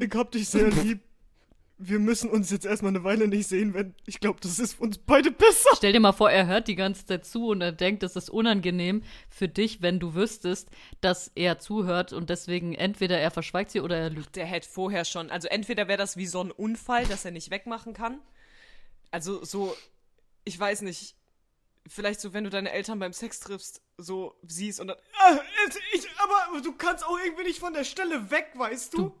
ich 0.00 0.10
hab 0.14 0.30
dich 0.30 0.48
sehr 0.48 0.70
lieb. 0.82 1.00
Wir 1.78 2.00
müssen 2.00 2.28
uns 2.28 2.50
jetzt 2.50 2.66
erstmal 2.66 2.90
eine 2.90 3.04
Weile 3.04 3.28
nicht 3.28 3.46
sehen, 3.46 3.72
wenn 3.72 3.94
ich 4.04 4.18
glaube, 4.18 4.40
das 4.40 4.58
ist 4.58 4.74
für 4.74 4.82
uns 4.82 4.98
beide 4.98 5.30
besser. 5.30 5.70
Stell 5.76 5.92
dir 5.92 6.00
mal 6.00 6.12
vor, 6.12 6.30
er 6.30 6.46
hört 6.46 6.66
die 6.66 6.74
ganze 6.74 7.06
Zeit 7.06 7.24
zu 7.24 7.48
und 7.48 7.60
er 7.60 7.70
denkt, 7.72 8.02
es 8.02 8.16
ist 8.16 8.30
unangenehm 8.30 9.02
für 9.28 9.48
dich, 9.48 9.80
wenn 9.80 10.00
du 10.00 10.14
wüsstest, 10.14 10.68
dass 11.00 11.30
er 11.36 11.60
zuhört 11.60 12.12
und 12.12 12.30
deswegen 12.30 12.74
entweder 12.74 13.18
er 13.18 13.30
verschweigt 13.30 13.70
sie 13.70 13.80
oder 13.80 13.96
er 13.96 14.10
lügt. 14.10 14.34
Der 14.34 14.46
hätte 14.46 14.68
vorher 14.68 15.04
schon, 15.04 15.30
also 15.30 15.46
entweder 15.48 15.86
wäre 15.86 15.98
das 15.98 16.16
wie 16.16 16.26
so 16.26 16.42
ein 16.42 16.50
Unfall, 16.50 17.06
dass 17.06 17.24
er 17.24 17.30
nicht 17.30 17.50
wegmachen 17.50 17.94
kann. 17.94 18.20
Also 19.12 19.44
so, 19.44 19.74
ich 20.44 20.58
weiß 20.58 20.82
nicht, 20.82 21.14
vielleicht 21.86 22.20
so, 22.20 22.32
wenn 22.32 22.44
du 22.44 22.50
deine 22.50 22.72
Eltern 22.72 22.98
beim 22.98 23.12
Sex 23.12 23.38
triffst, 23.38 23.82
so 23.96 24.34
siehst 24.46 24.80
und 24.80 24.88
dann, 24.88 24.96
Ah, 25.20 25.38
ich, 25.92 26.06
aber 26.18 26.60
du 26.60 26.72
kannst 26.72 27.04
auch 27.06 27.18
irgendwie 27.24 27.44
nicht 27.44 27.60
von 27.60 27.72
der 27.72 27.84
Stelle 27.84 28.30
weg, 28.30 28.50
weißt 28.54 28.94
du? 28.94 28.96
Du, 28.96 29.14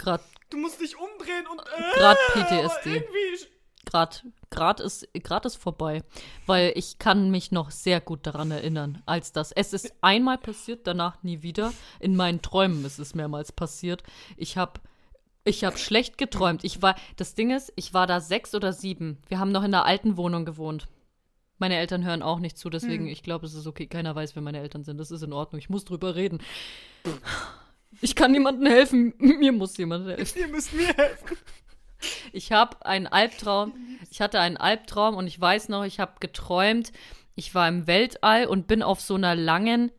Grad, 0.00 0.22
Du 0.50 0.56
musst 0.56 0.80
dich 0.80 0.96
umdrehen 0.96 1.46
und. 1.50 1.60
Grad 1.94 2.16
äh, 2.34 2.40
PTSD. 2.40 2.64
aber 2.64 2.86
irgendwie- 2.86 3.46
grad, 3.86 4.24
grad 4.50 4.80
ist, 4.80 5.06
grad 5.22 5.44
ist 5.46 5.56
vorbei, 5.56 6.02
weil 6.46 6.72
ich 6.76 6.98
kann 6.98 7.30
mich 7.30 7.52
noch 7.52 7.70
sehr 7.70 8.00
gut 8.00 8.26
daran 8.26 8.50
erinnern, 8.50 9.02
als 9.06 9.32
das. 9.32 9.52
Es 9.52 9.72
ist 9.72 9.92
einmal 10.00 10.38
passiert, 10.38 10.86
danach 10.86 11.22
nie 11.22 11.42
wieder. 11.42 11.72
In 11.98 12.16
meinen 12.16 12.40
Träumen 12.42 12.84
ist 12.84 12.98
es 12.98 13.14
mehrmals 13.14 13.52
passiert. 13.52 14.02
Ich 14.36 14.56
habe 14.56 14.80
ich 15.44 15.64
hab 15.64 15.78
schlecht 15.78 16.18
geträumt. 16.18 16.64
Ich 16.64 16.82
war, 16.82 16.94
das 17.16 17.34
Ding 17.34 17.50
ist, 17.50 17.72
ich 17.76 17.94
war 17.94 18.06
da 18.06 18.20
sechs 18.20 18.54
oder 18.54 18.72
sieben. 18.72 19.18
Wir 19.28 19.38
haben 19.38 19.52
noch 19.52 19.64
in 19.64 19.70
der 19.72 19.84
alten 19.86 20.16
Wohnung 20.16 20.44
gewohnt. 20.44 20.86
Meine 21.58 21.76
Eltern 21.76 22.04
hören 22.04 22.22
auch 22.22 22.38
nicht 22.38 22.56
zu, 22.58 22.70
deswegen, 22.70 23.06
ich 23.06 23.22
glaube, 23.22 23.44
es 23.46 23.52
ist 23.54 23.66
okay. 23.66 23.86
Keiner 23.86 24.14
weiß, 24.14 24.34
wer 24.34 24.42
meine 24.42 24.60
Eltern 24.60 24.82
sind. 24.82 24.98
Das 24.98 25.10
ist 25.10 25.22
in 25.22 25.32
Ordnung. 25.34 25.58
Ich 25.58 25.68
muss 25.68 25.84
drüber 25.84 26.14
reden. 26.14 26.38
Ich 28.00 28.14
kann 28.14 28.32
niemandem 28.32 28.66
helfen. 28.66 29.14
Mir 29.18 29.52
muss 29.52 29.76
jemand 29.76 30.06
helfen. 30.08 30.38
Ihr 30.38 30.48
müsst 30.48 30.72
mir 30.72 30.88
helfen. 30.88 31.36
Ich 32.32 32.52
habe 32.52 32.84
einen 32.86 33.06
Albtraum. 33.06 33.72
Ich 34.10 34.20
hatte 34.20 34.40
einen 34.40 34.56
Albtraum 34.56 35.16
und 35.16 35.26
ich 35.26 35.40
weiß 35.40 35.68
noch, 35.68 35.84
ich 35.84 36.00
habe 36.00 36.14
geträumt, 36.20 36.92
ich 37.34 37.54
war 37.54 37.68
im 37.68 37.86
Weltall 37.86 38.46
und 38.46 38.66
bin 38.66 38.82
auf 38.82 39.00
so 39.00 39.14
einer 39.14 39.34
langen 39.34 39.90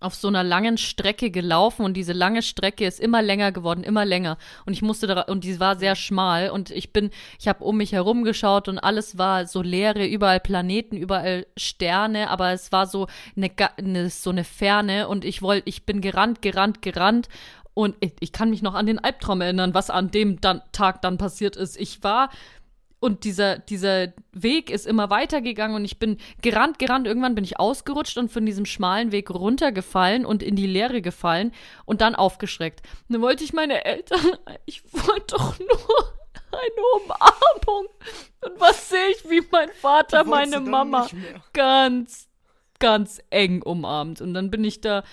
auf 0.00 0.14
so 0.14 0.28
einer 0.28 0.42
langen 0.42 0.78
Strecke 0.78 1.30
gelaufen 1.30 1.84
und 1.84 1.94
diese 1.94 2.12
lange 2.12 2.42
Strecke 2.42 2.86
ist 2.86 2.98
immer 2.98 3.22
länger 3.22 3.52
geworden, 3.52 3.84
immer 3.84 4.04
länger 4.04 4.38
und 4.66 4.72
ich 4.72 4.82
musste 4.82 5.06
da 5.06 5.20
und 5.22 5.44
die 5.44 5.60
war 5.60 5.78
sehr 5.78 5.94
schmal 5.94 6.50
und 6.50 6.70
ich 6.70 6.92
bin 6.92 7.10
ich 7.38 7.48
habe 7.48 7.62
um 7.62 7.76
mich 7.76 7.92
herum 7.92 8.24
geschaut 8.24 8.68
und 8.68 8.78
alles 8.78 9.18
war 9.18 9.46
so 9.46 9.62
leere, 9.62 10.06
überall 10.06 10.40
Planeten, 10.40 10.96
überall 10.96 11.46
Sterne, 11.56 12.30
aber 12.30 12.52
es 12.52 12.72
war 12.72 12.86
so 12.86 13.06
eine, 13.36 13.50
eine 13.76 14.10
so 14.10 14.30
eine 14.30 14.44
Ferne 14.44 15.06
und 15.06 15.24
ich 15.24 15.42
wollte 15.42 15.68
ich 15.68 15.84
bin 15.84 16.00
gerannt, 16.00 16.42
gerannt, 16.42 16.82
gerannt 16.82 17.28
und 17.74 17.96
ich, 18.00 18.12
ich 18.20 18.32
kann 18.32 18.50
mich 18.50 18.62
noch 18.62 18.74
an 18.74 18.86
den 18.86 18.98
Albtraum 18.98 19.40
erinnern, 19.40 19.74
was 19.74 19.90
an 19.90 20.10
dem 20.10 20.40
dann, 20.40 20.62
Tag 20.72 21.02
dann 21.02 21.18
passiert 21.18 21.56
ist. 21.56 21.78
Ich 21.78 22.02
war 22.02 22.30
und 23.00 23.24
dieser, 23.24 23.58
dieser 23.58 24.12
Weg 24.32 24.68
ist 24.68 24.86
immer 24.86 25.08
weitergegangen 25.08 25.74
und 25.74 25.86
ich 25.86 25.98
bin 25.98 26.18
gerannt, 26.42 26.78
gerannt. 26.78 27.06
Irgendwann 27.06 27.34
bin 27.34 27.44
ich 27.44 27.58
ausgerutscht 27.58 28.18
und 28.18 28.30
von 28.30 28.44
diesem 28.44 28.66
schmalen 28.66 29.10
Weg 29.10 29.30
runtergefallen 29.30 30.26
und 30.26 30.42
in 30.42 30.54
die 30.54 30.66
Leere 30.66 31.00
gefallen 31.00 31.52
und 31.86 32.02
dann 32.02 32.14
aufgeschreckt. 32.14 32.82
Und 33.08 33.14
dann 33.14 33.22
wollte 33.22 33.42
ich 33.42 33.54
meine 33.54 33.86
Eltern, 33.86 34.20
ich 34.66 34.84
wollte 34.92 35.34
doch 35.36 35.58
nur 35.58 36.14
eine 36.52 37.04
Umarmung. 37.04 37.88
Und 38.44 38.60
was 38.60 38.90
sehe 38.90 39.08
ich, 39.12 39.28
wie 39.30 39.42
mein 39.50 39.70
Vater 39.70 40.24
meine 40.24 40.60
Mama 40.60 41.08
ganz, 41.54 42.28
ganz 42.78 43.22
eng 43.30 43.62
umarmt. 43.62 44.20
Und 44.20 44.34
dann 44.34 44.50
bin 44.50 44.62
ich 44.62 44.82
da, 44.82 45.04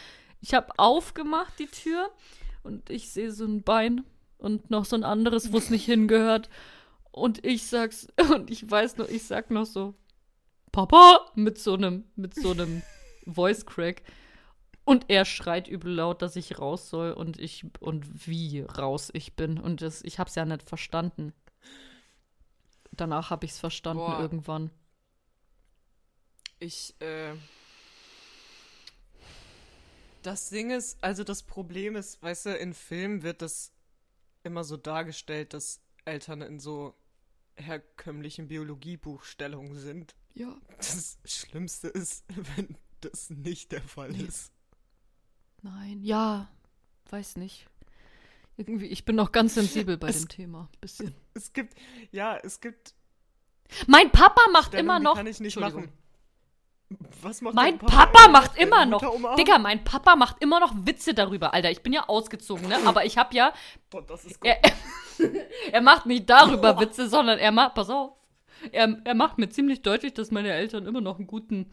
ich 0.41 0.53
habe 0.53 0.67
aufgemacht 0.75 1.53
die 1.57 1.67
Tür 1.67 2.09
und 2.63 2.89
ich 2.89 3.11
sehe 3.11 3.31
so 3.31 3.45
ein 3.45 3.63
Bein 3.63 4.03
und 4.38 4.69
noch 4.69 4.83
so 4.83 4.97
ein 4.97 5.05
anderes, 5.05 5.53
wo 5.53 5.57
es 5.57 5.69
nicht 5.69 5.85
hingehört. 5.85 6.49
Und 7.12 7.45
ich 7.45 7.68
sag's, 7.68 8.08
und 8.34 8.49
ich 8.49 8.70
weiß 8.70 8.97
noch, 8.97 9.08
ich 9.08 9.24
sag 9.24 9.51
noch 9.51 9.66
so, 9.66 9.95
Papa, 10.72 11.32
mit 11.36 11.58
so 11.58 11.74
einem, 11.74 12.05
mit 12.16 12.36
so 12.36 12.51
einem 12.51 12.84
Voice 13.26 13.66
Crack. 13.66 14.03
Und 14.84 15.10
er 15.10 15.26
schreit 15.26 15.68
übel 15.68 15.93
laut, 15.93 16.22
dass 16.22 16.38
ich 16.38 16.60
raus 16.60 16.89
soll 16.89 17.12
und 17.12 17.39
ich, 17.39 17.66
und 17.82 18.28
wie 18.28 18.62
raus 18.62 19.10
ich 19.14 19.36
bin. 19.36 19.60
Und 19.60 19.82
das, 19.82 20.01
ich 20.03 20.18
hab's 20.18 20.36
ja 20.36 20.45
nicht 20.45 20.64
verstanden. 20.64 21.34
Danach 22.91 23.30
habe 23.30 23.45
ich's 23.45 23.60
verstanden 23.60 24.05
Boah. 24.05 24.20
irgendwann. 24.20 24.72
ich, 26.60 26.95
äh. 27.01 27.34
Das 30.24 30.49
Ding 30.49 30.72
ist, 30.72 30.97
also 31.01 31.24
das 31.24 31.43
Problem 31.43 31.95
ist, 31.95 32.22
weißt 32.22 32.47
du, 32.47 32.58
in 32.58 32.74
Filmen 32.74 33.24
wird 33.24 33.41
das 33.41 33.72
immer 34.43 34.64
so 34.64 34.76
dargestellt, 34.76 35.53
dass 35.53 35.82
Eltern 36.08 36.41
in 36.41 36.60
so 36.60 36.95
herkömmlichen 37.55 38.47
Biologiebuchstellungen 38.47 39.76
sind. 39.76 40.16
Ja. 40.34 40.55
Das 40.78 41.18
Schlimmste 41.26 41.88
ist, 41.88 42.26
wenn 42.55 42.78
das 43.01 43.30
nicht 43.30 43.72
der 43.72 43.82
Fall 43.82 44.12
Nee. 44.12 44.24
ist. 44.24 44.51
Nein, 45.62 46.01
ja, 46.03 46.49
weiß 47.10 47.38
nicht. 47.38 47.68
Irgendwie, 48.58 48.88
ich 48.88 49.05
bin 49.05 49.16
noch 49.16 49.32
ganz 49.32 49.53
sensibel 49.55 49.97
bei 49.97 50.10
Es- 50.10 50.20
dem 50.22 50.30
Thema. 50.30 50.70
Bisschen. 50.82 51.14
Es 51.34 51.53
gibt, 51.53 51.76
ja, 52.12 52.38
es 52.38 52.60
gibt 52.60 52.95
Mein 53.88 54.12
Papa 54.12 54.41
macht 54.51 54.74
immer 54.74 54.99
noch. 54.99 55.16
kann 55.16 55.28
ich 55.28 55.39
nicht 55.39 55.60
machen. 55.60 55.91
Was 57.21 57.41
macht 57.41 57.55
Mein 57.55 57.77
Papa, 57.79 58.25
Ey, 58.25 58.31
macht 58.31 58.57
immer 58.57 58.85
noch. 58.85 59.35
Digga, 59.35 59.57
mein 59.57 59.83
Papa 59.83 60.15
macht 60.15 60.38
immer 60.41 60.59
noch 60.59 60.73
Witze 60.85 61.13
darüber. 61.13 61.53
Alter, 61.53 61.69
ich 61.69 61.81
bin 61.81 61.91
ja 61.91 62.07
ausgezogen, 62.07 62.67
ne? 62.69 62.77
Aber 62.85 63.03
ich 63.05 63.17
hab 63.17 63.33
ja. 63.33 63.53
Boah, 63.89 64.01
das 64.03 64.23
ist 64.25 64.39
gut. 64.39 64.49
Er, 64.49 64.61
er 65.73 65.81
macht 65.81 66.05
nicht 66.05 66.29
darüber 66.29 66.79
Witze, 66.79 67.09
sondern 67.09 67.39
er 67.39 67.51
macht. 67.51 67.75
Pass 67.75 67.89
auf. 67.89 68.13
Er, 68.71 68.97
er 69.03 69.13
macht 69.15 69.38
mir 69.38 69.49
ziemlich 69.49 69.81
deutlich, 69.81 70.13
dass 70.13 70.31
meine 70.31 70.51
Eltern 70.53 70.85
immer 70.85 71.01
noch 71.01 71.17
einen 71.17 71.27
guten. 71.27 71.71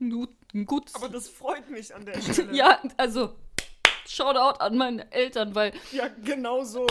Ein 0.00 0.10
gut- 0.10 0.36
ein 0.54 0.66
gutes. 0.66 0.94
Aber 0.94 1.08
das 1.08 1.28
freut 1.28 1.68
mich 1.68 1.92
an 1.94 2.04
der 2.06 2.20
Stelle. 2.22 2.54
ja, 2.54 2.78
also. 2.96 3.34
Shoutout 4.06 4.60
an 4.60 4.76
meine 4.76 5.10
Eltern, 5.12 5.54
weil. 5.54 5.72
Ja, 5.90 6.08
genau 6.22 6.62
so. 6.62 6.86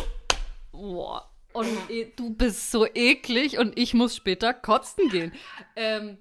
Boah. 0.71 1.29
Und 1.53 1.67
eh, 1.89 2.11
du 2.15 2.31
bist 2.33 2.71
so 2.71 2.85
eklig 2.87 3.59
und 3.59 3.77
ich 3.77 3.93
muss 3.93 4.15
später 4.15 4.53
kotzen 4.53 5.07
gehen. 5.09 5.31
Ähm, 5.75 6.17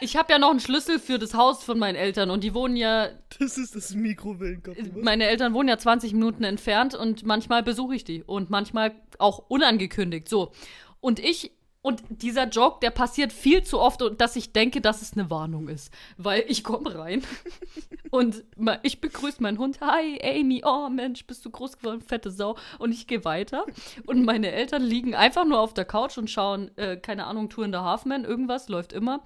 ich 0.00 0.16
habe 0.16 0.32
ja 0.32 0.38
noch 0.38 0.50
einen 0.50 0.60
Schlüssel 0.60 0.98
für 0.98 1.18
das 1.18 1.34
Haus 1.34 1.62
von 1.62 1.78
meinen 1.78 1.96
Eltern 1.96 2.30
und 2.30 2.44
die 2.44 2.54
wohnen 2.54 2.76
ja 2.76 3.08
Das 3.38 3.58
ist 3.58 3.74
das 3.74 3.94
Mikrowellenkopf. 3.94 4.76
meine 5.00 5.26
Eltern 5.26 5.54
wohnen 5.54 5.68
ja 5.68 5.78
20 5.78 6.12
Minuten 6.12 6.44
entfernt 6.44 6.94
und 6.94 7.24
manchmal 7.24 7.62
besuche 7.62 7.94
ich 7.94 8.04
die 8.04 8.22
und 8.22 8.50
manchmal 8.50 8.92
auch 9.18 9.38
unangekündigt. 9.48 10.28
So. 10.28 10.52
Und 11.00 11.18
ich, 11.20 11.52
und 11.80 12.02
dieser 12.08 12.48
Joke, 12.48 12.78
der 12.82 12.90
passiert 12.90 13.32
viel 13.32 13.62
zu 13.62 13.78
oft, 13.80 14.02
dass 14.18 14.36
ich 14.36 14.52
denke, 14.52 14.80
dass 14.80 15.00
es 15.00 15.12
eine 15.14 15.30
Warnung 15.30 15.68
ist. 15.68 15.92
Weil 16.16 16.44
ich 16.48 16.64
komme 16.64 16.98
rein 16.98 17.22
und 18.10 18.44
ich 18.82 19.00
begrüße 19.00 19.42
meinen 19.42 19.58
Hund. 19.58 19.80
Hi, 19.80 20.20
Amy. 20.22 20.62
Oh, 20.66 20.88
Mensch, 20.88 21.24
bist 21.26 21.44
du 21.44 21.50
groß 21.50 21.78
geworden, 21.78 22.02
fette 22.02 22.30
Sau. 22.30 22.56
Und 22.78 22.92
ich 22.92 23.06
gehe 23.06 23.24
weiter. 23.24 23.64
Und 24.06 24.24
meine 24.24 24.50
Eltern 24.50 24.82
liegen 24.82 25.14
einfach 25.14 25.44
nur 25.44 25.60
auf 25.60 25.72
der 25.72 25.84
Couch 25.84 26.18
und 26.18 26.28
schauen, 26.30 26.70
äh, 26.76 26.96
keine 26.96 27.26
Ahnung, 27.26 27.48
Tour 27.48 27.64
in 27.64 27.72
the 27.72 27.78
Halfman, 27.78 28.24
irgendwas 28.24 28.68
läuft 28.68 28.92
immer. 28.92 29.22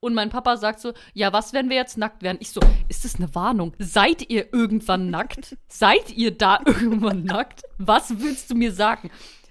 Und 0.00 0.14
mein 0.14 0.30
Papa 0.30 0.56
sagt 0.56 0.80
so, 0.80 0.92
ja, 1.12 1.32
was, 1.32 1.52
wenn 1.52 1.68
wir 1.68 1.76
jetzt 1.76 1.98
nackt 1.98 2.22
werden? 2.22 2.38
Ich 2.40 2.52
so, 2.52 2.60
ist 2.88 3.04
das 3.04 3.16
eine 3.16 3.34
Warnung? 3.34 3.74
Seid 3.78 4.30
ihr 4.30 4.52
irgendwann 4.52 5.10
nackt? 5.10 5.56
Seid 5.66 6.16
ihr 6.16 6.30
da 6.30 6.60
irgendwann 6.66 7.24
nackt? 7.24 7.62
Was 7.78 8.20
willst 8.20 8.50
du 8.50 8.54
mir 8.54 8.72
sagen? 8.72 9.10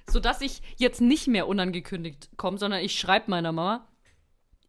Sodass 0.09 0.39
ich 0.39 0.61
jetzt 0.77 1.01
nicht 1.01 1.27
mehr 1.27 1.47
unangekündigt 1.47 2.29
komme, 2.37 2.57
sondern 2.57 2.79
ich 2.81 2.97
schreibe 2.97 3.29
meiner 3.29 3.51
Mama, 3.51 3.87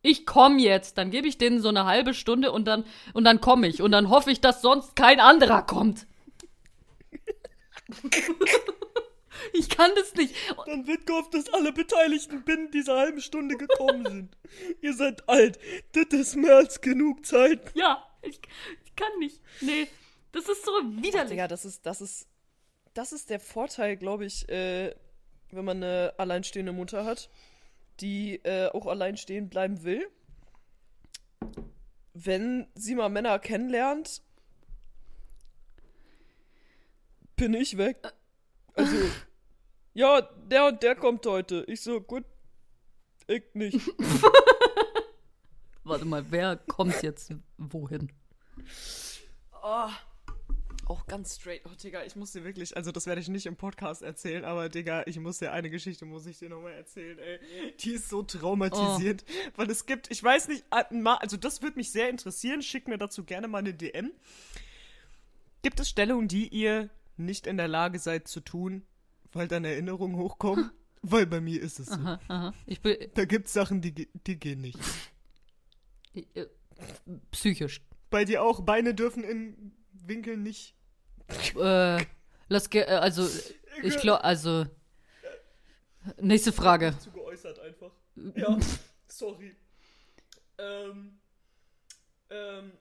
ich 0.02 0.26
komme 0.26 0.60
jetzt, 0.60 0.98
dann 0.98 1.10
gebe 1.10 1.28
ich 1.28 1.38
denen 1.38 1.60
so 1.60 1.68
eine 1.68 1.84
halbe 1.84 2.14
Stunde 2.14 2.50
und 2.50 2.66
dann, 2.66 2.84
und 3.14 3.24
dann 3.24 3.40
komme 3.40 3.68
ich. 3.68 3.80
Und 3.82 3.92
dann 3.92 4.10
hoffe 4.10 4.30
ich, 4.32 4.40
dass 4.40 4.62
sonst 4.62 4.96
kein 4.96 5.20
anderer 5.20 5.62
kommt. 5.62 6.06
ich 9.52 9.68
kann 9.68 9.90
das 9.94 10.14
nicht. 10.14 10.34
Dann 10.66 10.86
wird 10.86 11.06
gehofft, 11.06 11.34
dass 11.34 11.52
alle 11.52 11.72
Beteiligten 11.72 12.44
binnen 12.44 12.70
dieser 12.70 12.96
halben 12.96 13.20
Stunde 13.20 13.56
gekommen 13.56 14.06
sind. 14.06 14.36
Ihr 14.80 14.94
seid 14.94 15.28
alt. 15.28 15.58
Das 15.92 16.06
ist 16.10 16.36
mehr 16.36 16.56
als 16.56 16.80
genug 16.80 17.26
Zeit. 17.26 17.60
Ja, 17.74 18.04
ich, 18.22 18.40
ich 18.84 18.96
kann 18.96 19.18
nicht. 19.18 19.40
Nee, 19.60 19.88
das 20.32 20.48
ist 20.48 20.64
so 20.64 20.72
widerlich. 20.72 21.30
Digga, 21.30 21.48
das 21.48 21.64
ist, 21.64 21.86
das 21.86 22.00
ist, 22.00 22.28
das 22.94 23.12
ist 23.12 23.30
der 23.30 23.40
Vorteil, 23.40 23.96
glaube 23.96 24.26
ich, 24.26 24.48
äh, 24.48 24.94
wenn 25.50 25.64
man 25.64 25.82
eine 25.82 26.14
alleinstehende 26.18 26.72
Mutter 26.72 27.04
hat, 27.04 27.30
die 28.00 28.36
äh, 28.44 28.68
auch 28.68 28.86
alleinstehend 28.86 29.50
bleiben 29.50 29.82
will. 29.82 30.06
Wenn 32.14 32.66
sie 32.74 32.94
mal 32.94 33.08
Männer 33.08 33.38
kennenlernt, 33.38 34.22
bin 37.36 37.54
ich 37.54 37.78
weg. 37.78 38.12
Also, 38.74 38.96
ja, 39.98 40.22
der 40.22 40.66
und 40.66 40.80
der 40.84 40.94
kommt 40.94 41.26
heute. 41.26 41.64
Ich 41.66 41.80
so, 41.80 42.00
gut, 42.00 42.24
ich 43.26 43.42
nicht. 43.52 43.80
Warte 45.82 46.04
mal, 46.04 46.24
wer 46.30 46.56
kommt 46.56 47.02
jetzt 47.02 47.34
wohin? 47.56 48.12
Oh, 49.60 49.88
auch 50.86 51.04
ganz 51.08 51.34
straight. 51.34 51.62
Oh, 51.64 51.74
Digga, 51.74 52.04
ich 52.04 52.14
muss 52.14 52.30
dir 52.30 52.44
wirklich, 52.44 52.76
also 52.76 52.92
das 52.92 53.06
werde 53.06 53.20
ich 53.20 53.26
nicht 53.26 53.46
im 53.46 53.56
Podcast 53.56 54.02
erzählen, 54.02 54.44
aber 54.44 54.68
Digga, 54.68 55.02
ich 55.06 55.18
muss 55.18 55.38
dir 55.38 55.50
eine 55.50 55.68
Geschichte, 55.68 56.04
muss 56.04 56.26
ich 56.26 56.38
dir 56.38 56.48
nochmal 56.48 56.74
erzählen, 56.74 57.18
ey. 57.18 57.40
Die 57.80 57.94
ist 57.94 58.08
so 58.08 58.22
traumatisierend, 58.22 59.24
weil 59.56 59.68
es 59.68 59.84
gibt, 59.84 60.12
ich 60.12 60.22
weiß 60.22 60.46
nicht, 60.46 60.64
also 60.70 61.36
das 61.36 61.60
würde 61.60 61.76
mich 61.76 61.90
sehr 61.90 62.08
interessieren, 62.08 62.62
schickt 62.62 62.86
mir 62.86 62.98
dazu 62.98 63.24
gerne 63.24 63.48
mal 63.48 63.58
eine 63.58 63.74
DM. 63.74 64.12
Gibt 65.62 65.80
es 65.80 65.88
Stellungen, 65.88 66.28
die 66.28 66.46
ihr 66.46 66.88
nicht 67.16 67.48
in 67.48 67.56
der 67.56 67.66
Lage 67.66 67.98
seid 67.98 68.28
zu 68.28 68.38
tun, 68.38 68.86
weil 69.32 69.48
dann 69.48 69.64
Erinnerungen 69.64 70.16
hochkommen? 70.16 70.70
weil 71.02 71.26
bei 71.26 71.40
mir 71.40 71.60
ist 71.60 71.78
es 71.78 71.86
so. 71.86 71.94
Aha, 71.94 72.20
aha. 72.28 72.54
Da 73.14 73.24
gibt 73.24 73.46
es 73.46 73.52
Sachen, 73.52 73.80
die, 73.80 74.08
die 74.26 74.38
gehen 74.38 74.60
nicht. 74.60 74.78
äh, 76.14 76.46
psychisch. 77.30 77.80
Bei 78.10 78.24
dir 78.24 78.42
auch, 78.42 78.60
Beine 78.60 78.94
dürfen 78.94 79.24
in 79.24 79.72
Winkeln 79.92 80.42
nicht. 80.42 80.74
Äh, 81.56 82.04
lass 82.48 82.72
äh, 82.72 82.84
also 82.84 83.28
ich 83.82 83.96
glaube, 83.98 84.24
also 84.24 84.66
nächste 86.20 86.52
Frage. 86.52 86.94
Zu 86.98 87.10
geäußert 87.10 87.58
einfach. 87.60 87.92
Ja, 88.34 88.58
sorry. 89.08 89.54
Ähm, 90.58 91.18
ähm, 92.30 92.72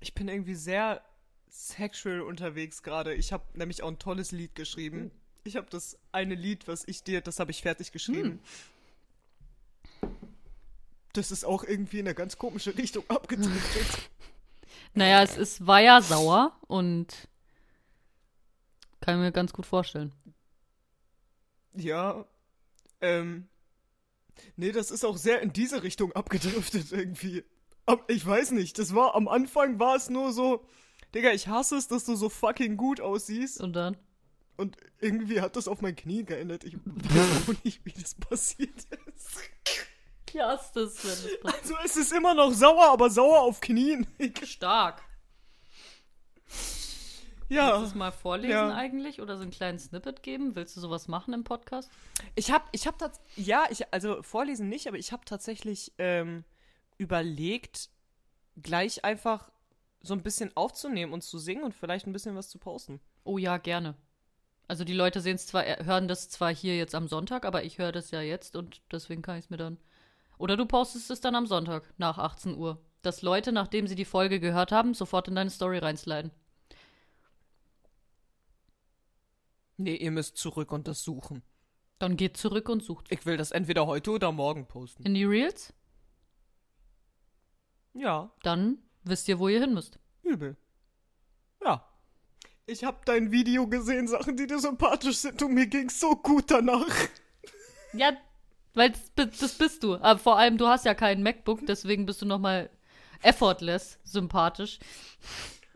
ich 0.00 0.14
bin 0.14 0.28
irgendwie 0.28 0.54
sehr 0.54 1.02
sexual 1.50 2.20
unterwegs 2.22 2.82
gerade. 2.82 3.14
Ich 3.14 3.32
habe 3.32 3.44
nämlich 3.54 3.82
auch 3.82 3.88
ein 3.88 3.98
tolles 3.98 4.32
Lied 4.32 4.54
geschrieben. 4.54 5.10
Ich 5.44 5.56
habe 5.56 5.68
das 5.70 5.98
eine 6.12 6.34
Lied, 6.34 6.68
was 6.68 6.86
ich 6.86 7.02
dir, 7.02 7.20
das 7.20 7.40
habe 7.40 7.50
ich 7.50 7.62
fertig 7.62 7.92
geschrieben. 7.92 8.40
Das 11.12 11.30
ist 11.30 11.44
auch 11.44 11.64
irgendwie 11.64 12.00
in 12.00 12.06
eine 12.06 12.14
ganz 12.14 12.36
komische 12.38 12.76
Richtung 12.76 13.04
abgedriftet. 13.08 14.10
Naja, 14.94 15.22
es 15.22 15.36
ist, 15.36 15.66
war 15.66 15.80
ja 15.80 16.00
sauer 16.02 16.56
und 16.66 17.28
kann 19.00 19.20
mir 19.20 19.32
ganz 19.32 19.52
gut 19.52 19.66
vorstellen. 19.66 20.12
Ja, 21.74 22.26
ähm, 23.00 23.48
nee, 24.56 24.72
das 24.72 24.90
ist 24.90 25.04
auch 25.04 25.16
sehr 25.16 25.40
in 25.40 25.52
diese 25.52 25.82
Richtung 25.82 26.12
abgedriftet 26.12 26.92
irgendwie. 26.92 27.44
Ich 28.08 28.26
weiß 28.26 28.50
nicht, 28.50 28.78
das 28.78 28.94
war, 28.94 29.14
am 29.14 29.28
Anfang 29.28 29.78
war 29.78 29.96
es 29.96 30.10
nur 30.10 30.32
so, 30.32 30.66
Digga, 31.14 31.30
ich 31.32 31.48
hasse 31.48 31.76
es, 31.76 31.88
dass 31.88 32.04
du 32.04 32.14
so 32.16 32.28
fucking 32.28 32.76
gut 32.76 33.00
aussiehst. 33.00 33.60
Und 33.60 33.72
dann? 33.74 33.96
Und 34.56 34.76
irgendwie 35.00 35.40
hat 35.40 35.56
das 35.56 35.68
auf 35.68 35.80
mein 35.80 35.96
Knie 35.96 36.24
geändert. 36.24 36.64
Ich 36.64 36.74
weiß 36.84 37.48
auch 37.48 37.64
nicht, 37.64 37.84
wie 37.84 37.92
das 37.92 38.14
passiert 38.14 38.84
ist. 39.14 39.38
Ja, 40.32 40.52
ist 40.54 40.72
das, 40.72 41.02
wenn 41.04 41.10
das 41.10 41.40
passiert. 41.40 41.62
Also 41.62 41.74
es 41.84 41.96
ist 41.96 42.12
immer 42.12 42.34
noch 42.34 42.52
sauer, 42.52 42.90
aber 42.92 43.08
sauer 43.08 43.40
auf 43.40 43.60
Knien. 43.60 44.06
Stark. 44.44 45.02
Ja. 47.48 47.68
Willst 47.68 47.80
du 47.80 47.86
es 47.86 47.94
mal 47.94 48.10
vorlesen 48.10 48.50
Ja. 48.52 48.74
eigentlich 48.74 49.22
oder 49.22 49.36
so 49.36 49.42
einen 49.42 49.50
kleinen 49.52 49.78
Snippet 49.78 50.22
geben? 50.22 50.54
Willst 50.54 50.76
du 50.76 50.80
sowas 50.80 51.08
machen 51.08 51.32
im 51.32 51.44
Podcast? 51.44 51.90
Ich 52.34 52.50
habe, 52.50 52.64
ich 52.72 52.86
habe 52.86 52.98
tats- 52.98 53.20
ja, 53.36 53.64
ich, 53.70 53.90
also 53.92 54.22
vorlesen 54.22 54.68
nicht, 54.68 54.86
aber 54.86 54.98
ich 54.98 55.12
habe 55.12 55.24
tatsächlich 55.24 55.92
ähm, 55.96 56.44
überlegt, 56.98 57.88
gleich 58.60 59.02
einfach 59.04 59.50
so 60.00 60.14
ein 60.14 60.22
bisschen 60.22 60.56
aufzunehmen 60.56 61.12
und 61.12 61.22
zu 61.22 61.38
singen 61.38 61.64
und 61.64 61.74
vielleicht 61.74 62.06
ein 62.06 62.12
bisschen 62.12 62.36
was 62.36 62.48
zu 62.48 62.58
posten. 62.58 63.00
Oh 63.24 63.38
ja, 63.38 63.58
gerne. 63.58 63.96
Also 64.68 64.84
die 64.84 64.94
Leute 64.94 65.20
sehen 65.20 65.36
es 65.36 65.46
zwar, 65.46 65.66
äh, 65.66 65.84
hören 65.84 66.08
das 66.08 66.28
zwar 66.28 66.54
hier 66.54 66.76
jetzt 66.76 66.94
am 66.94 67.08
Sonntag, 67.08 67.44
aber 67.44 67.64
ich 67.64 67.78
höre 67.78 67.92
das 67.92 68.10
ja 68.10 68.20
jetzt 68.20 68.54
und 68.54 68.82
deswegen 68.92 69.22
kann 69.22 69.38
ich 69.38 69.46
es 69.46 69.50
mir 69.50 69.56
dann. 69.56 69.78
Oder 70.36 70.56
du 70.56 70.66
postest 70.66 71.10
es 71.10 71.20
dann 71.20 71.34
am 71.34 71.46
Sonntag 71.46 71.92
nach 71.96 72.18
18 72.18 72.56
Uhr. 72.56 72.80
Dass 73.02 73.22
Leute, 73.22 73.52
nachdem 73.52 73.86
sie 73.86 73.94
die 73.94 74.04
Folge 74.04 74.40
gehört 74.40 74.72
haben, 74.72 74.94
sofort 74.94 75.28
in 75.28 75.34
deine 75.34 75.50
Story 75.50 75.78
reinsliden. 75.78 76.30
Nee, 79.76 79.96
ihr 79.96 80.10
müsst 80.10 80.36
zurück 80.36 80.72
und 80.72 80.88
das 80.88 81.02
suchen. 81.02 81.42
Dann 81.98 82.16
geht 82.16 82.36
zurück 82.36 82.68
und 82.68 82.82
sucht. 82.82 83.06
Ich 83.10 83.26
will 83.26 83.36
das 83.36 83.52
entweder 83.52 83.86
heute 83.86 84.10
oder 84.10 84.32
morgen 84.32 84.66
posten. 84.66 85.04
In 85.04 85.14
die 85.14 85.24
Reels? 85.24 85.72
Ja, 87.94 88.30
Dann 88.42 88.78
wisst 89.08 89.28
ihr, 89.28 89.38
wo 89.38 89.48
ihr 89.48 89.60
hin 89.60 89.74
müsst. 89.74 89.98
übel. 90.22 90.56
Ja. 91.64 91.84
Ich 92.66 92.84
habe 92.84 92.98
dein 93.04 93.32
Video 93.32 93.66
gesehen, 93.66 94.06
Sachen, 94.08 94.36
die 94.36 94.46
dir 94.46 94.58
sympathisch 94.58 95.16
sind 95.16 95.42
und 95.42 95.54
mir 95.54 95.66
ging's 95.66 95.98
so 96.00 96.14
gut 96.16 96.50
danach. 96.50 96.86
Ja, 97.94 98.12
weil 98.74 98.92
das, 99.16 99.38
das 99.40 99.54
bist 99.56 99.82
du. 99.82 99.94
Aber 99.96 100.18
vor 100.18 100.36
allem, 100.38 100.58
du 100.58 100.66
hast 100.68 100.84
ja 100.84 100.94
kein 100.94 101.22
MacBook, 101.22 101.64
deswegen 101.66 102.04
bist 102.06 102.20
du 102.22 102.26
nochmal 102.26 102.68
effortless 103.22 103.98
sympathisch. 104.04 104.78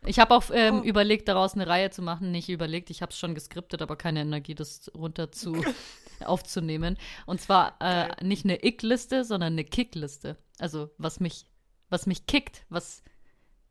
Ich 0.04 0.18
habe 0.18 0.34
auch 0.34 0.44
ähm, 0.52 0.80
Oh. 0.80 0.82
überlegt, 0.84 1.28
daraus 1.28 1.54
eine 1.54 1.66
Reihe 1.66 1.90
zu 1.90 2.02
machen. 2.02 2.30
Nicht 2.30 2.48
überlegt, 2.48 2.90
ich 2.90 3.02
habe 3.02 3.10
es 3.10 3.18
schon 3.18 3.34
geskriptet, 3.34 3.80
aber 3.82 3.96
keine 3.96 4.20
Energie, 4.20 4.54
das 4.54 4.90
runter 4.94 5.32
zu 5.32 5.56
aufzunehmen. 6.24 6.98
Und 7.24 7.40
zwar 7.40 7.76
äh, 7.80 8.22
nicht 8.24 8.44
eine 8.44 8.64
Ick-Liste, 8.64 9.24
sondern 9.24 9.54
eine 9.54 9.64
Kick-Liste. 9.64 10.36
Also 10.58 10.90
was 10.98 11.20
mich, 11.20 11.46
was 11.88 12.06
mich 12.06 12.26
kickt, 12.26 12.64
was, 12.68 13.02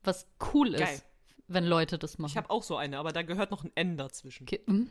was 0.04 0.28
cool 0.54 0.74
ist, 0.74 0.80
Geil. 0.80 1.02
wenn 1.47 1.66
Leute 1.66 1.97
das 1.97 2.18
machen. 2.18 2.32
Ich 2.32 2.38
habe 2.38 2.49
auch 2.49 2.64
so 2.64 2.76
eine, 2.78 2.97
aber 2.99 3.12
da 3.12 3.22
gehört 3.22 3.52
noch 3.52 3.64
ein 3.64 3.72
N 3.76 3.97
dazwischen. 3.97 4.45
Ki- 4.45 4.62
hm? 4.66 4.89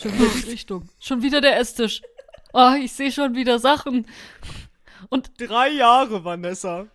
Schon 0.00 0.12
wieder 0.14 0.28
die 0.44 0.50
Richtung. 0.50 0.88
Schon 1.00 1.22
wieder 1.22 1.40
der 1.40 1.58
Esstisch. 1.58 2.02
Oh, 2.52 2.72
ich 2.80 2.92
sehe 2.92 3.10
schon 3.12 3.34
wieder 3.34 3.58
Sachen. 3.58 4.06
Und 5.08 5.32
Drei 5.38 5.68
Jahre, 5.70 6.24
Vanessa. 6.24 6.86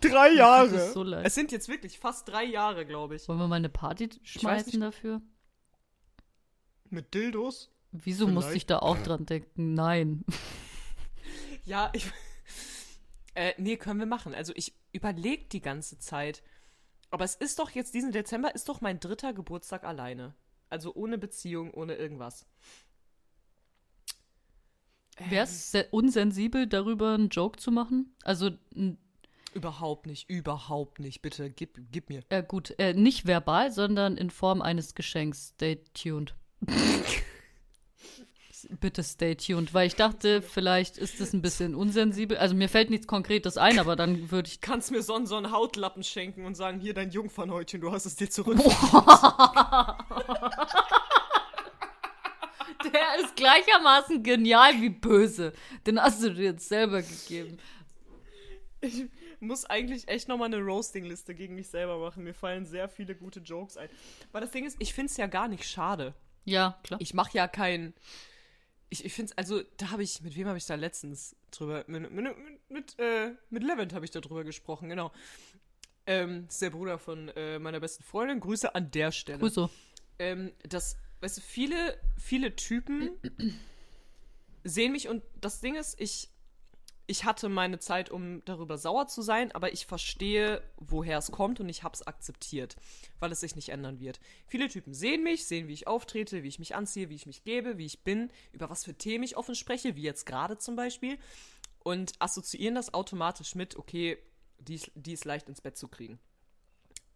Drei 0.00 0.32
Jahre. 0.34 0.90
so. 0.90 1.04
Es 1.04 1.34
sind 1.34 1.52
jetzt 1.52 1.68
wirklich 1.68 1.98
fast 1.98 2.26
drei 2.28 2.44
Jahre, 2.44 2.84
glaube 2.86 3.14
ich. 3.16 3.28
wollen 3.28 3.38
wir 3.38 3.46
mal 3.48 3.56
eine 3.56 3.68
Party 3.68 4.08
schmeißen 4.24 4.80
dafür? 4.80 5.20
Mit 6.90 7.14
Dildos? 7.14 7.70
Wieso 7.92 8.26
musste 8.26 8.50
Vielleicht. 8.50 8.56
ich 8.62 8.66
da 8.66 8.78
auch 8.80 8.96
dran 8.98 9.26
denken? 9.26 9.74
Nein. 9.74 10.24
Ja, 11.64 11.90
ich. 11.92 12.06
Äh, 13.34 13.52
nee, 13.56 13.76
können 13.76 14.00
wir 14.00 14.06
machen. 14.06 14.34
Also 14.34 14.52
ich 14.56 14.74
überlege 14.92 15.44
die 15.46 15.60
ganze 15.60 15.98
Zeit. 15.98 16.42
Aber 17.10 17.24
es 17.24 17.34
ist 17.34 17.58
doch 17.58 17.70
jetzt, 17.70 17.94
diesen 17.94 18.12
Dezember 18.12 18.54
ist 18.54 18.68
doch 18.68 18.80
mein 18.80 19.00
dritter 19.00 19.32
Geburtstag 19.32 19.84
alleine. 19.84 20.34
Also 20.70 20.94
ohne 20.94 21.18
Beziehung, 21.18 21.72
ohne 21.72 21.94
irgendwas. 21.94 22.46
Wäre 25.18 25.44
es 25.44 25.74
unsensibel, 25.90 26.66
darüber 26.66 27.14
einen 27.14 27.28
Joke 27.28 27.58
zu 27.58 27.70
machen? 27.70 28.14
Also, 28.24 28.50
Überhaupt 29.54 30.06
nicht, 30.06 30.30
überhaupt 30.30 30.98
nicht. 30.98 31.20
Bitte, 31.20 31.50
gib, 31.50 31.78
gib 31.90 32.08
mir. 32.08 32.22
äh, 32.30 32.42
gut, 32.42 32.74
äh, 32.78 32.94
nicht 32.94 33.26
verbal, 33.26 33.70
sondern 33.70 34.16
in 34.16 34.30
Form 34.30 34.62
eines 34.62 34.94
Geschenks. 34.94 35.52
Stay 35.54 35.82
tuned. 35.92 36.34
Bitte 38.80 39.02
stay 39.02 39.34
tuned, 39.34 39.74
weil 39.74 39.86
ich 39.86 39.96
dachte, 39.96 40.40
vielleicht 40.42 40.96
ist 40.98 41.20
das 41.20 41.32
ein 41.32 41.42
bisschen 41.42 41.74
unsensibel. 41.74 42.36
Also 42.38 42.54
mir 42.54 42.68
fällt 42.68 42.90
nichts 42.90 43.06
Konkretes 43.06 43.56
ein, 43.58 43.78
aber 43.78 43.96
dann 43.96 44.30
würde 44.30 44.48
ich 44.48 44.60
Kannst 44.60 44.90
mir 44.90 45.02
so, 45.02 45.14
einen- 45.14 45.26
so 45.26 45.36
einen 45.36 45.52
Hautlappen 45.52 46.02
schenken 46.02 46.44
und 46.46 46.54
sagen, 46.56 46.80
hier 46.80 46.94
dein 46.94 47.10
Jungfernhäutchen, 47.10 47.80
du 47.80 47.92
hast 47.92 48.06
es 48.06 48.16
dir 48.16 48.30
zurück. 48.30 48.58
Der 52.84 53.20
ist 53.24 53.36
gleichermaßen 53.36 54.22
genial 54.22 54.80
wie 54.80 54.88
böse. 54.90 55.52
Den 55.86 56.00
hast 56.00 56.22
du 56.22 56.30
dir 56.30 56.44
jetzt 56.52 56.68
selber 56.68 57.02
gegeben. 57.02 57.58
Ich 58.80 59.04
muss 59.38 59.64
eigentlich 59.64 60.08
echt 60.08 60.26
nochmal 60.28 60.46
eine 60.52 60.58
Roasting-Liste 60.60 61.34
gegen 61.34 61.54
mich 61.54 61.68
selber 61.68 61.98
machen. 61.98 62.24
Mir 62.24 62.34
fallen 62.34 62.66
sehr 62.66 62.88
viele 62.88 63.14
gute 63.14 63.40
Jokes 63.40 63.76
ein. 63.76 63.88
Weil 64.32 64.40
das 64.40 64.50
Ding 64.50 64.64
ist, 64.66 64.76
ich 64.80 64.94
finde 64.94 65.10
es 65.10 65.16
ja 65.16 65.26
gar 65.28 65.46
nicht 65.48 65.64
schade. 65.64 66.14
Ja, 66.44 66.78
klar. 66.82 67.00
Ich 67.00 67.14
mache 67.14 67.36
ja 67.36 67.46
kein. 67.46 67.94
Ich, 68.92 69.06
ich 69.06 69.14
finde 69.14 69.32
es, 69.32 69.38
also, 69.38 69.62
da 69.78 69.90
habe 69.90 70.02
ich, 70.02 70.20
mit 70.20 70.36
wem 70.36 70.46
habe 70.46 70.58
ich 70.58 70.66
da 70.66 70.74
letztens 70.74 71.34
drüber, 71.50 71.82
mit, 71.86 72.10
mit, 72.10 72.36
mit, 72.68 72.98
äh, 72.98 73.32
mit 73.48 73.62
Levent 73.62 73.94
habe 73.94 74.04
ich 74.04 74.10
da 74.10 74.20
drüber 74.20 74.44
gesprochen, 74.44 74.90
genau. 74.90 75.12
Ähm, 76.06 76.44
das 76.44 76.56
ist 76.56 76.62
der 76.62 76.70
Bruder 76.70 76.98
von 76.98 77.30
äh, 77.30 77.58
meiner 77.58 77.80
besten 77.80 78.02
Freundin. 78.02 78.38
Grüße 78.38 78.74
an 78.74 78.90
der 78.90 79.10
Stelle. 79.10 79.38
Grüße. 79.38 79.70
ähm, 80.18 80.52
dass, 80.68 80.98
weißt 81.20 81.38
du, 81.38 81.40
viele, 81.40 81.98
viele 82.18 82.54
Typen 82.54 83.12
sehen 84.64 84.92
mich 84.92 85.08
und 85.08 85.22
das 85.40 85.62
Ding 85.62 85.74
ist, 85.76 85.98
ich, 85.98 86.28
ich 87.06 87.24
hatte 87.24 87.48
meine 87.48 87.78
Zeit, 87.78 88.10
um 88.10 88.44
darüber 88.44 88.78
sauer 88.78 89.06
zu 89.08 89.22
sein, 89.22 89.52
aber 89.52 89.72
ich 89.72 89.86
verstehe, 89.86 90.62
woher 90.76 91.18
es 91.18 91.30
kommt 91.30 91.60
und 91.60 91.68
ich 91.68 91.82
habe 91.82 91.94
es 91.94 92.06
akzeptiert, 92.06 92.76
weil 93.18 93.32
es 93.32 93.40
sich 93.40 93.56
nicht 93.56 93.70
ändern 93.70 93.98
wird. 94.00 94.20
Viele 94.46 94.68
Typen 94.68 94.94
sehen 94.94 95.22
mich, 95.22 95.46
sehen, 95.46 95.68
wie 95.68 95.72
ich 95.74 95.86
auftrete, 95.86 96.42
wie 96.42 96.48
ich 96.48 96.58
mich 96.58 96.74
anziehe, 96.74 97.08
wie 97.08 97.14
ich 97.16 97.26
mich 97.26 97.44
gebe, 97.44 97.76
wie 97.78 97.86
ich 97.86 98.02
bin, 98.04 98.30
über 98.52 98.70
was 98.70 98.84
für 98.84 98.94
Themen 98.94 99.24
ich 99.24 99.36
offen 99.36 99.54
spreche, 99.54 99.96
wie 99.96 100.02
jetzt 100.02 100.26
gerade 100.26 100.58
zum 100.58 100.76
Beispiel, 100.76 101.18
und 101.80 102.12
assoziieren 102.20 102.76
das 102.76 102.94
automatisch 102.94 103.54
mit, 103.56 103.76
okay, 103.76 104.16
die 104.58 104.76
ist, 104.76 104.92
die 104.94 105.12
ist 105.12 105.24
leicht 105.24 105.48
ins 105.48 105.60
Bett 105.60 105.76
zu 105.76 105.88
kriegen 105.88 106.20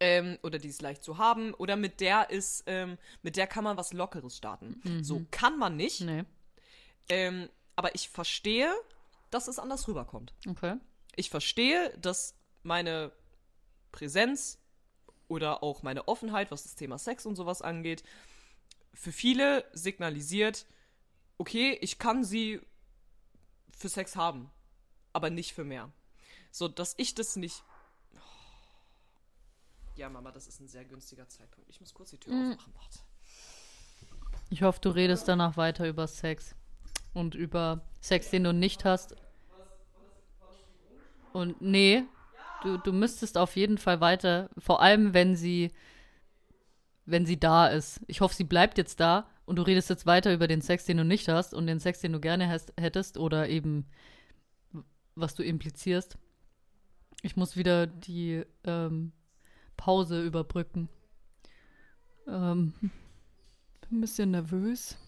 ähm, 0.00 0.38
oder 0.42 0.58
die 0.58 0.68
ist 0.68 0.82
leicht 0.82 1.04
zu 1.04 1.18
haben 1.18 1.54
oder 1.54 1.76
mit 1.76 2.00
der 2.00 2.30
ist, 2.30 2.64
ähm, 2.66 2.98
mit 3.22 3.36
der 3.36 3.46
kann 3.46 3.64
man 3.64 3.76
was 3.76 3.92
Lockeres 3.92 4.36
starten. 4.36 4.80
So 5.02 5.24
kann 5.30 5.58
man 5.58 5.76
nicht, 5.76 6.00
Nee. 6.00 6.24
ähm, 7.08 7.48
aber 7.76 7.94
ich 7.94 8.08
verstehe, 8.08 8.74
dass 9.30 9.48
es 9.48 9.58
anders 9.58 9.88
rüberkommt. 9.88 10.32
Okay. 10.48 10.76
Ich 11.14 11.30
verstehe, 11.30 11.96
dass 11.98 12.34
meine 12.62 13.12
Präsenz 13.92 14.58
oder 15.28 15.62
auch 15.62 15.82
meine 15.82 16.08
Offenheit, 16.08 16.50
was 16.50 16.62
das 16.64 16.74
Thema 16.74 16.98
Sex 16.98 17.26
und 17.26 17.36
sowas 17.36 17.62
angeht, 17.62 18.02
für 18.94 19.12
viele 19.12 19.64
signalisiert, 19.72 20.66
okay, 21.38 21.78
ich 21.80 21.98
kann 21.98 22.24
sie 22.24 22.60
für 23.76 23.88
Sex 23.88 24.16
haben, 24.16 24.50
aber 25.12 25.30
nicht 25.30 25.52
für 25.52 25.64
mehr. 25.64 25.90
So, 26.50 26.68
dass 26.68 26.94
ich 26.96 27.14
das 27.14 27.36
nicht. 27.36 27.62
Ja, 29.96 30.08
Mama, 30.10 30.30
das 30.30 30.46
ist 30.46 30.60
ein 30.60 30.68
sehr 30.68 30.84
günstiger 30.84 31.28
Zeitpunkt. 31.28 31.68
Ich 31.70 31.80
muss 31.80 31.94
kurz 31.94 32.10
die 32.10 32.18
Tür 32.18 32.32
Mhm. 32.34 32.52
aufmachen. 32.52 32.74
Warte. 32.74 32.98
Ich 34.50 34.62
hoffe, 34.62 34.80
du 34.80 34.90
redest 34.90 35.26
danach 35.28 35.56
weiter 35.56 35.88
über 35.88 36.06
Sex. 36.06 36.54
Und 37.16 37.34
über 37.34 37.80
Sex, 38.02 38.28
den 38.28 38.44
du 38.44 38.52
nicht 38.52 38.84
hast. 38.84 39.16
Und 41.32 41.62
nee, 41.62 42.02
du, 42.62 42.76
du 42.76 42.92
müsstest 42.92 43.38
auf 43.38 43.56
jeden 43.56 43.78
Fall 43.78 44.02
weiter, 44.02 44.50
vor 44.58 44.82
allem 44.82 45.14
wenn 45.14 45.34
sie, 45.34 45.72
wenn 47.06 47.24
sie 47.24 47.40
da 47.40 47.68
ist. 47.68 48.02
Ich 48.06 48.20
hoffe, 48.20 48.34
sie 48.34 48.44
bleibt 48.44 48.76
jetzt 48.76 49.00
da 49.00 49.26
und 49.46 49.56
du 49.56 49.62
redest 49.62 49.88
jetzt 49.88 50.04
weiter 50.04 50.30
über 50.34 50.46
den 50.46 50.60
Sex, 50.60 50.84
den 50.84 50.98
du 50.98 51.06
nicht 51.06 51.26
hast 51.28 51.54
und 51.54 51.66
den 51.66 51.80
Sex, 51.80 52.00
den 52.00 52.12
du 52.12 52.20
gerne 52.20 52.50
hast, 52.50 52.74
hättest 52.78 53.16
oder 53.16 53.48
eben, 53.48 53.86
was 55.14 55.34
du 55.34 55.42
implizierst. 55.42 56.18
Ich 57.22 57.34
muss 57.34 57.56
wieder 57.56 57.86
die 57.86 58.44
ähm, 58.64 59.12
Pause 59.78 60.22
überbrücken. 60.22 60.90
Ähm, 62.28 62.74
bin 63.88 63.98
ein 63.98 64.00
bisschen 64.02 64.32
nervös. 64.32 64.98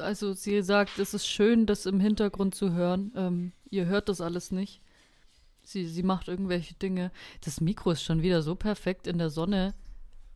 Also 0.00 0.32
sie 0.34 0.62
sagt, 0.62 0.98
es 0.98 1.14
ist 1.14 1.26
schön, 1.26 1.66
das 1.66 1.86
im 1.86 2.00
Hintergrund 2.00 2.54
zu 2.54 2.72
hören. 2.72 3.12
Ähm, 3.16 3.52
ihr 3.70 3.86
hört 3.86 4.08
das 4.08 4.20
alles 4.20 4.50
nicht. 4.50 4.80
Sie, 5.64 5.86
sie 5.86 6.02
macht 6.02 6.28
irgendwelche 6.28 6.74
Dinge. 6.74 7.10
Das 7.44 7.60
Mikro 7.60 7.90
ist 7.90 8.02
schon 8.02 8.22
wieder 8.22 8.42
so 8.42 8.54
perfekt 8.54 9.06
in 9.06 9.18
der 9.18 9.30
Sonne 9.30 9.74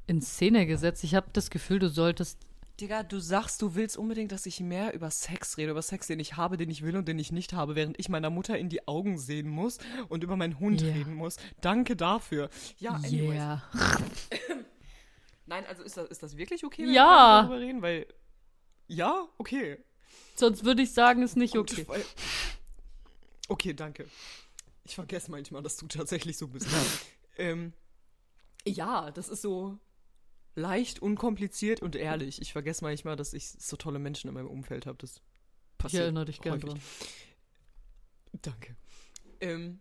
in 0.07 0.21
Szene 0.21 0.67
gesetzt. 0.67 1.05
Ich 1.05 1.15
habe 1.15 1.29
das 1.33 1.51
Gefühl, 1.51 1.79
du 1.79 1.89
solltest. 1.89 2.39
Digga, 2.81 3.03
du 3.03 3.19
sagst, 3.21 3.61
du 3.63 3.75
willst 3.75 3.97
unbedingt, 3.97 4.33
dass 4.33 4.47
ich 4.47 4.59
mehr 4.61 4.95
über 4.95 5.11
Sex 5.11 5.57
rede, 5.59 5.71
über 5.71 5.83
Sex, 5.83 6.07
den 6.07 6.19
ich 6.19 6.37
habe, 6.37 6.57
den 6.57 6.71
ich 6.71 6.83
will 6.83 6.97
und 6.97 7.07
den 7.07 7.19
ich 7.19 7.31
nicht 7.31 7.53
habe, 7.53 7.77
während 7.77 7.99
ich 8.01 8.09
meiner 8.09 8.31
Mutter 8.31 8.59
in 8.59 8.69
die 8.71 8.89
Augen 8.89 9.19
sehen 9.19 9.49
muss 9.49 9.79
und 10.09 10.25
über 10.25 10.37
meinen 10.37 10.59
Hund 10.59 10.81
Ja. 10.83 10.93
reden 10.93 11.15
muss. 11.15 11.37
Danke 11.61 11.97
dafür. 11.97 12.49
Ja, 12.79 12.93
anyways. 12.95 13.35
Yeah. 13.35 13.63
Nein, 15.47 15.65
also 15.69 15.83
ist 15.83 15.97
das, 15.97 16.09
ist 16.09 16.23
das 16.23 16.37
wirklich 16.37 16.65
okay, 16.65 16.85
wenn 16.87 16.95
Ja. 16.95 17.43
wir 17.43 17.49
darüber 17.49 17.61
reden? 17.61 17.83
Weil, 17.83 18.07
ja, 18.93 19.29
okay. 19.39 19.79
Sonst 20.35 20.65
würde 20.65 20.83
ich 20.83 20.93
sagen, 20.93 21.23
ist 21.23 21.37
nicht 21.37 21.55
Gut, 21.55 21.73
okay. 21.73 21.85
weil- 21.89 22.05
okay, 23.49 23.75
danke. 23.75 24.07
Ich 24.85 24.95
vergesse 24.95 25.31
manchmal, 25.31 25.63
dass 25.63 25.77
du 25.77 25.87
tatsächlich 25.87 26.37
so 26.39 26.49
bist. 26.49 26.67
ähm, 27.39 27.73
ja, 28.65 29.11
das 29.11 29.29
ist 29.29 29.43
so 29.43 29.79
leicht, 30.55 31.01
unkompliziert 31.01 31.81
und 31.81 31.97
ehrlich. 31.97 32.41
Ich 32.43 32.53
vergesse 32.53 32.85
manchmal, 32.85 33.17
dass 33.17 33.33
ich 33.33 33.49
so 33.51 33.77
tolle 33.77 33.99
Menschen 33.99 34.29
in 34.29 34.35
meinem 34.35 34.49
Umfeld 34.49 34.87
habe. 34.87 34.99
Das 34.99 35.17
Ich 35.17 35.79
passiert. 35.79 36.03
erinnere 36.03 36.25
dich 36.27 36.41
gern 36.41 36.55
häufig. 36.55 36.69
dran. 36.71 36.81
Danke. 38.43 38.77
Ähm, 39.41 39.81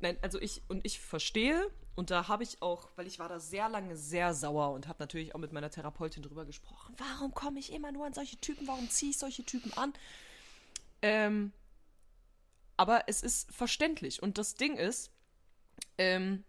nein, 0.00 0.18
also 0.22 0.40
ich 0.40 0.62
und 0.68 0.84
ich 0.84 0.98
verstehe 1.00 1.70
und 1.94 2.10
da 2.10 2.28
habe 2.28 2.42
ich 2.42 2.62
auch, 2.62 2.88
weil 2.96 3.06
ich 3.06 3.18
war 3.18 3.28
da 3.28 3.38
sehr 3.38 3.68
lange 3.68 3.96
sehr 3.96 4.34
sauer 4.34 4.72
und 4.72 4.88
habe 4.88 4.98
natürlich 5.00 5.34
auch 5.34 5.38
mit 5.38 5.52
meiner 5.52 5.70
Therapeutin 5.70 6.22
drüber 6.22 6.44
gesprochen. 6.44 6.94
Warum 6.96 7.34
komme 7.34 7.58
ich 7.58 7.72
immer 7.72 7.92
nur 7.92 8.06
an 8.06 8.14
solche 8.14 8.36
Typen? 8.38 8.66
Warum 8.66 8.88
ziehe 8.88 9.10
ich 9.10 9.18
solche 9.18 9.44
Typen 9.44 9.72
an? 9.74 9.92
Ähm, 11.02 11.52
aber 12.76 13.04
es 13.08 13.22
ist 13.22 13.52
verständlich 13.52 14.22
und 14.22 14.38
das 14.38 14.54
Ding 14.54 14.76
ist, 14.76 15.10
ähm, 15.98 16.44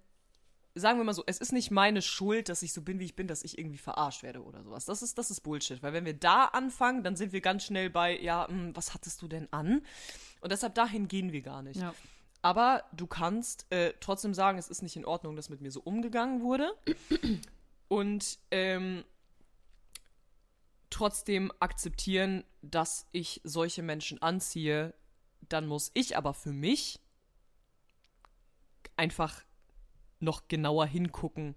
sagen 0.76 0.98
wir 0.98 1.04
mal 1.04 1.14
so, 1.14 1.24
es 1.28 1.40
ist 1.40 1.52
nicht 1.52 1.72
meine 1.72 2.02
Schuld, 2.02 2.50
dass 2.50 2.64
ich 2.64 2.74
so 2.74 2.82
bin, 2.82 3.00
wie 3.00 3.06
ich 3.06 3.16
bin, 3.16 3.28
dass 3.28 3.44
ich 3.44 3.58
irgendwie 3.58 3.78
verarscht 3.78 4.24
werde 4.24 4.44
oder 4.44 4.64
sowas. 4.64 4.86
Das 4.86 5.02
ist, 5.02 5.18
das 5.18 5.30
ist 5.30 5.42
Bullshit, 5.42 5.84
weil 5.84 5.94
wenn 5.94 6.06
wir 6.06 6.14
da 6.14 6.46
anfangen, 6.46 7.04
dann 7.04 7.16
sind 7.16 7.34
wir 7.34 7.42
ganz 7.42 7.66
schnell 7.66 7.90
bei, 7.90 8.18
ja, 8.20 8.48
hm, 8.48 8.76
was 8.76 8.94
hattest 8.94 9.22
du 9.22 9.28
denn 9.28 9.52
an? 9.52 9.86
Und 10.42 10.52
deshalb 10.52 10.74
dahin 10.76 11.08
gehen 11.08 11.32
wir 11.32 11.42
gar 11.42 11.62
nicht. 11.62 11.80
Ja. 11.80 11.94
Aber 12.44 12.84
du 12.92 13.08
kannst 13.08 13.66
äh, 13.72 13.94
trotzdem 14.02 14.34
sagen, 14.34 14.58
es 14.58 14.68
ist 14.68 14.84
nicht 14.84 14.98
in 14.98 15.06
Ordnung, 15.06 15.38
dass 15.38 15.50
mit 15.50 15.62
mir 15.62 15.72
so 15.72 15.80
umgegangen 15.80 16.42
wurde. 16.42 16.76
Und 17.88 18.38
ähm, 18.52 19.06
trotzdem 20.90 21.54
akzeptieren, 21.62 22.44
dass 22.62 23.08
ich 23.14 23.40
solche 23.46 23.82
Menschen 23.82 24.22
anziehe. 24.22 24.94
Dann 25.48 25.68
muss 25.68 25.92
ich 25.94 26.18
aber 26.18 26.34
für 26.34 26.52
mich 26.52 27.00
einfach 28.98 29.42
noch 30.20 30.50
genauer 30.50 30.86
hingucken, 30.86 31.56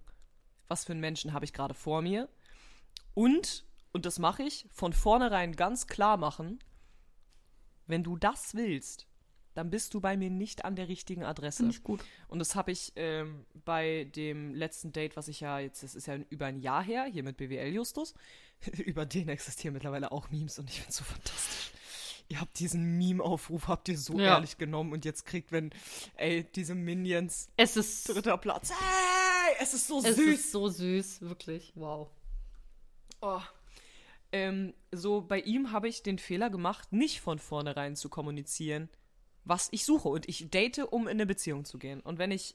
was 0.69 0.85
für 0.85 0.93
einen 0.93 1.01
Menschen 1.01 1.33
habe 1.33 1.45
ich 1.45 1.53
gerade 1.53 1.75
vor 1.75 2.01
mir. 2.01 2.29
Und, 3.13 3.65
und 3.93 4.07
das 4.07 4.21
mache 4.21 4.45
ich, 4.45 4.69
von 4.71 4.93
vornherein 4.93 5.57
ganz 5.57 5.89
klar 5.89 6.17
machen, 6.17 6.61
wenn 7.89 8.05
du 8.05 8.17
das 8.17 8.55
willst, 8.55 9.09
dann 9.57 9.71
bist 9.71 9.95
du 9.95 10.01
bei 10.01 10.17
mir 10.17 10.31
nicht 10.31 10.65
an 10.65 10.77
der 10.77 10.89
richtigen 10.89 11.25
Adresse. 11.25 11.59
Finde 11.59 11.73
ich 11.75 11.83
gut. 11.83 12.05
Und 12.29 12.39
das 12.39 12.55
habe 12.55 12.73
ich 12.73 12.93
ähm, 12.97 13.45
bei 13.65 14.05
dem 14.15 14.55
letzten 14.55 14.93
Date, 14.93 15.17
was 15.17 15.29
ich 15.29 15.41
ja 15.41 15.59
jetzt, 15.59 15.83
das 15.83 15.95
ist 15.95 16.07
ja 16.07 16.17
über 16.31 16.47
ein 16.47 16.61
Jahr 16.61 16.83
her, 16.85 17.05
hier 17.05 17.23
mit 17.23 17.37
BWL 17.37 17.73
Justus. 17.73 18.15
über 18.85 19.07
den 19.07 19.29
existieren 19.29 19.75
mittlerweile 19.75 20.13
auch 20.13 20.31
Memes 20.31 20.59
und 20.59 20.69
ich 20.71 20.77
finde 20.77 20.91
es 20.91 20.97
so 20.97 21.05
fantastisch. 21.05 21.73
Ihr 22.29 22.41
habt 22.41 22.59
diesen 22.59 22.99
Meme-Aufruf, 22.99 23.69
habt 23.69 23.89
ihr 23.89 23.97
so 23.97 24.19
Ja. 24.19 24.35
ehrlich 24.35 24.59
genommen 24.59 24.93
und 24.93 25.05
jetzt 25.05 25.25
kriegt, 25.27 25.53
wenn, 25.53 25.71
ey, 26.17 26.45
diese 26.55 26.75
Minions, 26.75 27.49
Es 27.57 27.77
ist, 27.77 28.09
dritter 28.09 28.37
Platz. 28.37 28.71
Hey, 28.71 29.55
es 29.61 29.75
ist 29.75 29.87
so 29.87 29.99
es 30.03 30.17
süß. 30.17 30.35
ist 30.35 30.53
so 30.53 30.69
süß, 30.69 31.21
wirklich. 31.23 31.73
Wow. 31.77 32.09
Oh. 33.21 33.41
Ähm, 34.33 34.75
so 34.91 35.21
bei 35.21 35.39
ihm 35.41 35.71
habe 35.71 35.89
ich 35.89 36.03
den 36.03 36.19
Fehler 36.19 36.51
gemacht, 36.51 36.93
nicht 36.93 37.21
von 37.21 37.39
vornherein 37.39 37.95
zu 37.95 38.09
kommunizieren, 38.09 38.89
was 39.47 39.69
ich 39.71 39.85
suche. 39.85 40.09
Und 40.09 40.29
ich 40.29 40.51
date, 40.51 40.81
um 40.81 41.05
in 41.05 41.13
eine 41.13 41.27
Beziehung 41.27 41.65
zu 41.65 41.79
gehen. 41.79 42.01
Und 42.01 42.19
wenn 42.19 42.31
ich 42.31 42.55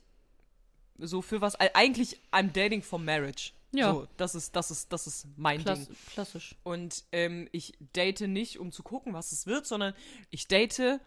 so 1.00 1.22
für 1.22 1.42
was, 1.42 1.56
eigentlich 1.56 2.20
I'm 2.32 2.52
dating 2.52 2.84
for 2.84 3.00
marriage. 3.00 3.54
Ja. 3.72 3.94
So, 3.94 4.08
das 4.18 4.36
ist, 4.36 4.56
das 4.56 4.70
ist, 4.70 4.92
das 4.92 5.08
ist 5.08 5.28
mein 5.38 5.64
Klass, 5.64 5.88
Ding. 5.88 5.98
klassisch. 6.14 6.56
Und 6.64 7.06
ähm, 7.14 7.48
ich 7.54 7.74
date 7.94 8.22
nicht, 8.22 8.60
um 8.60 8.72
zu 8.72 8.84
gucken, 8.84 9.14
was 9.14 9.32
es 9.32 9.48
wird, 9.48 9.66
sondern 9.66 9.94
ich 10.30 10.48
date, 10.48 11.00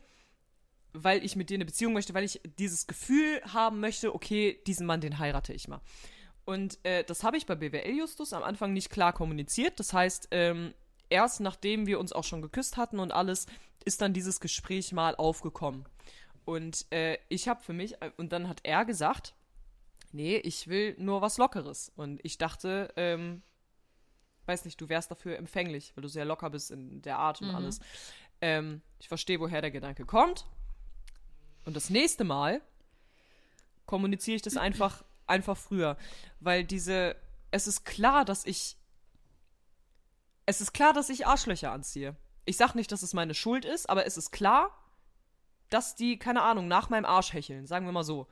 weil 0.95 1.23
ich 1.25 1.37
mit 1.37 1.51
dir 1.51 1.57
eine 1.57 1.67
Beziehung 1.67 1.93
möchte, 1.93 2.15
weil 2.15 2.25
ich 2.25 2.41
dieses 2.59 2.87
Gefühl 2.87 3.43
haben 3.53 3.81
möchte, 3.81 4.15
okay, 4.15 4.59
diesen 4.67 4.87
Mann, 4.87 5.03
den 5.03 5.19
heirate 5.19 5.53
ich 5.53 5.69
mal. 5.69 5.83
Und 6.47 6.79
äh, 6.85 7.05
das 7.05 7.23
habe 7.23 7.37
ich 7.37 7.47
bei 7.47 7.55
BWL 7.55 7.99
Justus 7.99 8.33
am 8.33 8.43
Anfang 8.43 8.73
nicht 8.73 8.91
klar 8.91 9.13
kommuniziert. 9.13 9.79
Das 9.79 9.93
heißt, 9.93 10.29
ähm, 10.31 10.73
erst 11.11 11.41
nachdem 11.41 11.87
wir 11.87 12.01
uns 12.01 12.13
auch 12.13 12.25
schon 12.25 12.43
geküsst 12.43 12.77
hatten 12.77 12.99
und 12.99 13.13
alles, 13.13 13.47
ist 13.85 14.01
dann 14.01 14.13
dieses 14.13 14.41
Gespräch 14.41 14.93
mal 14.93 15.15
aufgekommen. 15.17 15.85
Und 16.45 16.87
äh, 16.93 17.19
ich 17.29 17.49
habe 17.49 17.63
für 17.63 17.73
mich, 17.73 18.01
äh, 18.03 18.11
und 18.17 18.33
dann 18.33 18.49
hat 18.49 18.61
er 18.65 18.85
gesagt, 18.85 19.35
nee, 20.13 20.37
ich 20.37 20.69
will 20.69 20.95
nur 20.99 21.23
was 21.23 21.39
Lockeres. 21.39 21.93
Und 21.97 22.21
ich 22.23 22.39
dachte, 22.39 22.93
ähm, 22.97 23.43
weiß 24.47 24.65
nicht, 24.65 24.81
du 24.81 24.89
wärst 24.89 25.11
dafür 25.11 25.39
empfänglich, 25.39 25.93
weil 25.95 26.03
du 26.03 26.09
sehr 26.09 26.25
locker 26.25 26.51
bist 26.51 26.71
in 26.71 27.03
der 27.03 27.19
Art 27.19 27.41
und 27.41 27.51
alles. 27.55 27.81
Ähm, 28.41 28.83
ich 28.99 29.09
verstehe, 29.09 29.41
woher 29.41 29.61
der 29.61 29.71
Gedanke 29.71 30.05
kommt. 30.05 30.47
Und 31.65 31.75
das 31.77 31.89
nächste 31.91 32.25
Mal 32.25 32.61
kommuniziere 33.87 34.37
ich 34.37 34.43
das 34.43 34.57
einfach, 34.57 35.05
einfach 35.27 35.57
früher. 35.57 35.97
Weil 36.41 36.65
diese, 36.65 37.17
es 37.51 37.67
ist 37.67 37.85
klar, 37.85 38.25
dass 38.25 38.45
ich, 38.45 38.77
es 40.47 40.61
ist 40.61 40.73
klar, 40.75 40.93
dass 40.93 41.09
ich 41.09 41.27
Arschlöcher 41.27 41.73
anziehe. 41.73 42.17
Ich 42.45 42.57
sag 42.57 42.75
nicht, 42.75 42.93
dass 42.93 43.03
es 43.03 43.15
meine 43.15 43.35
Schuld 43.35 43.65
ist, 43.65 43.89
aber 43.89 44.07
es 44.07 44.17
ist 44.17 44.31
klar, 44.31 44.71
dass 45.71 45.95
die, 45.97 46.19
keine 46.19 46.43
Ahnung, 46.43 46.69
nach 46.69 46.91
meinem 46.91 47.05
Arsch 47.07 47.33
hecheln, 47.33 47.67
sagen 47.67 47.87
wir 47.87 47.93
mal 47.93 48.05
so. 48.05 48.27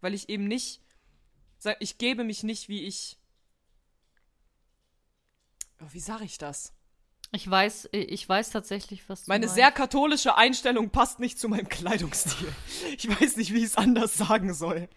Weil 0.00 0.14
ich 0.14 0.28
eben 0.28 0.48
nicht, 0.48 0.80
ich 1.78 1.98
gebe 1.98 2.24
mich 2.24 2.42
nicht, 2.42 2.68
wie 2.68 2.84
ich, 2.84 3.18
Oh, 5.82 5.86
wie 5.92 6.00
sage 6.00 6.24
ich 6.24 6.36
das? 6.36 6.74
Ich 7.32 7.48
weiß, 7.48 7.90
ich 7.92 8.28
weiß 8.28 8.50
tatsächlich, 8.50 9.08
was 9.08 9.24
du 9.24 9.30
Meine 9.30 9.46
meinst. 9.46 9.54
sehr 9.54 9.70
katholische 9.70 10.36
Einstellung 10.36 10.90
passt 10.90 11.20
nicht 11.20 11.38
zu 11.38 11.48
meinem 11.48 11.68
Kleidungsstil. 11.68 12.52
Ich 12.98 13.08
weiß 13.08 13.36
nicht, 13.36 13.54
wie 13.54 13.58
ich 13.58 13.64
es 13.66 13.76
anders 13.76 14.14
sagen 14.14 14.52
soll. 14.52 14.88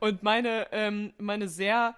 Und 0.00 0.22
meine, 0.22 0.68
ähm, 0.70 1.14
meine 1.18 1.48
sehr 1.48 1.96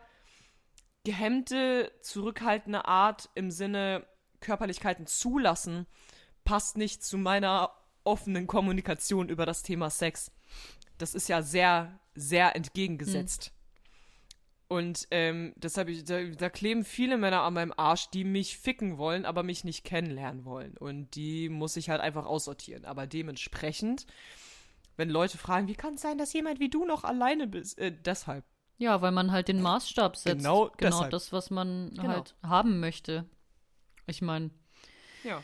gehemmte, 1.04 1.92
zurückhaltende 2.00 2.84
Art 2.86 3.28
im 3.34 3.50
Sinne 3.50 4.06
Körperlichkeiten 4.42 5.06
zulassen, 5.06 5.86
passt 6.44 6.76
nicht 6.76 7.02
zu 7.02 7.16
meiner 7.16 7.70
offenen 8.04 8.46
Kommunikation 8.46 9.28
über 9.28 9.46
das 9.46 9.62
Thema 9.62 9.88
Sex. 9.88 10.30
Das 10.98 11.14
ist 11.14 11.28
ja 11.28 11.40
sehr, 11.40 11.98
sehr 12.14 12.54
entgegengesetzt. 12.54 13.52
Und 14.68 15.06
ähm, 15.10 15.52
deshalb, 15.56 15.88
da, 16.06 16.22
da 16.24 16.50
kleben 16.50 16.84
viele 16.84 17.18
Männer 17.18 17.42
an 17.42 17.54
meinem 17.54 17.74
Arsch, 17.76 18.08
die 18.10 18.24
mich 18.24 18.58
ficken 18.58 18.98
wollen, 18.98 19.24
aber 19.26 19.42
mich 19.42 19.64
nicht 19.64 19.84
kennenlernen 19.84 20.44
wollen. 20.44 20.76
Und 20.76 21.14
die 21.14 21.48
muss 21.48 21.76
ich 21.76 21.90
halt 21.90 22.00
einfach 22.00 22.24
aussortieren. 22.26 22.84
Aber 22.84 23.06
dementsprechend 23.06 24.06
wenn 24.96 25.10
Leute 25.10 25.38
fragen, 25.38 25.68
wie 25.68 25.74
kann 25.74 25.94
es 25.94 26.02
sein, 26.02 26.18
dass 26.18 26.32
jemand 26.32 26.60
wie 26.60 26.68
du 26.68 26.84
noch 26.84 27.04
alleine 27.04 27.46
bist? 27.46 27.78
Äh, 27.78 27.92
deshalb. 27.92 28.44
Ja, 28.78 29.00
weil 29.00 29.12
man 29.12 29.32
halt 29.32 29.48
den 29.48 29.62
Maßstab 29.62 30.16
setzt. 30.16 30.38
Genau 30.38 30.70
genau 30.76 30.90
deshalb. 30.90 31.10
das, 31.10 31.32
was 31.32 31.50
man 31.50 31.90
Genau. 31.90 32.08
halt 32.08 32.34
haben 32.42 32.80
möchte. 32.80 33.26
Ich 34.12 34.22
meine, 34.22 34.50
Ja. 35.24 35.42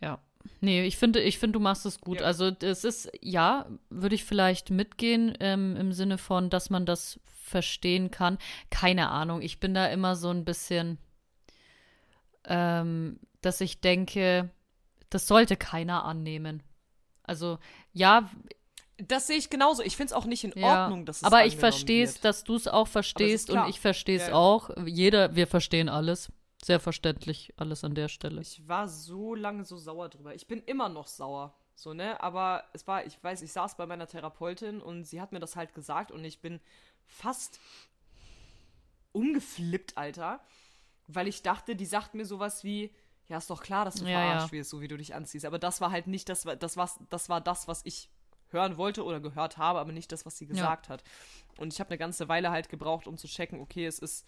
ja. 0.00 0.18
Nee, 0.60 0.84
ich 0.86 0.96
finde, 0.96 1.20
ich 1.20 1.38
finde, 1.38 1.54
du 1.58 1.60
machst 1.60 1.86
es 1.86 2.00
gut. 2.00 2.20
Ja. 2.20 2.26
Also 2.26 2.50
es 2.60 2.84
ist, 2.84 3.10
ja, 3.20 3.66
würde 3.90 4.14
ich 4.14 4.24
vielleicht 4.24 4.70
mitgehen, 4.70 5.36
ähm, 5.40 5.76
im 5.76 5.92
Sinne 5.92 6.18
von, 6.18 6.50
dass 6.50 6.70
man 6.70 6.86
das 6.86 7.20
verstehen 7.24 8.10
kann. 8.10 8.38
Keine 8.70 9.08
Ahnung. 9.10 9.42
Ich 9.42 9.60
bin 9.60 9.74
da 9.74 9.86
immer 9.86 10.16
so 10.16 10.30
ein 10.30 10.44
bisschen, 10.44 10.98
ähm, 12.44 13.18
dass 13.40 13.60
ich 13.60 13.80
denke, 13.80 14.50
das 15.10 15.26
sollte 15.26 15.56
keiner 15.56 16.04
annehmen. 16.04 16.62
Also, 17.22 17.58
ja, 17.92 18.28
Das 19.00 19.28
sehe 19.28 19.36
ich 19.36 19.48
genauso. 19.48 19.82
Ich 19.84 19.96
finde 19.96 20.06
es 20.08 20.12
auch 20.12 20.24
nicht 20.24 20.42
in 20.42 20.52
Ja, 20.56 20.82
Ordnung, 20.84 21.06
dass 21.06 21.18
es 21.18 21.22
aber 21.22 21.46
ich 21.46 21.56
verstehe 21.56 22.02
es, 22.02 22.20
dass 22.20 22.42
du 22.42 22.56
es 22.56 22.66
auch 22.66 22.88
verstehst 22.88 23.48
und 23.48 23.68
ich 23.68 23.78
verstehe 23.78 24.16
es 24.16 24.26
ja. 24.26 24.34
auch. 24.34 24.70
Jeder, 24.86 25.36
wir 25.36 25.46
verstehen 25.46 25.88
alles. 25.88 26.32
Sehr 26.62 26.80
verständlich, 26.80 27.54
alles 27.56 27.84
an 27.84 27.94
der 27.94 28.08
Stelle. 28.08 28.40
Ich 28.40 28.66
war 28.66 28.88
so 28.88 29.34
lange 29.34 29.64
so 29.64 29.76
sauer 29.76 30.08
drüber. 30.08 30.34
Ich 30.34 30.46
bin 30.46 30.62
immer 30.64 30.88
noch 30.88 31.06
sauer. 31.06 31.54
So, 31.74 31.94
ne? 31.94 32.20
Aber 32.20 32.64
es 32.72 32.86
war, 32.88 33.06
ich 33.06 33.22
weiß, 33.22 33.42
ich 33.42 33.52
saß 33.52 33.76
bei 33.76 33.86
meiner 33.86 34.08
Therapeutin 34.08 34.80
und 34.80 35.04
sie 35.04 35.20
hat 35.20 35.30
mir 35.30 35.38
das 35.38 35.54
halt 35.54 35.74
gesagt 35.74 36.10
und 36.10 36.24
ich 36.24 36.40
bin 36.40 36.60
fast 37.06 37.60
umgeflippt, 39.12 39.96
Alter. 39.96 40.40
Weil 41.06 41.28
ich 41.28 41.42
dachte, 41.42 41.76
die 41.76 41.86
sagt 41.86 42.14
mir 42.14 42.26
sowas 42.26 42.64
wie, 42.64 42.92
ja, 43.28 43.38
ist 43.38 43.50
doch 43.50 43.62
klar, 43.62 43.84
dass 43.84 43.94
du 43.96 44.04
Ja, 44.04 44.10
ja. 44.10 44.18
verarscht 44.18 44.52
wirst, 44.52 44.70
so 44.70 44.80
wie 44.80 44.88
du 44.88 44.96
dich 44.96 45.14
anziehst. 45.14 45.44
Aber 45.44 45.58
das 45.58 45.80
war 45.80 45.90
halt 45.92 46.08
nicht 46.08 46.28
das, 46.28 46.42
das 46.42 46.76
war, 46.76 46.90
das 47.10 47.28
war 47.28 47.40
das, 47.40 47.68
was 47.68 47.82
ich 47.84 48.10
hören 48.50 48.76
wollte 48.76 49.04
oder 49.04 49.20
gehört 49.20 49.58
habe, 49.58 49.78
aber 49.78 49.92
nicht 49.92 50.10
das, 50.10 50.26
was 50.26 50.36
sie 50.38 50.46
gesagt 50.46 50.88
hat. 50.88 51.04
Und 51.58 51.72
ich 51.72 51.80
habe 51.80 51.90
eine 51.90 51.98
ganze 51.98 52.28
Weile 52.28 52.50
halt 52.50 52.68
gebraucht, 52.68 53.06
um 53.06 53.16
zu 53.18 53.28
checken, 53.28 53.60
okay, 53.60 53.86
es 53.86 53.98
ist, 53.98 54.26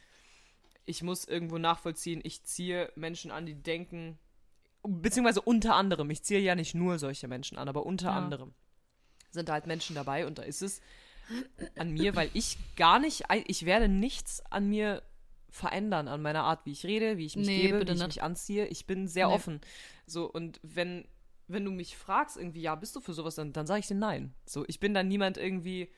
ich 0.90 1.02
muss 1.02 1.24
irgendwo 1.24 1.58
nachvollziehen, 1.58 2.20
ich 2.24 2.42
ziehe 2.42 2.92
Menschen 2.96 3.30
an, 3.30 3.46
die 3.46 3.54
denken, 3.54 4.18
beziehungsweise 4.82 5.40
unter 5.40 5.74
anderem, 5.76 6.10
ich 6.10 6.22
ziehe 6.22 6.40
ja 6.40 6.54
nicht 6.54 6.74
nur 6.74 6.98
solche 6.98 7.28
Menschen 7.28 7.56
an, 7.58 7.68
aber 7.68 7.86
unter 7.86 8.08
Ja. 8.10 8.16
anderem 8.16 8.54
sind 9.30 9.48
da 9.48 9.52
halt 9.54 9.66
Menschen 9.66 9.94
dabei 9.94 10.26
und 10.26 10.38
da 10.38 10.42
ist 10.42 10.62
es 10.62 10.80
an 11.78 11.92
mir, 11.92 12.16
weil 12.16 12.30
ich 12.34 12.56
gar 12.76 12.98
nicht, 12.98 13.24
ich 13.46 13.64
werde 13.64 13.88
nichts 13.88 14.42
an 14.50 14.68
mir 14.68 15.02
verändern, 15.48 16.08
an 16.08 16.22
meiner 16.22 16.44
Art, 16.44 16.66
wie 16.66 16.72
ich 16.72 16.84
rede, 16.84 17.16
wie 17.16 17.26
ich 17.26 17.36
mich 17.36 17.46
Nee, 17.46 17.68
gebe, 17.68 17.80
wie 17.80 17.84
ich 17.84 17.98
nicht. 17.98 18.06
mich 18.06 18.22
anziehe. 18.22 18.66
Ich 18.66 18.86
bin 18.86 19.06
sehr 19.08 19.28
Nee. 19.28 19.34
offen. 19.34 19.60
So, 20.06 20.30
und 20.30 20.58
wenn, 20.62 21.06
wenn 21.48 21.64
du 21.64 21.70
mich 21.70 21.96
fragst, 21.96 22.36
irgendwie, 22.36 22.62
ja, 22.62 22.74
bist 22.74 22.94
du 22.96 23.00
für 23.00 23.12
sowas, 23.14 23.34
dann, 23.36 23.52
dann 23.52 23.66
sage 23.66 23.80
ich 23.80 23.86
dir 23.86 23.94
nein. 23.94 24.34
So, 24.46 24.64
ich 24.66 24.80
bin 24.80 24.94
dann 24.94 25.08
niemand 25.08 25.36
irgendwie, 25.38 25.88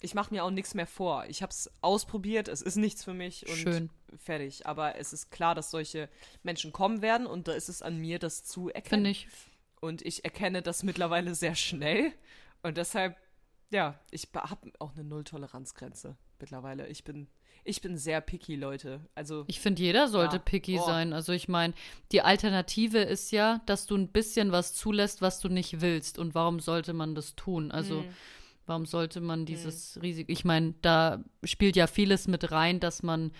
ich 0.00 0.14
mache 0.14 0.32
mir 0.32 0.44
auch 0.44 0.50
nichts 0.50 0.74
mehr 0.74 0.86
vor. 0.86 1.24
Ich 1.28 1.42
habe 1.42 1.50
es 1.50 1.70
ausprobiert, 1.82 2.48
es 2.48 2.62
ist 2.62 2.76
nichts 2.76 3.02
für 3.04 3.14
mich 3.14 3.44
Schön. 3.48 3.90
Fertig. 4.16 4.66
Aber 4.66 4.96
es 4.96 5.12
ist 5.12 5.30
klar, 5.30 5.54
dass 5.54 5.70
solche 5.70 6.08
Menschen 6.42 6.72
kommen 6.72 7.02
werden 7.02 7.26
und 7.26 7.48
da 7.48 7.52
ist 7.52 7.68
es 7.68 7.82
an 7.82 7.96
mir, 7.98 8.18
das 8.18 8.44
zu 8.44 8.68
erkennen. 8.68 9.04
Finde 9.04 9.10
ich. 9.10 9.28
Und 9.80 10.02
ich 10.02 10.24
erkenne 10.24 10.62
das 10.62 10.82
mittlerweile 10.82 11.34
sehr 11.34 11.54
schnell. 11.54 12.12
Und 12.62 12.76
deshalb, 12.76 13.16
ja, 13.70 13.98
ich 14.10 14.28
habe 14.34 14.72
auch 14.78 14.94
eine 14.94 15.04
Null-Toleranzgrenze 15.04 16.16
mittlerweile. 16.40 16.86
Ich 16.88 17.04
bin, 17.04 17.28
ich 17.64 17.80
bin 17.80 17.96
sehr 17.96 18.20
picky, 18.20 18.56
Leute. 18.56 19.00
Also, 19.14 19.44
Ich 19.48 19.60
finde, 19.60 19.82
jeder 19.82 20.08
sollte 20.08 20.36
Ja. 20.36 20.42
picky 20.42 20.78
Oh. 20.78 20.84
sein. 20.86 21.12
Also 21.12 21.32
ich 21.32 21.48
meine, 21.48 21.74
die 22.12 22.22
Alternative 22.22 22.98
ist 22.98 23.30
ja, 23.32 23.60
dass 23.66 23.86
du 23.86 23.96
ein 23.96 24.08
bisschen 24.08 24.52
was 24.52 24.74
zulässt, 24.74 25.20
was 25.22 25.40
du 25.40 25.48
nicht 25.48 25.80
willst. 25.80 26.18
Und 26.18 26.34
warum 26.34 26.60
sollte 26.60 26.92
man 26.92 27.14
das 27.14 27.34
tun? 27.36 27.70
Also 27.70 28.02
Mhm. 28.02 28.08
warum 28.66 28.86
sollte 28.86 29.20
man 29.20 29.46
dieses 29.46 30.00
Risiko? 30.02 30.30
Ich 30.32 30.44
meine, 30.44 30.74
da 30.82 31.22
spielt 31.44 31.76
ja 31.76 31.86
vieles 31.86 32.28
mit 32.28 32.50
rein, 32.50 32.80
dass 32.80 33.02
man 33.02 33.32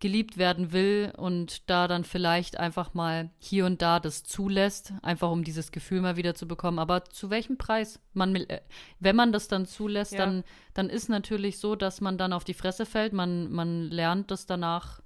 geliebt 0.00 0.38
werden 0.38 0.72
will 0.72 1.12
und 1.16 1.68
da 1.68 1.88
dann 1.88 2.04
vielleicht 2.04 2.58
einfach 2.58 2.94
mal 2.94 3.30
hier 3.38 3.66
und 3.66 3.82
da 3.82 3.98
das 3.98 4.22
zulässt, 4.22 4.92
einfach 5.02 5.30
um 5.30 5.42
dieses 5.42 5.72
Gefühl 5.72 6.00
mal 6.00 6.16
wieder 6.16 6.34
zu 6.34 6.46
bekommen. 6.46 6.78
Aber 6.78 7.04
zu 7.06 7.30
welchem 7.30 7.58
Preis? 7.58 7.98
Man, 8.12 8.36
äh, 8.36 8.60
wenn 9.00 9.16
man 9.16 9.32
das 9.32 9.48
dann 9.48 9.66
zulässt, 9.66 10.12
Ja. 10.12 10.18
dann, 10.18 10.44
dann 10.74 10.88
ist 10.88 11.08
natürlich 11.08 11.58
so, 11.58 11.74
dass 11.74 12.00
man 12.00 12.16
dann 12.16 12.32
auf 12.32 12.44
die 12.44 12.54
Fresse 12.54 12.86
fällt. 12.86 13.12
Man, 13.12 13.50
man 13.50 13.84
lernt 13.90 14.30
das 14.30 14.46
danach, 14.46 15.00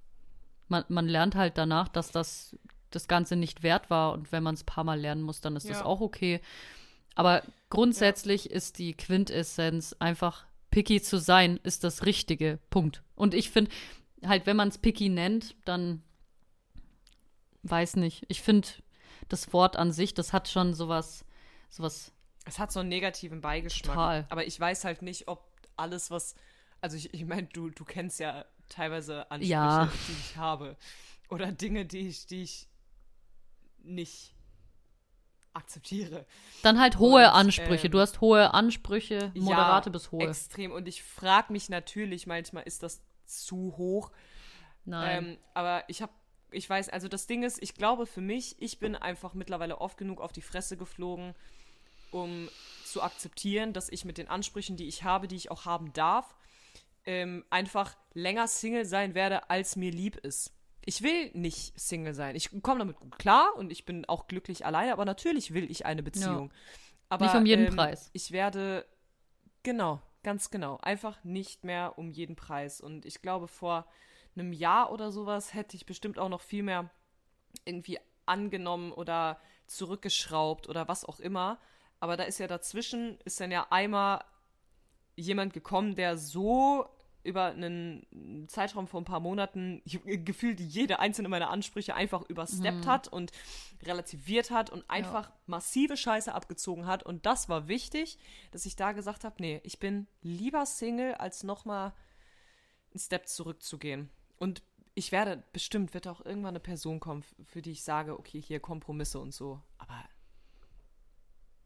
man, 0.68 0.84
man 0.88 1.08
lernt 1.08 1.34
halt 1.36 1.56
danach, 1.56 1.88
dass 1.88 2.10
das 2.10 2.56
das 2.90 3.08
Ganze 3.08 3.36
nicht 3.36 3.62
wert 3.62 3.88
war. 3.88 4.12
Und 4.12 4.30
wenn 4.32 4.42
man 4.42 4.54
es 4.54 4.62
ein 4.62 4.66
paar 4.66 4.84
Mal 4.84 5.00
lernen 5.00 5.22
muss, 5.22 5.40
dann 5.40 5.56
ist 5.56 5.70
das 5.70 5.78
Ja. 5.78 5.84
auch 5.86 6.02
okay. 6.02 6.40
Aber 7.14 7.42
grundsätzlich 7.70 8.50
ist 8.50 8.78
die 8.78 8.92
Quintessenz 8.94 9.96
einfach 9.98 10.44
picky 10.70 11.00
zu 11.00 11.18
sein, 11.18 11.58
ist 11.62 11.84
das 11.84 12.04
Richtige. 12.04 12.58
Punkt. 12.68 13.02
Und 13.14 13.32
ich 13.32 13.50
finde, 13.50 13.70
halt, 14.24 14.46
wenn 14.46 14.56
man 14.56 14.68
es 14.68 14.78
picky 14.78 15.08
nennt, 15.08 15.54
dann 15.64 16.02
weiß 17.62 17.96
nicht. 17.96 18.24
Ich 18.28 18.42
finde, 18.42 18.68
das 19.28 19.52
Wort 19.52 19.76
an 19.76 19.92
sich, 19.92 20.14
das 20.14 20.32
hat 20.32 20.48
schon 20.48 20.74
sowas, 20.74 21.24
sowas. 21.70 22.12
es 22.44 22.58
hat 22.58 22.72
so 22.72 22.80
einen 22.80 22.88
negativen 22.88 23.40
Beigeschmack. 23.40 23.94
Total. 23.94 24.26
Aber 24.30 24.46
ich 24.46 24.58
weiß 24.58 24.84
halt 24.84 25.02
nicht, 25.02 25.28
ob 25.28 25.44
alles, 25.76 26.10
was. 26.10 26.34
Also, 26.80 26.96
ich, 26.96 27.14
ich 27.14 27.24
meine, 27.24 27.44
du, 27.44 27.70
du 27.70 27.84
kennst 27.84 28.18
ja 28.20 28.44
teilweise 28.68 29.30
Ansprüche, 29.30 29.50
Ja. 29.52 29.92
die 30.08 30.12
ich 30.12 30.36
habe. 30.36 30.76
Oder 31.28 31.52
Dinge, 31.52 31.86
die 31.86 32.08
ich, 32.08 32.26
die 32.26 32.42
ich 32.42 32.68
nicht 33.78 34.34
akzeptiere. 35.54 36.26
Dann 36.62 36.80
halt 36.80 36.98
hohe 36.98 37.22
Und, 37.26 37.30
Ansprüche. 37.34 37.86
ähm, 37.86 37.92
du 37.92 38.00
hast 38.00 38.20
hohe 38.20 38.54
Ansprüche, 38.54 39.32
moderate 39.34 39.90
ja, 39.90 39.92
bis 39.92 40.10
hohe. 40.10 40.26
Extrem. 40.28 40.72
Und 40.72 40.88
ich 40.88 41.02
frage 41.02 41.52
mich 41.52 41.68
natürlich 41.68 42.26
manchmal, 42.26 42.64
ist 42.64 42.82
das 42.82 43.02
zu 43.38 43.74
hoch? 43.76 44.10
Nein. 44.84 45.24
Ähm, 45.24 45.38
aber 45.54 45.84
ich 45.88 46.02
habe, 46.02 46.12
ich 46.50 46.68
weiß, 46.68 46.88
also 46.88 47.08
das 47.08 47.26
Ding 47.26 47.42
ist, 47.42 47.62
ich 47.62 47.74
glaube 47.74 48.06
für 48.06 48.20
mich, 48.20 48.56
ich 48.60 48.78
bin 48.78 48.96
einfach 48.96 49.34
mittlerweile 49.34 49.80
oft 49.80 49.96
genug 49.96 50.20
auf 50.20 50.32
die 50.32 50.42
Fresse 50.42 50.76
geflogen, 50.76 51.34
um 52.10 52.48
zu 52.84 53.02
akzeptieren, 53.02 53.72
dass 53.72 53.88
ich 53.88 54.04
mit 54.04 54.18
den 54.18 54.28
Ansprüchen, 54.28 54.76
die 54.76 54.86
ich 54.86 55.02
habe, 55.04 55.28
die 55.28 55.36
ich 55.36 55.50
auch 55.50 55.64
haben 55.64 55.92
darf, 55.92 56.34
ähm, 57.04 57.44
einfach 57.50 57.96
länger 58.14 58.46
Single 58.48 58.84
sein 58.84 59.14
werde, 59.14 59.50
als 59.50 59.76
mir 59.76 59.90
lieb 59.90 60.16
ist. 60.16 60.52
Ich 60.84 61.02
will 61.02 61.30
nicht 61.32 61.78
Single 61.78 62.14
sein. 62.14 62.34
Ich 62.34 62.50
komme 62.62 62.80
damit 62.80 62.96
gut 62.96 63.18
klar 63.18 63.54
und 63.56 63.70
ich 63.70 63.84
bin 63.84 64.04
auch 64.06 64.26
glücklich 64.26 64.66
alleine, 64.66 64.92
aber 64.92 65.04
natürlich 65.04 65.54
will 65.54 65.70
ich 65.70 65.86
eine 65.86 66.02
Beziehung. 66.02 66.52
Aber, 67.08 67.26
Nicht 67.26 67.34
um 67.34 67.46
jeden 67.46 67.66
ähm, 67.66 67.76
Preis. 67.76 68.10
Ich 68.12 68.32
werde, 68.32 68.84
genau, 69.62 70.02
ganz 70.22 70.50
genau, 70.50 70.78
einfach 70.78 71.22
nicht 71.24 71.64
mehr 71.64 71.98
um 71.98 72.10
jeden 72.10 72.36
Preis. 72.36 72.80
Und 72.80 73.06
ich 73.06 73.22
glaube, 73.22 73.48
vor 73.48 73.86
einem 74.36 74.52
Jahr 74.52 74.92
oder 74.92 75.10
sowas 75.12 75.54
hätte 75.54 75.76
ich 75.76 75.86
bestimmt 75.86 76.18
auch 76.18 76.28
noch 76.28 76.40
viel 76.40 76.62
mehr 76.62 76.90
irgendwie 77.64 77.98
angenommen 78.26 78.92
oder 78.92 79.38
zurückgeschraubt 79.66 80.68
oder 80.68 80.88
was 80.88 81.04
auch 81.04 81.20
immer. 81.20 81.58
Aber 82.00 82.16
da 82.16 82.24
ist 82.24 82.38
ja 82.38 82.46
dazwischen, 82.46 83.18
ist 83.24 83.40
dann 83.40 83.50
ja 83.50 83.66
einmal 83.70 84.24
jemand 85.16 85.52
gekommen, 85.52 85.94
der 85.94 86.16
so 86.16 86.88
über 87.24 87.46
einen 87.46 88.46
Zeitraum 88.48 88.86
von 88.86 89.02
ein 89.02 89.06
paar 89.06 89.20
Monaten 89.20 89.82
gefühlt 90.04 90.60
jede 90.60 90.98
einzelne 90.98 91.28
meiner 91.28 91.50
Ansprüche 91.50 91.94
einfach 91.94 92.22
übersteppt 92.28 92.86
hat 92.86 93.08
und 93.08 93.32
relativiert 93.82 94.50
hat 94.50 94.70
und 94.70 94.88
einfach 94.88 95.30
massive 95.46 95.96
Scheiße 95.96 96.34
abgezogen 96.34 96.86
hat. 96.86 97.02
Und 97.02 97.26
das 97.26 97.48
war 97.48 97.68
wichtig, 97.68 98.18
dass 98.50 98.66
ich 98.66 98.76
da 98.76 98.92
gesagt 98.92 99.24
habe, 99.24 99.36
nee, 99.38 99.60
ich 99.64 99.78
bin 99.78 100.06
lieber 100.22 100.66
Single, 100.66 101.14
als 101.14 101.42
nochmal 101.42 101.92
einen 102.90 103.00
Step 103.00 103.28
zurückzugehen. 103.28 104.10
Und 104.38 104.62
ich 104.94 105.12
werde, 105.12 105.42
bestimmt 105.52 105.94
wird 105.94 106.06
auch 106.06 106.24
irgendwann 106.24 106.50
eine 106.50 106.60
Person 106.60 107.00
kommen, 107.00 107.24
für 107.44 107.62
die 107.62 107.72
ich 107.72 107.82
sage, 107.82 108.18
okay, 108.18 108.40
hier 108.40 108.60
Kompromisse 108.60 109.18
und 109.18 109.32
so. 109.32 109.60
Aber 109.78 110.04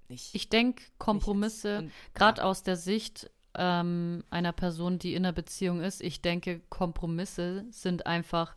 nicht. 0.08 0.34
Ich 0.34 0.48
denke, 0.48 0.84
Kompromisse, 0.98 1.90
gerade 2.14 2.44
aus 2.44 2.62
der 2.62 2.76
Sicht 2.76 3.30
ähm, 3.58 4.24
einer 4.30 4.52
Person, 4.52 4.98
die 4.98 5.14
in 5.14 5.24
einer 5.24 5.32
Beziehung 5.32 5.80
ist, 5.80 6.02
ich 6.02 6.20
denke, 6.20 6.60
Kompromisse 6.68 7.64
sind 7.70 8.06
einfach 8.06 8.56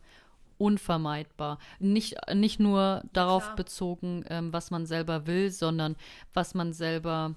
unvermeidbar. 0.58 1.58
Nicht, 1.78 2.16
nicht 2.34 2.60
nur 2.60 3.02
darauf 3.12 3.44
klar. 3.44 3.56
bezogen, 3.56 4.24
ähm, 4.28 4.52
was 4.52 4.70
man 4.70 4.84
selber 4.86 5.26
will, 5.26 5.50
sondern 5.50 5.96
was 6.34 6.54
man 6.54 6.72
selber, 6.72 7.34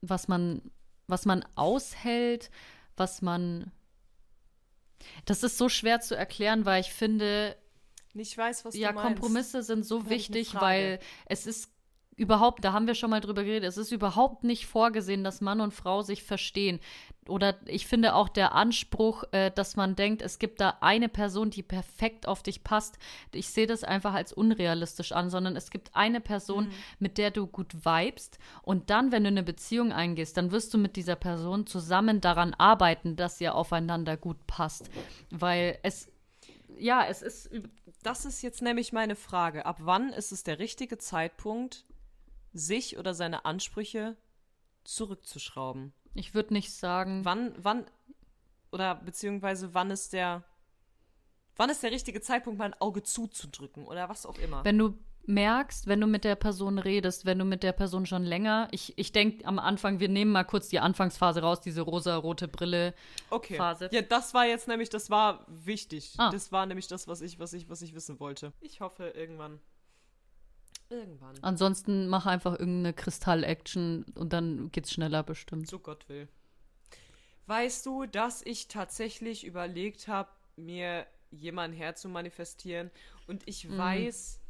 was 0.00 0.26
man, 0.26 0.62
was 1.06 1.26
man 1.26 1.44
aushält, 1.54 2.50
was 2.96 3.20
man. 3.20 3.70
Das 5.26 5.42
ist 5.42 5.58
so 5.58 5.68
schwer 5.68 6.00
zu 6.00 6.16
erklären, 6.16 6.64
weil 6.64 6.80
ich 6.80 6.90
finde, 6.90 7.56
nicht 8.14 8.38
weiß, 8.38 8.64
was 8.64 8.76
ja, 8.76 8.88
du 8.88 8.94
meinst. 8.94 9.20
Kompromisse 9.20 9.62
sind 9.62 9.84
so 9.84 10.00
ich 10.02 10.08
wichtig, 10.08 10.54
weil 10.54 11.00
es 11.26 11.46
ist 11.46 11.73
überhaupt, 12.16 12.64
da 12.64 12.72
haben 12.72 12.86
wir 12.86 12.94
schon 12.94 13.10
mal 13.10 13.20
drüber 13.20 13.44
geredet, 13.44 13.68
es 13.68 13.76
ist 13.76 13.92
überhaupt 13.92 14.44
nicht 14.44 14.66
vorgesehen, 14.66 15.24
dass 15.24 15.40
Mann 15.40 15.60
und 15.60 15.74
Frau 15.74 16.02
sich 16.02 16.22
verstehen. 16.22 16.80
Oder 17.26 17.56
ich 17.66 17.86
finde 17.86 18.14
auch 18.14 18.28
der 18.28 18.54
Anspruch, 18.54 19.24
äh, 19.32 19.50
dass 19.50 19.76
man 19.76 19.96
denkt, 19.96 20.20
es 20.20 20.38
gibt 20.38 20.60
da 20.60 20.76
eine 20.80 21.08
Person, 21.08 21.50
die 21.50 21.62
perfekt 21.62 22.28
auf 22.28 22.42
dich 22.42 22.62
passt. 22.62 22.98
Ich 23.32 23.48
sehe 23.48 23.66
das 23.66 23.82
einfach 23.82 24.12
als 24.12 24.32
unrealistisch 24.32 25.12
an, 25.12 25.30
sondern 25.30 25.56
es 25.56 25.70
gibt 25.70 25.96
eine 25.96 26.20
Person, 26.20 26.68
mit 26.98 27.16
der 27.16 27.30
du 27.30 27.46
gut 27.46 27.84
vibest. 27.84 28.38
Und 28.62 28.90
dann, 28.90 29.10
wenn 29.10 29.24
du 29.24 29.28
eine 29.28 29.42
Beziehung 29.42 29.92
eingehst, 29.92 30.36
dann 30.36 30.52
wirst 30.52 30.74
du 30.74 30.78
mit 30.78 30.96
dieser 30.96 31.16
Person 31.16 31.66
zusammen 31.66 32.20
daran 32.20 32.52
arbeiten, 32.54 33.16
dass 33.16 33.40
ihr 33.40 33.54
aufeinander 33.54 34.16
gut 34.16 34.46
passt. 34.46 34.90
Weil 35.30 35.78
es, 35.82 36.12
ja, 36.78 37.06
es 37.06 37.22
ist 37.22 37.50
Das 38.02 38.26
ist 38.26 38.42
jetzt 38.42 38.60
nämlich 38.60 38.92
meine 38.92 39.16
Frage. 39.16 39.64
Ab 39.64 39.78
wann 39.80 40.12
ist 40.12 40.30
es 40.30 40.44
der 40.44 40.58
richtige 40.58 40.98
Zeitpunkt, 40.98 41.86
sich 42.54 42.96
oder 42.98 43.12
seine 43.12 43.44
Ansprüche 43.44 44.16
zurückzuschrauben? 44.84 45.92
Ich 46.14 46.34
würde 46.34 46.54
nicht 46.54 46.72
sagen. 46.72 47.24
Wann, 47.24 47.54
wann, 47.58 47.84
oder 48.70 48.94
beziehungsweise 48.94 49.74
wann 49.74 49.90
ist 49.90 50.12
der, 50.12 50.44
wann 51.56 51.70
ist 51.70 51.82
der 51.82 51.90
richtige 51.90 52.20
Zeitpunkt, 52.20 52.58
mal 52.58 52.66
ein 52.66 52.80
Auge 52.80 53.02
zuzudrücken 53.02 53.84
oder 53.84 54.08
was 54.08 54.24
auch 54.24 54.38
immer? 54.38 54.64
Wenn 54.64 54.78
du 54.78 54.98
merkst, 55.26 55.86
wenn 55.86 56.00
du 56.00 56.06
mit 56.06 56.24
der 56.24 56.34
Person 56.34 56.78
redest, 56.78 57.24
wenn 57.24 57.38
du 57.38 57.44
mit 57.44 57.62
der 57.62 57.72
Person 57.72 58.06
schon 58.06 58.24
länger, 58.24 58.68
ich, 58.72 58.96
ich 58.98 59.12
denke 59.12 59.46
am 59.46 59.58
Anfang, 59.58 60.00
wir 60.00 60.08
nehmen 60.08 60.32
mal 60.32 60.44
kurz 60.44 60.68
die 60.68 60.80
Anfangsphase 60.80 61.40
raus, 61.40 61.60
diese 61.60 61.80
rosa-rote 61.80 62.48
Brille. 62.48 62.94
okay. 63.30 63.56
Phase. 63.56 63.88
Ja, 63.92 64.02
das 64.02 64.34
war 64.34 64.46
jetzt 64.46 64.68
nämlich, 64.68 64.90
das 64.90 65.10
war 65.10 65.46
wichtig. 65.48 66.14
Ah. 66.18 66.30
Das 66.30 66.52
war 66.52 66.66
nämlich 66.66 66.88
das, 66.88 67.08
was 67.08 67.20
ich, 67.22 67.38
was 67.38 67.52
ich, 67.52 67.68
was 67.68 67.82
ich 67.82 67.94
wissen 67.94 68.20
wollte. 68.20 68.52
Ich 68.60 68.80
hoffe 68.80 69.08
irgendwann. 69.08 69.60
Irgendwann. 70.94 71.36
Ansonsten 71.42 72.08
mach 72.08 72.26
einfach 72.26 72.52
irgendeine 72.52 72.92
Kristall-Action 72.94 74.04
und 74.14 74.32
dann 74.32 74.70
geht's 74.70 74.92
schneller 74.92 75.22
bestimmt. 75.22 75.68
So 75.68 75.78
Gott 75.78 76.08
will. 76.08 76.28
Weißt 77.46 77.84
du, 77.84 78.06
dass 78.06 78.42
ich 78.42 78.68
tatsächlich 78.68 79.44
überlegt 79.44 80.08
habe, 80.08 80.30
mir 80.56 81.06
jemanden 81.30 81.76
herzumanifestieren 81.76 82.90
und 83.26 83.42
ich 83.46 83.68
Mhm. 83.68 83.78
weiß, 83.78 84.40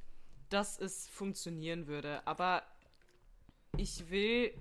dass 0.50 0.78
es 0.78 1.08
funktionieren 1.08 1.86
würde, 1.86 2.24
aber 2.26 2.62
ich 3.76 4.10
will 4.10 4.52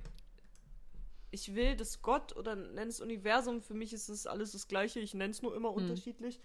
ich 1.31 1.55
will, 1.55 1.75
dass 1.75 2.01
Gott 2.03 2.36
oder 2.36 2.55
nenn 2.55 2.88
es 2.89 3.01
Universum, 3.01 3.61
für 3.63 3.73
mich 3.73 3.91
ist 3.91 4.07
es 4.07 4.27
alles 4.27 4.51
das 4.51 4.67
gleiche, 4.67 4.99
ich 4.99 5.15
nenne 5.15 5.31
es 5.31 5.41
nur 5.41 5.55
immer 5.55 5.73
unterschiedlich. 5.73 6.39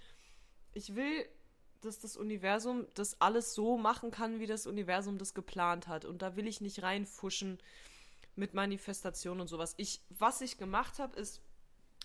Ich 0.72 0.94
will, 0.94 1.28
dass 1.80 1.98
das 1.98 2.16
Universum 2.16 2.86
das 2.94 3.20
alles 3.20 3.54
so 3.54 3.78
machen 3.78 4.10
kann, 4.10 4.40
wie 4.40 4.46
das 4.46 4.66
Universum 4.66 5.18
das 5.18 5.34
geplant 5.34 5.88
hat 5.88 6.04
und 6.04 6.22
da 6.22 6.36
will 6.36 6.46
ich 6.46 6.60
nicht 6.60 6.82
reinfuschen 6.82 7.58
mit 8.36 8.54
Manifestation 8.54 9.40
und 9.40 9.48
sowas. 9.48 9.74
Ich, 9.76 10.00
was 10.10 10.40
ich 10.40 10.58
gemacht 10.58 10.98
habe, 10.98 11.18
ist 11.18 11.42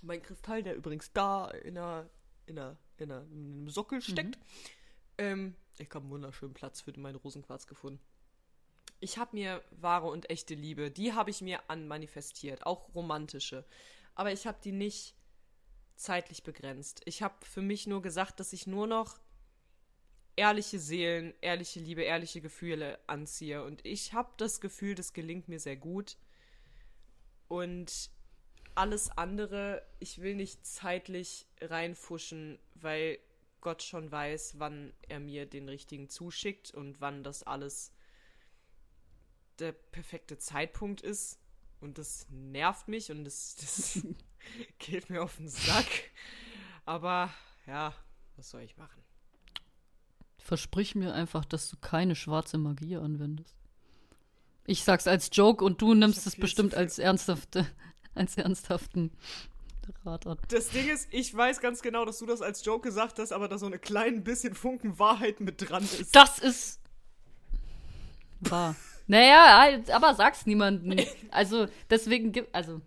mein 0.02 0.22
Kristall, 0.22 0.64
der 0.64 0.76
übrigens 0.76 1.12
da 1.14 1.50
in 1.50 1.78
einer, 1.78 2.10
in 2.46 2.60
einer, 2.60 2.78
in 2.98 3.12
einer, 3.12 3.22
in 3.32 3.54
einem 3.54 3.70
Sockel 3.70 4.02
steckt. 4.02 4.38
Ähm, 5.18 5.56
ich 5.78 5.90
habe 5.90 6.00
einen 6.00 6.10
wunderschönen 6.10 6.54
Platz 6.54 6.82
für 6.82 6.98
meinen 7.00 7.16
Rosenquarz 7.16 7.68
gefunden. 7.68 8.02
Ich 9.00 9.18
habe 9.18 9.36
mir 9.36 9.62
wahre 9.72 10.08
und 10.08 10.30
echte 10.30 10.56
Liebe, 10.56 10.90
die 10.90 11.14
habe 11.14 11.30
ich 11.30 11.42
mir 11.42 11.70
anmanifestiert, 11.70 12.66
auch 12.66 12.94
romantische. 12.96 13.66
Aber 14.16 14.32
ich 14.32 14.48
habe 14.48 14.58
die 14.64 14.72
nicht 14.72 15.16
zeitlich 15.96 16.44
begrenzt. 16.44 17.02
Ich 17.06 17.22
habe 17.22 17.36
für 17.46 17.62
mich 17.62 17.88
nur 17.88 18.02
gesagt, 18.02 18.40
dass 18.40 18.54
ich 18.54 18.68
nur 18.68 18.88
noch 18.88 19.20
ehrliche 20.36 20.80
Seelen, 20.80 21.34
ehrliche 21.42 21.80
Liebe, 21.80 22.02
ehrliche 22.02 22.42
Gefühle 22.42 23.00
anziehe. 23.08 23.64
Und 23.64 23.86
ich 23.86 24.14
habe 24.14 24.32
das 24.38 24.62
Gefühl, 24.62 24.96
das 24.96 25.14
gelingt 25.14 25.48
mir 25.48 25.60
sehr 25.60 25.76
gut. 25.76 26.18
Und 27.48 28.10
alles 28.76 29.10
andere, 29.12 29.86
ich 30.00 30.22
will 30.22 30.36
nicht 30.36 30.66
zeitlich 30.66 31.46
reinfuschen, 31.62 32.60
weil 32.76 33.20
Gott 33.62 33.84
schon 33.84 34.12
weiß, 34.12 34.56
wann 34.58 34.94
er 35.08 35.20
mir 35.20 35.46
den 35.46 35.70
richtigen 35.70 36.10
zuschickt 36.10 36.74
und 36.74 37.00
wann 37.00 37.24
das 37.24 37.44
alles 37.44 37.94
der 39.60 39.72
perfekte 39.72 40.38
Zeitpunkt 40.38 41.02
ist. 41.02 41.40
Und 41.80 41.98
das 41.98 42.28
nervt 42.30 42.88
mich 42.88 43.12
und 43.12 43.24
das, 43.24 43.56
das 43.56 44.02
geht 44.80 45.10
mir 45.10 45.22
auf 45.22 45.38
den 45.38 45.50
Sack. 45.50 46.12
Aber 46.86 47.34
ja, 47.68 47.94
was 48.36 48.50
soll 48.50 48.62
ich 48.62 48.78
machen? 48.78 49.04
Versprich 50.44 50.94
mir 50.94 51.14
einfach, 51.14 51.46
dass 51.46 51.70
du 51.70 51.78
keine 51.78 52.16
schwarze 52.16 52.58
Magie 52.58 52.98
anwendest. 52.98 53.56
Ich 54.66 54.84
sag's 54.84 55.08
als 55.08 55.30
Joke 55.32 55.64
und 55.64 55.82
du 55.82 55.94
nimmst 55.94 56.28
es 56.28 56.36
bestimmt 56.36 56.76
als 56.76 57.00
ernsthafte, 57.00 57.66
als 58.16 58.36
ernsthaften 58.38 59.12
Rat 60.06 60.28
an. 60.28 60.38
Das 60.50 60.70
Ding 60.70 60.90
ist, 60.90 61.08
ich 61.12 61.36
weiß 61.36 61.60
ganz 61.60 61.82
genau, 61.82 62.06
dass 62.06 62.20
du 62.20 62.26
das 62.26 62.42
als 62.42 62.64
Joke 62.64 62.88
gesagt 62.88 63.20
hast, 63.20 63.32
aber 63.32 63.48
da 63.48 63.58
so 63.58 63.66
ein 63.66 63.80
klein 63.80 64.24
bisschen 64.24 64.54
Funken 64.54 65.00
Wahrheit 65.00 65.40
mit 65.40 65.70
dran 65.70 65.84
ist. 65.84 66.16
Das 66.16 66.40
ist 66.40 66.80
wahr. 68.42 68.76
Naja, 69.08 69.60
halt, 69.60 69.92
aber 69.92 70.14
sag's 70.16 70.46
niemandem. 70.46 71.06
Also, 71.32 71.68
deswegen 71.90 72.32
gibt, 72.32 72.54
also, 72.54 72.82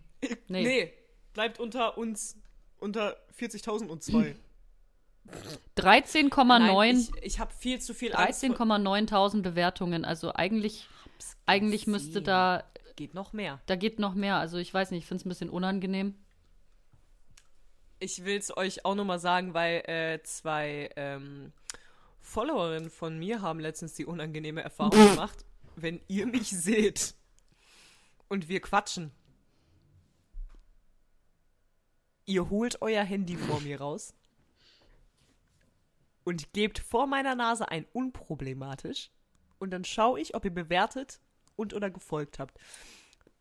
nee. 0.49 0.63
Nee, 0.63 0.93
bleibt 1.33 1.59
unter 1.59 1.99
uns 1.99 2.37
unter 2.79 3.17
40.002. 3.39 4.35
13,9 5.77 6.59
Nein, 6.59 6.97
ich, 6.97 7.11
ich 7.23 7.39
habe 7.41 7.53
viel 7.53 7.81
zu 7.81 7.95
viel 7.95 8.15
Angst. 8.15 8.41
vor- 8.45 8.51
13,9.000 8.57 9.43
Bewertungen. 9.43 10.05
Also 10.05 10.33
eigentlich, 10.35 10.89
eigentlich 11.47 11.87
müsste 11.87 12.23
da, 12.23 12.65
Geht 12.97 13.15
noch 13.15 13.33
mehr. 13.33 13.61
da 13.67 13.77
geht 13.77 13.99
noch 13.99 14.15
mehr. 14.15 14.37
Also 14.37 14.57
ich 14.59 14.73
weiß 14.73 14.91
nicht, 14.91 15.01
ich 15.03 15.07
finde 15.07 15.21
es 15.23 15.27
ein 15.27 15.29
bisschen 15.29 15.51
unangenehm. 15.51 16.15
Ich 17.99 18.25
will 18.25 18.37
es 18.39 18.57
euch 18.57 18.85
auch 18.85 18.95
nochmal 18.95 19.19
sagen, 19.19 19.55
weil 19.55 19.79
äh, 19.89 20.23
zwei 20.23 20.91
ähm, 20.97 21.53
Followerinnen 22.21 22.91
von 22.91 23.19
mir 23.19 23.41
haben 23.43 23.59
letztens 23.61 23.95
die 23.95 24.05
unangenehme 24.07 24.63
Erfahrung 24.63 24.99
gemacht. 25.11 25.45
Wenn 25.77 26.01
ihr 26.09 26.27
mich 26.27 26.49
seht 26.51 27.15
und 28.29 28.49
wir 28.49 28.61
quatschen, 28.61 29.13
ihr 32.27 32.49
holt 32.51 32.81
euer 32.83 33.05
Handy 33.05 33.37
vor 33.37 33.61
mir 33.61 33.81
raus 33.81 34.15
und 36.27 36.53
gebt 36.53 36.81
vor 36.81 37.07
meiner 37.07 37.37
Nase 37.37 37.71
ein 37.71 37.87
unproblematisch 37.93 39.13
und 39.61 39.71
dann 39.71 39.85
schaue 39.85 40.21
ich, 40.21 40.35
ob 40.35 40.45
ihr 40.45 40.53
bewertet 40.53 41.21
und 41.55 41.73
oder 41.73 41.89
gefolgt 41.89 42.41
habt. 42.41 42.59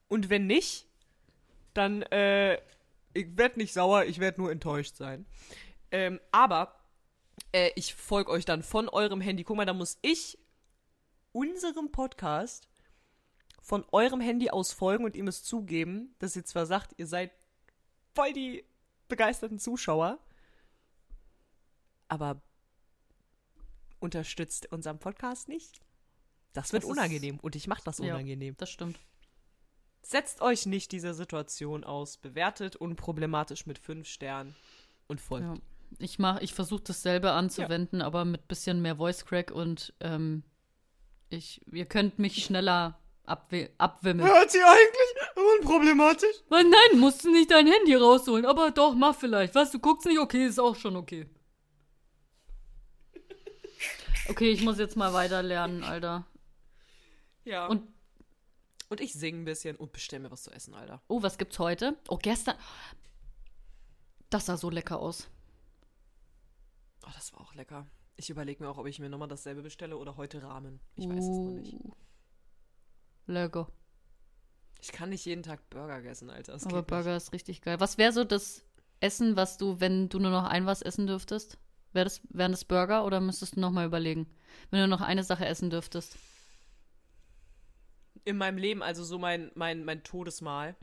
Und 0.08 0.30
wenn 0.30 0.46
nicht, 0.46 0.88
dann 1.74 2.04
äh, 2.04 2.62
ich 3.14 3.36
werde 3.38 3.58
nicht 3.58 3.74
sauer, 3.74 4.06
ich 4.06 4.20
werde 4.20 4.40
nur 4.40 4.52
enttäuscht 4.52 4.98
sein. 4.98 5.26
Ähm, 5.90 6.20
aber 6.32 6.80
äh, 7.54 7.72
ich 7.76 7.96
folge 7.96 8.30
euch 8.30 8.46
dann 8.46 8.62
von 8.62 8.88
eurem 8.88 9.20
Handy. 9.20 9.44
Guck 9.44 9.58
mal, 9.58 9.66
da 9.66 9.74
muss 9.74 9.98
ich 10.04 10.38
unserem 11.32 11.92
Podcast 11.92 12.70
von 13.64 13.84
eurem 13.92 14.22
Handy 14.22 14.52
aus 14.52 14.74
folgen 14.74 15.06
und 15.06 15.16
ihr 15.16 15.24
müsst 15.24 15.48
zugeben, 15.48 16.14
dass 16.20 16.36
ihr 16.36 16.46
zwar 16.46 16.68
sagt, 16.68 16.94
ihr 16.98 17.08
seid 17.08 17.32
voll 18.14 18.32
die 18.32 18.64
begeisterten 19.08 19.58
Zuschauer, 19.58 20.20
aber 22.08 22.44
unterstützt 24.06 24.72
unseren 24.72 25.00
Podcast 25.00 25.50
nicht. 25.50 25.82
Das 26.54 26.72
wird 26.72 26.84
Das 26.84 26.90
ist- 26.90 26.98
unangenehm 26.98 27.40
und 27.42 27.56
ich 27.58 27.68
mache 27.68 27.82
das 27.84 27.98
Ja. 27.98 28.14
unangenehm. 28.14 28.56
Das 28.58 28.70
stimmt. 28.70 28.98
Setzt 30.02 30.42
euch 30.42 30.66
nicht 30.66 30.92
dieser 30.92 31.14
Situation 31.14 31.84
aus. 31.84 32.18
Bewertet 32.18 32.76
unproblematisch 32.76 33.66
mit 33.66 33.80
fünf 33.80 34.08
Sternen 34.08 34.56
und 35.08 35.20
folgt. 35.20 35.46
Ja. 35.46 35.56
Ich 36.00 36.20
mach, 36.20 36.40
ich 36.42 36.54
versuche 36.54 36.84
dasselbe 36.84 37.32
anzuwenden, 37.32 38.02
aber 38.02 38.24
mit 38.26 38.48
bisschen 38.48 38.82
mehr 38.82 38.96
Voice 38.98 39.26
Crack 39.26 39.52
und 39.52 39.94
ähm, 40.00 40.44
ich, 41.30 41.62
ihr 41.72 41.86
könnt 41.86 42.20
mich 42.20 42.44
schneller 42.44 43.00
abwi 43.26 43.70
abwimmeln. 43.78 44.28
Hört 44.30 44.52
sie 44.52 44.62
eigentlich 44.62 45.36
unproblematisch? 45.60 46.36
Oh 46.52 46.56
nein, 46.56 47.00
musst 47.00 47.24
du 47.24 47.32
nicht 47.32 47.50
dein 47.52 47.68
Handy 47.68 47.96
rausholen, 47.96 48.46
aber 48.46 48.72
doch, 48.72 48.94
mach 48.94 49.16
vielleicht. 49.16 49.56
Was, 49.56 49.72
du 49.72 49.80
guckst 49.80 50.06
nicht, 50.06 50.20
okay, 50.20 50.46
ist 50.46 50.60
auch 50.60 50.76
schon 50.76 50.96
okay. 50.96 51.28
Okay, 54.30 54.52
ich 54.52 54.64
muss 54.64 54.78
jetzt 54.80 54.96
mal 54.96 55.14
weiter 55.14 55.42
lernen, 55.44 55.84
Alter. 55.84 56.26
Ja. 57.44 57.68
Und- 57.68 57.88
Und, 58.90 59.02
ich 59.02 59.14
singe 59.14 59.40
ein 59.40 59.46
bisschen 59.46 59.76
und 59.78 59.92
bestell 59.94 60.20
mir 60.20 60.30
was 60.30 60.44
zu 60.44 60.52
essen, 60.52 60.74
Alter. 60.76 61.02
Oh, 61.08 61.22
was 61.24 61.38
gibt's 61.40 61.58
heute? 61.58 61.98
Oh, 62.08 62.18
gestern. 62.18 62.56
Das 64.30 64.46
sah 64.46 64.58
so 64.58 64.70
lecker 64.70 65.00
aus. 65.00 65.28
Oh, 67.06 67.10
das 67.16 67.34
war 67.34 67.42
auch 67.42 67.56
lecker. 67.56 67.88
Ich 68.16 68.30
überlege 68.30 68.64
mir 68.64 68.70
auch, 68.70 68.78
ob 68.78 68.86
ich 68.88 69.00
mir 69.00 69.10
nochmal 69.10 69.28
dasselbe 69.28 69.64
bestelle 69.64 69.98
oder 69.98 70.18
heute 70.18 70.42
Ramen. 70.44 70.80
Ich 70.96 71.10
weiß 71.10 71.16
es 71.24 71.38
noch 71.38 71.52
nicht. 71.52 71.74
Uh, 71.74 71.94
Lecker. 73.28 73.68
Ich 74.82 74.92
kann 74.92 75.10
nicht 75.10 75.26
jeden 75.26 75.42
Tag 75.44 75.68
Burger 75.72 76.04
essen, 76.06 76.30
Alter. 76.30 76.54
Das 76.54 76.66
Aber 76.68 76.84
Burger 76.84 77.16
ist 77.18 77.34
richtig 77.34 77.62
geil. 77.62 77.80
Was 77.80 77.98
wäre 77.98 78.12
so 78.14 78.24
das 78.24 78.64
Essen, 79.00 79.36
was 79.36 79.58
du, 79.58 79.80
wenn 79.80 80.10
du 80.10 80.20
nur 80.20 80.32
noch 80.32 80.46
ein 80.46 80.66
was 80.68 80.84
essen 80.84 81.08
dürftest? 81.08 81.58
Wär 81.96 82.04
das, 82.04 82.22
wären 82.30 82.52
das 82.52 82.66
Burger 82.66 83.06
oder 83.06 83.20
müsstest 83.22 83.56
du 83.56 83.62
noch 83.62 83.72
mal 83.72 83.86
überlegen? 83.86 84.28
Wenn 84.70 84.82
du 84.82 84.88
noch 84.88 85.02
eine 85.02 85.24
Sache 85.24 85.46
essen 85.46 85.70
dürftest. 85.70 86.18
in 88.26 88.38
meinem 88.38 88.58
Leben, 88.58 88.82
also 88.84 89.04
so 89.04 89.20
mein, 89.20 89.52
mein, 89.56 89.86
mein 89.86 90.04
Todesmahl, 90.04 90.76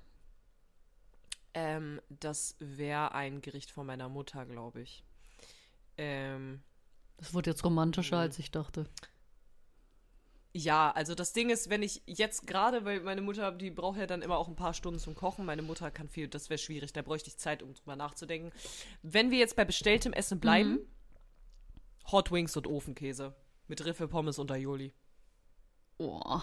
ähm, 1.55 2.01
das 2.09 2.57
wäre 2.61 3.13
ein 3.15 3.41
Gericht 3.43 3.71
von 3.71 3.85
meiner 3.87 4.09
Mutter, 4.09 4.47
glaube 4.47 4.81
ich. 4.83 5.05
Ähm, 5.99 6.63
Das 7.19 7.35
wurde 7.35 7.51
jetzt 7.51 7.65
romantischer, 7.65 8.19
als 8.19 8.39
ich 8.39 8.51
dachte. 8.51 8.89
Ja, 10.55 10.91
also 10.93 11.15
das 11.15 11.33
Ding 11.33 11.49
ist, 11.51 11.71
wenn 11.71 11.83
ich 11.83 12.03
jetzt 12.07 12.47
gerade, 12.47 12.85
weil 12.85 13.01
meine 13.01 13.23
Mutter, 13.23 13.53
die 13.53 13.71
braucht 13.71 13.99
ja 13.99 14.07
dann 14.07 14.21
immer 14.23 14.37
auch 14.37 14.49
ein 14.49 14.57
paar 14.57 14.75
Stunden 14.75 15.01
zum 15.01 15.15
Kochen. 15.15 15.47
Meine 15.47 15.63
Mutter 15.63 15.91
kann 15.91 16.09
viel, 16.09 16.29
das 16.29 16.51
wäre 16.51 16.59
schwierig, 16.59 16.93
da 16.93 17.01
bräuchte 17.03 17.31
ich 17.31 17.39
Zeit, 17.39 17.63
um 17.63 17.73
drüber 17.75 17.97
nachzudenken. 17.97 18.53
Wenn 19.03 19.31
wir 19.31 19.39
jetzt 19.39 19.57
bei 19.57 19.65
bestelltem 19.65 20.13
Essen 20.13 20.41
bleiben, 20.41 20.79
Hot 22.11 22.33
Wings 22.33 22.57
und 22.57 22.67
Ofenkäse. 22.67 23.35
Mit 23.69 23.85
Riffel, 23.85 24.09
Pommes 24.09 24.39
und 24.39 24.51
Aioli. 24.51 24.93
Oh. 25.99 26.41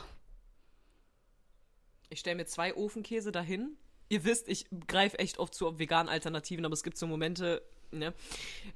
Ich 2.10 2.20
stelle 2.20 2.38
mir 2.38 2.46
zwei 2.46 2.76
Ofenkäse 2.76 3.32
dahin. 3.32 3.78
Ihr 4.08 4.24
wisst, 4.24 4.48
ich 4.48 4.66
greife 4.88 5.20
echt 5.20 5.38
oft 5.38 5.54
zu 5.54 5.78
veganen 5.78 6.10
Alternativen, 6.10 6.66
aber 6.66 6.74
es 6.74 6.84
gibt 6.84 6.98
so 6.98 7.06
Momente, 7.06 7.62
ne? 7.92 8.14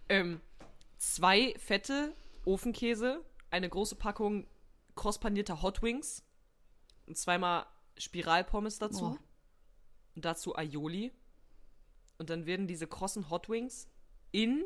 Ähm, 0.10 0.42
zwei 0.98 1.56
fette 1.58 2.14
Ofenkäse, 2.46 3.24
eine 3.50 3.70
große 3.70 3.96
Packung 3.96 4.46
crosspanierter 4.96 5.62
Hot 5.64 5.82
Wings 5.82 6.24
und 7.08 7.18
zweimal 7.18 7.66
Spiralpommes 7.98 8.80
dazu. 8.80 9.18
Oh. 9.18 9.26
Und 10.16 10.26
dazu 10.26 10.56
Aioli. 10.56 11.12
Und 12.20 12.30
dann 12.30 12.46
werden 12.46 12.68
diese 12.68 12.88
krossen 12.88 13.30
Hot 13.30 13.50
Wings 13.50 13.88
in, 14.32 14.64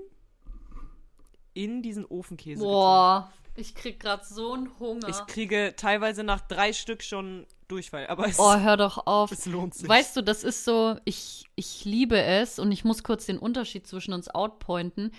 in 1.58 1.82
diesen 1.82 2.06
Ofenkäse. 2.06 2.64
Boah, 2.64 3.32
ich 3.56 3.74
krieg 3.74 4.00
grad 4.00 4.26
so 4.26 4.54
einen 4.54 4.80
Hunger. 4.80 5.10
Ich 5.10 5.26
kriege 5.26 5.74
teilweise 5.76 6.24
nach 6.24 6.42
drei 6.42 6.72
Stück 6.72 7.02
schon 7.02 7.48
Durchfall, 7.68 8.08
aber 8.08 8.28
es, 8.28 8.40
oh, 8.40 8.56
hör 8.56 8.78
doch 8.78 9.08
auf. 9.08 9.32
es 9.32 9.46
lohnt 9.48 9.74
sich. 9.74 9.90
Weißt 9.90 10.16
du, 10.16 10.22
das 10.22 10.44
ist 10.44 10.64
so, 10.64 10.98
ich, 11.04 11.46
ich 11.56 11.84
liebe 11.84 12.22
es 12.22 12.60
und 12.60 12.72
ich 12.72 12.86
muss 12.86 13.04
kurz 13.04 13.26
den 13.26 13.40
Unterschied 13.40 13.88
zwischen 13.88 14.14
uns 14.14 14.30
outpointen, 14.30 15.12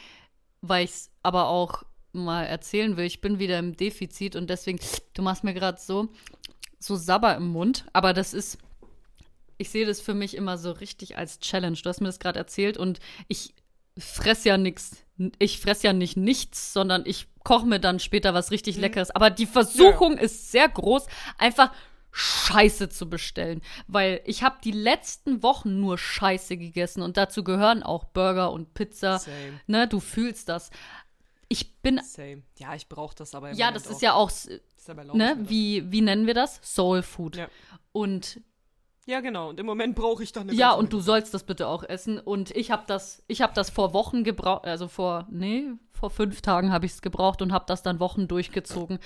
weil 0.63 0.85
ich 0.85 0.93
es 0.93 1.11
aber 1.23 1.49
auch 1.49 1.83
mal 2.13 2.45
erzählen 2.45 2.97
will. 2.97 3.05
Ich 3.05 3.21
bin 3.21 3.41
wieder 3.41 3.59
im 3.59 3.77
Defizit 3.77 4.37
und 4.37 4.49
deswegen, 4.49 4.79
du 5.15 5.23
machst 5.23 5.43
mir 5.43 5.53
gerade 5.53 5.81
so, 5.81 6.09
so 6.79 6.95
Sabber 6.95 7.35
im 7.37 7.49
Mund, 7.49 7.85
aber 7.93 8.15
das 8.15 8.33
ist, 8.33 8.59
ich 9.59 9.71
sehe 9.71 9.85
das 9.85 10.01
für 10.01 10.15
mich 10.15 10.37
immer 10.37 10.57
so 10.57 10.71
richtig 10.71 11.19
als 11.19 11.41
Challenge. 11.41 11.77
Du 11.77 11.89
hast 11.89 12.01
mir 12.01 12.07
das 12.07 12.21
gerade 12.21 12.39
erzählt 12.39 12.79
und 12.79 13.01
ich 13.27 13.53
fress 13.99 14.45
ja 14.45 14.57
nichts. 14.57 15.05
Ich 15.39 15.61
fress 15.61 15.83
ja 15.83 15.93
nicht 15.93 16.17
nichts, 16.17 16.73
sondern 16.73 17.03
ich 17.05 17.27
koche 17.45 17.67
mir 17.67 17.81
dann 17.81 18.01
später 18.01 18.35
was 18.35 18.51
richtig 18.51 18.77
Leckeres. 18.77 19.11
Aber 19.11 19.31
die 19.31 19.47
Versuchung 19.47 20.19
ist 20.19 20.51
sehr 20.51 20.69
groß, 20.69 21.07
einfach 21.39 21.73
Scheiße 22.11 22.89
zu 22.89 23.09
bestellen, 23.09 23.63
weil 23.87 24.21
ich 24.25 24.43
habe 24.43 24.57
die 24.65 24.73
letzten 24.73 25.43
Wochen 25.43 25.79
nur 25.81 25.99
Scheiße 25.99 26.57
gegessen 26.57 27.03
und 27.03 27.17
dazu 27.17 27.45
gehören 27.45 27.83
auch 27.83 28.05
Burger 28.05 28.51
und 28.53 28.75
Pizza. 28.75 29.19
Same. 29.19 29.61
Ne, 29.67 29.87
du 29.87 30.01
fühlst 30.01 30.49
das. 30.49 30.71
Ich 31.49 31.81
bin 31.81 32.01
Same. 32.03 32.43
Ja, 32.59 32.75
ich 32.75 32.89
brauche 32.89 33.15
das 33.15 33.35
aber 33.35 33.53
ja, 33.53 33.71
das 33.71 33.87
ist 33.87 33.97
auch. 33.97 34.03
ja 34.03 34.13
auch 34.15 34.31
erlaube 34.87 35.19
ich 35.19 35.25
ne, 35.25 35.35
mir 35.35 35.43
das. 35.43 35.51
wie 35.51 35.93
wie 35.93 36.01
nennen 36.01 36.27
wir 36.27 36.35
das? 36.35 36.61
Soul 36.63 37.03
Food. 37.03 37.37
Ja. 37.37 37.49
Und 37.93 38.41
Ja, 39.09 39.21
genau. 39.21 39.49
Und 39.49 39.59
im 39.59 39.65
Moment 39.65 39.95
brauche 39.95 40.23
ich 40.23 40.33
dann 40.33 40.51
eine 40.51 40.53
Ja, 40.59 40.73
und 40.73 40.93
du 40.93 41.01
sollst 41.01 41.33
das 41.33 41.43
bitte 41.45 41.67
auch 41.67 41.83
essen. 41.83 42.21
Und 42.21 42.51
ich 42.51 42.71
habe 42.71 42.83
das, 42.87 43.25
ich 43.27 43.41
habe 43.41 43.55
das 43.55 43.71
vor 43.71 43.95
Wochen 43.95 44.23
gebraucht, 44.23 44.67
also 44.67 44.87
vor, 44.87 45.27
nee, 45.31 45.65
vor 45.93 46.11
fünf 46.11 46.43
Tagen 46.43 46.71
habe 46.73 46.85
ich 46.85 46.93
es 46.93 47.01
gebraucht 47.01 47.41
und 47.41 47.51
habe 47.51 47.65
das 47.67 47.83
dann 47.83 48.01
Wochen 48.01 48.29
durchgezogen. 48.29 48.99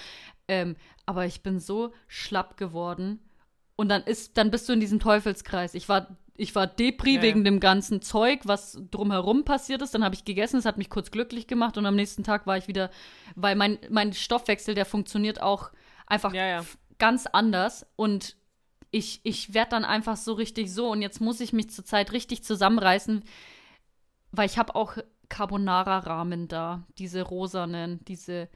Ähm, 0.48 0.74
aber 1.06 1.24
ich 1.26 1.44
bin 1.44 1.60
so 1.60 1.92
schlapp 2.08 2.56
geworden. 2.56 3.20
Und 3.76 3.90
dann 3.90 4.02
ist, 4.02 4.36
dann 4.36 4.50
bist 4.50 4.68
du 4.68 4.72
in 4.72 4.80
diesem 4.80 4.98
Teufelskreis. 4.98 5.74
Ich 5.74 5.88
war, 5.88 6.16
ich 6.36 6.52
war 6.56 6.66
Depri 6.66 7.10
Ja, 7.10 7.16
ja. 7.18 7.22
wegen 7.22 7.44
dem 7.44 7.60
ganzen 7.60 8.02
Zeug, 8.02 8.40
was 8.42 8.82
drumherum 8.90 9.44
passiert 9.44 9.82
ist. 9.82 9.94
Dann 9.94 10.02
habe 10.02 10.16
ich 10.16 10.24
gegessen, 10.24 10.56
es 10.56 10.66
hat 10.66 10.78
mich 10.78 10.90
kurz 10.90 11.12
glücklich 11.12 11.46
gemacht 11.46 11.78
und 11.78 11.86
am 11.86 11.94
nächsten 11.94 12.24
Tag 12.24 12.48
war 12.48 12.56
ich 12.56 12.66
wieder, 12.66 12.90
weil 13.36 13.54
mein, 13.54 13.78
mein 13.88 14.12
Stoffwechsel, 14.12 14.74
der 14.74 14.84
funktioniert 14.84 15.40
auch 15.40 15.70
einfach 16.08 16.34
Ja, 16.34 16.64
ganz 16.98 17.26
anders 17.26 17.86
und 17.94 18.36
ich, 18.92 19.20
ich 19.24 19.54
werde 19.54 19.70
dann 19.72 19.84
einfach 19.84 20.16
so 20.16 20.34
richtig 20.34 20.72
so 20.72 20.90
und 20.90 21.02
jetzt 21.02 21.20
muss 21.20 21.40
ich 21.40 21.52
mich 21.52 21.70
zurzeit 21.70 22.12
richtig 22.12 22.44
zusammenreißen, 22.44 23.24
weil 24.32 24.46
ich 24.46 24.58
habe 24.58 24.74
auch 24.74 24.96
Carbonara-Rahmen 25.28 26.48
da, 26.48 26.86
diese 26.98 27.22
rosanen, 27.22 28.04
diese 28.06 28.48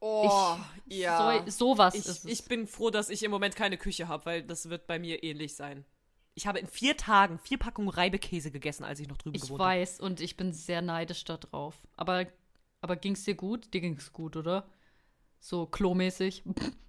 Oh, 0.00 0.58
ich, 0.88 0.98
ja. 0.98 1.42
so, 1.46 1.50
sowas 1.50 1.94
ich, 1.94 2.06
ist 2.06 2.24
es. 2.24 2.24
ich 2.24 2.44
bin 2.44 2.66
froh, 2.66 2.90
dass 2.90 3.10
ich 3.10 3.22
im 3.22 3.30
Moment 3.30 3.56
keine 3.56 3.78
Küche 3.78 4.08
habe, 4.08 4.26
weil 4.26 4.42
das 4.42 4.68
wird 4.68 4.86
bei 4.86 4.98
mir 4.98 5.22
ähnlich 5.22 5.56
sein. 5.56 5.84
Ich 6.34 6.46
habe 6.46 6.58
in 6.60 6.66
vier 6.68 6.96
Tagen 6.96 7.38
vier 7.38 7.58
Packungen 7.58 7.88
Reibekäse 7.88 8.50
gegessen, 8.50 8.84
als 8.84 9.00
ich 9.00 9.08
noch 9.08 9.16
drüben 9.16 9.36
Ich 9.36 9.40
gewohnt 9.40 9.64
habe. 9.64 9.76
weiß 9.76 10.00
und 10.00 10.20
ich 10.20 10.36
bin 10.36 10.52
sehr 10.52 10.82
neidisch 10.82 11.24
darauf. 11.24 11.80
Aber, 11.96 12.26
aber 12.80 12.96
ging's 12.96 13.24
dir 13.24 13.34
gut? 13.34 13.72
Dir 13.74 13.80
ging's 13.80 14.12
gut, 14.12 14.36
oder? 14.36 14.68
So 15.40 15.66
klomäßig. 15.66 16.44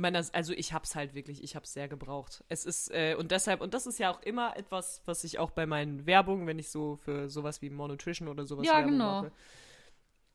Meiner, 0.00 0.24
also 0.32 0.52
ich 0.52 0.72
hab's 0.72 0.94
halt 0.94 1.14
wirklich, 1.14 1.42
ich 1.44 1.54
hab's 1.56 1.72
sehr 1.72 1.88
gebraucht. 1.88 2.42
Es 2.48 2.64
ist, 2.64 2.90
äh, 2.90 3.14
und 3.18 3.30
deshalb, 3.30 3.60
und 3.60 3.74
das 3.74 3.86
ist 3.86 3.98
ja 3.98 4.10
auch 4.10 4.22
immer 4.22 4.56
etwas, 4.56 5.02
was 5.04 5.24
ich 5.24 5.38
auch 5.38 5.50
bei 5.50 5.66
meinen 5.66 6.06
Werbungen, 6.06 6.46
wenn 6.46 6.58
ich 6.58 6.70
so 6.70 6.96
für 6.96 7.28
sowas 7.28 7.60
wie 7.62 7.70
Monutrition 7.70 8.28
oder 8.28 8.46
sowas 8.46 8.66
Ja, 8.66 8.74
Werbung 8.78 8.92
genau. 8.92 9.22
mache, 9.22 9.32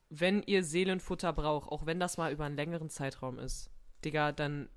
wenn 0.08 0.42
ihr 0.42 0.62
Seelenfutter 0.62 1.32
braucht, 1.32 1.70
auch 1.70 1.84
wenn 1.86 1.98
das 2.00 2.16
mal 2.16 2.32
über 2.32 2.44
einen 2.44 2.56
längeren 2.56 2.88
Zeitraum 2.90 3.38
ist, 3.38 3.70
Digga, 4.04 4.32
dann 4.32 4.68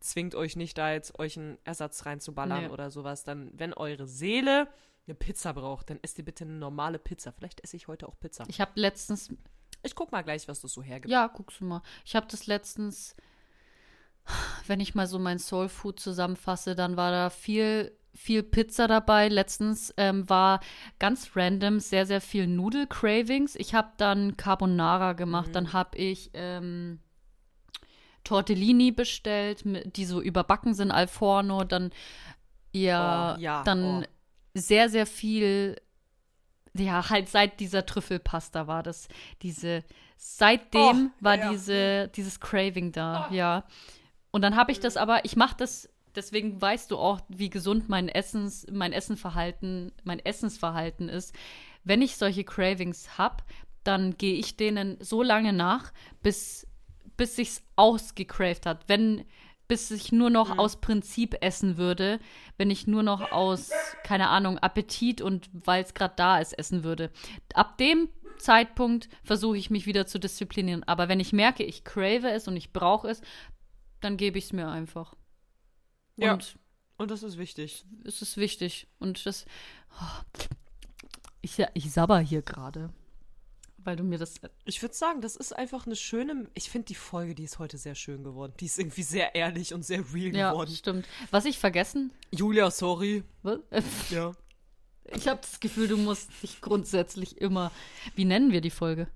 zwingt 0.00 0.34
euch 0.34 0.56
nicht 0.56 0.76
da 0.78 0.92
jetzt 0.92 1.18
euch 1.18 1.38
einen 1.38 1.58
Ersatz 1.64 2.06
reinzuballern 2.06 2.64
Nee. 2.64 2.70
oder 2.70 2.90
sowas. 2.90 3.22
Dann, 3.22 3.50
wenn 3.52 3.72
eure 3.74 4.06
Seele 4.06 4.66
eine 5.06 5.14
Pizza 5.14 5.52
braucht, 5.52 5.90
dann 5.90 5.98
esst 6.02 6.18
ihr 6.18 6.24
bitte 6.24 6.44
eine 6.44 6.54
normale 6.54 6.98
Pizza. 6.98 7.32
Vielleicht 7.32 7.62
esse 7.62 7.76
ich 7.76 7.86
heute 7.86 8.08
auch 8.08 8.18
Pizza. 8.18 8.44
Ich 8.48 8.60
habe 8.60 8.72
letztens 8.74 9.28
Ich 9.82 9.94
guck 9.94 10.10
mal 10.10 10.22
gleich, 10.22 10.48
was 10.48 10.60
das 10.60 10.72
so 10.72 10.82
hergibt. 10.82 11.10
Ja, 11.10 11.26
guckst 11.28 11.60
du 11.60 11.64
mal. 11.66 11.82
Ich 12.04 12.16
habe 12.16 12.26
das 12.28 12.46
letztens, 12.46 13.14
wenn 14.66 14.80
ich 14.80 14.94
mal 14.94 15.06
so 15.06 15.18
mein 15.18 15.38
Soul 15.38 15.68
Food 15.68 16.00
zusammenfasse, 16.00 16.74
dann 16.74 16.96
war 16.96 17.10
da 17.10 17.30
viel, 17.30 17.92
viel 18.14 18.42
Pizza 18.42 18.86
dabei. 18.88 19.28
Letztens 19.28 19.92
ähm, 19.96 20.28
war 20.28 20.60
ganz 20.98 21.30
random 21.34 21.80
sehr, 21.80 22.06
sehr 22.06 22.20
viel 22.20 22.46
Nudel-Cravings. 22.46 23.56
Ich 23.56 23.74
habe 23.74 23.92
dann 23.96 24.36
Carbonara 24.36 25.14
gemacht, 25.14 25.50
dann 25.52 25.72
habe 25.72 25.98
ich 25.98 26.30
ähm, 26.34 27.00
Tortellini 28.24 28.92
bestellt, 28.92 29.62
die 29.64 30.04
so 30.04 30.20
überbacken 30.20 30.74
sind, 30.74 30.90
al 30.90 31.08
forno. 31.08 31.64
Dann, 31.64 31.90
ja, 32.72 33.34
Oh, 33.36 33.40
ja, 33.40 33.64
dann 33.64 34.04
oh. 34.04 34.06
sehr, 34.54 34.88
sehr 34.88 35.06
viel 35.06 35.76
ja, 36.74 37.08
halt 37.10 37.28
seit 37.28 37.60
dieser 37.60 37.84
Trüffelpasta 37.84 38.66
war 38.66 38.82
das, 38.82 39.08
diese, 39.42 39.84
seitdem 40.16 41.10
Oh, 41.12 41.24
war 41.24 41.38
ja. 41.38 41.50
diese, 41.50 42.08
dieses 42.08 42.40
Craving 42.40 42.92
da, 42.92 43.28
ja. 43.32 43.64
Und 44.30 44.42
dann 44.42 44.56
habe 44.56 44.72
ich 44.72 44.80
das 44.80 44.96
aber, 44.96 45.24
ich 45.24 45.36
mache 45.36 45.56
das, 45.56 45.88
deswegen 46.14 46.60
weißt 46.60 46.90
du 46.90 46.98
auch, 46.98 47.20
wie 47.28 47.50
gesund 47.50 47.88
mein 47.88 48.08
Essens, 48.08 48.66
mein 48.70 48.92
Essenverhalten, 48.92 49.92
mein 50.04 50.18
Essensverhalten 50.24 51.08
ist. 51.08 51.34
Wenn 51.84 52.02
ich 52.02 52.16
solche 52.16 52.44
Cravings 52.44 53.18
habe, 53.18 53.42
dann 53.84 54.16
gehe 54.16 54.34
ich 54.34 54.56
denen 54.56 54.96
so 55.00 55.22
lange 55.22 55.52
nach, 55.52 55.92
bis, 56.22 56.66
bis 57.16 57.36
sich's 57.36 57.62
ausgecraved 57.76 58.66
hat. 58.66 58.84
Wenn, 58.88 59.24
bis 59.68 59.90
ich 59.90 60.12
nur 60.12 60.30
noch 60.30 60.58
aus 60.58 60.80
Prinzip 60.80 61.36
essen 61.40 61.76
würde, 61.76 62.20
wenn 62.58 62.70
ich 62.70 62.86
nur 62.86 63.02
noch 63.02 63.32
aus, 63.32 63.70
keine 64.02 64.28
Ahnung, 64.28 64.58
Appetit 64.58 65.22
und 65.22 65.48
weil 65.52 65.82
es 65.82 65.94
gerade 65.94 66.14
da 66.16 66.38
ist, 66.38 66.52
essen 66.58 66.84
würde. 66.84 67.10
Ab 67.54 67.78
dem 67.78 68.08
Zeitpunkt 68.36 69.08
versuche 69.22 69.56
ich 69.56 69.70
mich 69.70 69.86
wieder 69.86 70.06
zu 70.06 70.18
disziplinieren. 70.18 70.82
Aber 70.84 71.08
wenn 71.08 71.20
ich 71.20 71.32
merke, 71.32 71.62
ich 71.62 71.84
crave 71.84 72.30
es 72.30 72.48
und 72.48 72.56
ich 72.56 72.72
brauche 72.72 73.08
es, 73.08 73.22
dann 74.00 74.16
gebe 74.16 74.38
ich 74.38 74.46
es 74.46 74.52
mir 74.52 74.68
einfach. 74.68 75.14
Ja. 76.16 76.34
Und 76.34 76.58
Und 76.98 77.10
das 77.10 77.22
ist 77.22 77.38
wichtig. 77.38 77.84
es 78.04 78.20
ist 78.22 78.36
wichtig. 78.36 78.86
Und 78.98 79.24
das. 79.26 79.46
Oh, 80.00 80.40
ich, 81.42 81.58
ich 81.74 81.90
sabber 81.92 82.18
hier 82.20 82.42
gerade. 82.42 82.92
Weil 83.78 83.96
du 83.96 84.02
mir 84.04 84.18
das. 84.18 84.34
Ich 84.66 84.82
würde 84.82 84.94
sagen, 84.94 85.22
das 85.22 85.36
ist 85.36 85.56
einfach 85.56 85.86
eine 85.86 85.96
schöne. 85.96 86.50
Ich 86.52 86.68
finde 86.68 86.86
die 86.86 86.94
Folge, 86.94 87.34
die 87.34 87.44
ist 87.44 87.58
heute 87.58 87.78
sehr 87.78 87.94
schön 87.94 88.22
geworden. 88.22 88.52
Die 88.60 88.66
ist 88.66 88.78
irgendwie 88.78 89.02
sehr 89.02 89.34
ehrlich 89.34 89.72
und 89.72 89.82
sehr 89.84 90.04
real 90.12 90.36
Ja, 90.36 90.50
geworden. 90.52 90.74
stimmt. 90.74 91.08
Was 91.30 91.46
ich 91.46 91.58
vergessen. 91.58 92.10
Julia, 92.30 92.70
sorry. 92.70 93.24
Was? 93.42 93.60
Ja. 94.10 94.32
Ich 95.12 95.26
habe 95.26 95.40
das 95.40 95.58
Gefühl, 95.60 95.88
du 95.88 95.96
musst 95.96 96.30
dich 96.42 96.60
grundsätzlich 96.60 97.40
immer. 97.40 97.72
Wie 98.14 98.26
nennen 98.26 98.52
wir 98.52 98.60
die 98.60 98.70
Folge? 98.70 99.08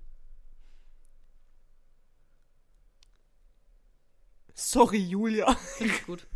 Sorry, 4.55 4.99
Julia. 4.99 5.53
Finde 5.55 5.95
ich 5.95 6.07
gut. 6.07 6.27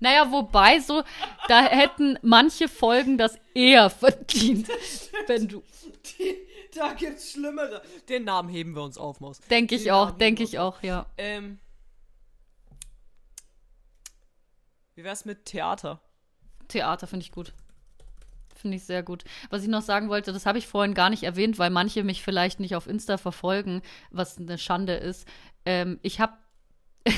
Naja, 0.00 0.30
wobei 0.30 0.80
so, 0.80 1.02
da 1.48 1.62
hätten 1.62 2.18
manche 2.22 2.68
Folgen 2.68 3.18
das 3.18 3.38
eher 3.54 3.90
verdient, 3.90 4.68
wenn 5.26 5.48
du. 5.48 5.62
Da 6.74 6.92
gibt's 6.92 7.32
Schlimmere. 7.32 7.82
Den 8.08 8.24
Namen 8.24 8.48
heben 8.48 8.74
wir 8.76 8.82
uns 8.82 8.98
auf, 8.98 9.20
Maus. 9.20 9.40
Denke 9.50 9.74
ich 9.74 9.84
Den 9.84 9.92
auch, 9.92 10.10
denke 10.10 10.42
ich 10.42 10.58
auch, 10.58 10.82
ja. 10.82 11.06
Ähm. 11.16 11.58
Wie 14.94 15.04
wär's 15.04 15.24
mit 15.24 15.44
Theater? 15.46 16.00
Theater 16.68 17.06
finde 17.06 17.24
ich 17.24 17.32
gut. 17.32 17.54
Finde 18.54 18.76
ich 18.76 18.84
sehr 18.84 19.02
gut. 19.02 19.24
Was 19.50 19.62
ich 19.62 19.68
noch 19.68 19.82
sagen 19.82 20.08
wollte, 20.08 20.32
das 20.32 20.44
habe 20.44 20.58
ich 20.58 20.66
vorhin 20.66 20.94
gar 20.94 21.10
nicht 21.10 21.22
erwähnt, 21.22 21.58
weil 21.58 21.70
manche 21.70 22.02
mich 22.02 22.22
vielleicht 22.22 22.60
nicht 22.60 22.74
auf 22.74 22.88
Insta 22.88 23.16
verfolgen, 23.16 23.82
was 24.10 24.38
eine 24.38 24.58
Schande 24.58 24.94
ist. 24.94 25.26
Ähm, 25.64 25.98
ich 26.02 26.20
habe 26.20 26.34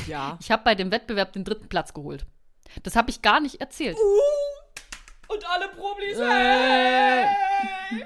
Ja. 0.06 0.38
ich 0.40 0.50
hab 0.50 0.64
bei 0.64 0.74
dem 0.74 0.90
Wettbewerb 0.90 1.32
den 1.32 1.44
dritten 1.44 1.68
Platz 1.68 1.92
geholt. 1.94 2.26
Das 2.82 2.96
habe 2.96 3.10
ich 3.10 3.22
gar 3.22 3.40
nicht 3.40 3.60
erzählt. 3.60 3.96
Und 5.28 5.48
alle 5.48 5.68
Problis. 5.68 6.18
Äh, 6.18 7.26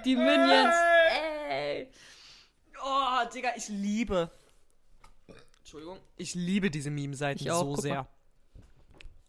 die 0.04 0.16
Minions. 0.16 0.74
Ey. 1.48 1.88
Oh, 2.82 3.28
Digga, 3.34 3.50
ich 3.56 3.68
liebe. 3.68 4.30
Entschuldigung. 5.60 5.98
Ich 6.16 6.34
liebe 6.34 6.70
diese 6.70 6.90
Meme-Seiten 6.90 7.42
Ich 7.42 7.50
so 7.50 7.64
guck 7.64 7.80
sehr. 7.80 7.94
mal. 7.94 8.06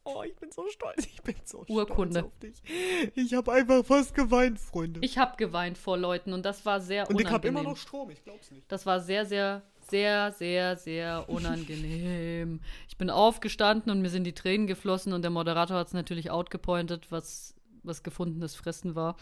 Oh, 0.08 0.22
ich 0.24 0.36
bin 0.36 0.52
so 0.52 0.68
stolz. 0.70 1.06
Ich 1.06 1.22
bin 1.24 1.36
so 1.46 1.66
Urkunde. 1.68 2.20
stolz 2.20 2.34
auf 2.34 2.40
dich. 2.40 3.12
Ich 3.16 3.34
habe 3.34 3.52
einfach 3.52 3.84
fast 3.84 4.14
geweint, 4.14 4.60
Freunde. 4.60 5.00
Ich 5.04 5.18
habe 5.18 5.36
geweint 5.38 5.78
vor 5.80 5.98
Leuten 5.98 6.32
und 6.34 6.44
das 6.46 6.64
war 6.66 6.80
sehr 6.80 7.10
Und 7.10 7.20
ich 7.20 7.26
unangenehm. 7.26 7.34
habe 7.34 7.48
immer 7.48 7.64
noch 7.64 7.78
Strom, 7.78 8.12
ich 8.12 8.24
glaub's 8.24 8.52
nicht. 8.52 8.72
Das 8.72 8.86
war 8.86 9.00
sehr, 9.00 9.26
sehr, 9.26 9.64
sehr, 9.90 10.32
sehr, 10.32 10.78
sehr 10.78 11.30
unangenehm. 11.30 12.62
Ich 12.88 12.98
bin 12.98 13.10
aufgestanden 13.10 13.92
und 13.92 14.02
mir 14.02 14.10
sind 14.10 14.24
die 14.24 14.34
Tränen 14.34 14.68
geflossen 14.68 15.12
und 15.14 15.22
der 15.22 15.32
Moderator 15.32 15.78
hat 15.78 15.88
es 15.88 15.94
natürlich 15.94 16.32
outgepointet, 16.32 17.12
was, 17.12 17.56
was 17.84 18.04
gefundenes 18.04 18.56
Fressen 18.56 18.96
war. 18.96 19.18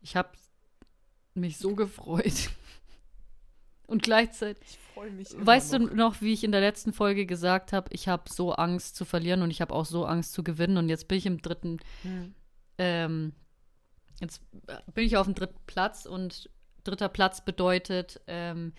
Ich 0.00 0.16
habe 0.16 0.30
mich 1.34 1.58
so 1.58 1.74
gefreut. 1.74 2.50
Und 3.86 4.02
gleichzeitig, 4.02 4.66
Ich 4.68 4.78
freue 4.94 5.10
mich. 5.10 5.32
immer 5.32 5.46
weißt 5.46 5.72
du 5.72 5.78
noch. 5.78 5.94
noch, 5.94 6.20
wie 6.20 6.34
ich 6.34 6.44
in 6.44 6.52
der 6.52 6.60
letzten 6.60 6.92
Folge 6.92 7.24
gesagt 7.24 7.72
habe, 7.72 7.88
ich 7.94 8.06
habe 8.06 8.24
so 8.30 8.52
Angst 8.52 8.96
zu 8.96 9.06
verlieren 9.06 9.40
und 9.40 9.50
ich 9.50 9.62
habe 9.62 9.72
auch 9.74 9.86
so 9.86 10.04
Angst 10.04 10.34
zu 10.34 10.44
gewinnen 10.44 10.76
und 10.76 10.90
jetzt 10.90 11.08
bin 11.08 11.16
ich 11.16 11.24
im 11.24 11.40
dritten 11.40 11.78
Hm. 12.02 12.34
ähm, 12.76 13.32
jetzt 14.20 14.42
bin 14.92 15.06
ich 15.06 15.16
auf 15.16 15.24
dem 15.26 15.34
dritten 15.34 15.58
Platz 15.66 16.04
und 16.04 16.50
dritter 16.84 17.08
Platz 17.08 17.42
bedeutet, 17.42 18.20
ähm, 18.26 18.74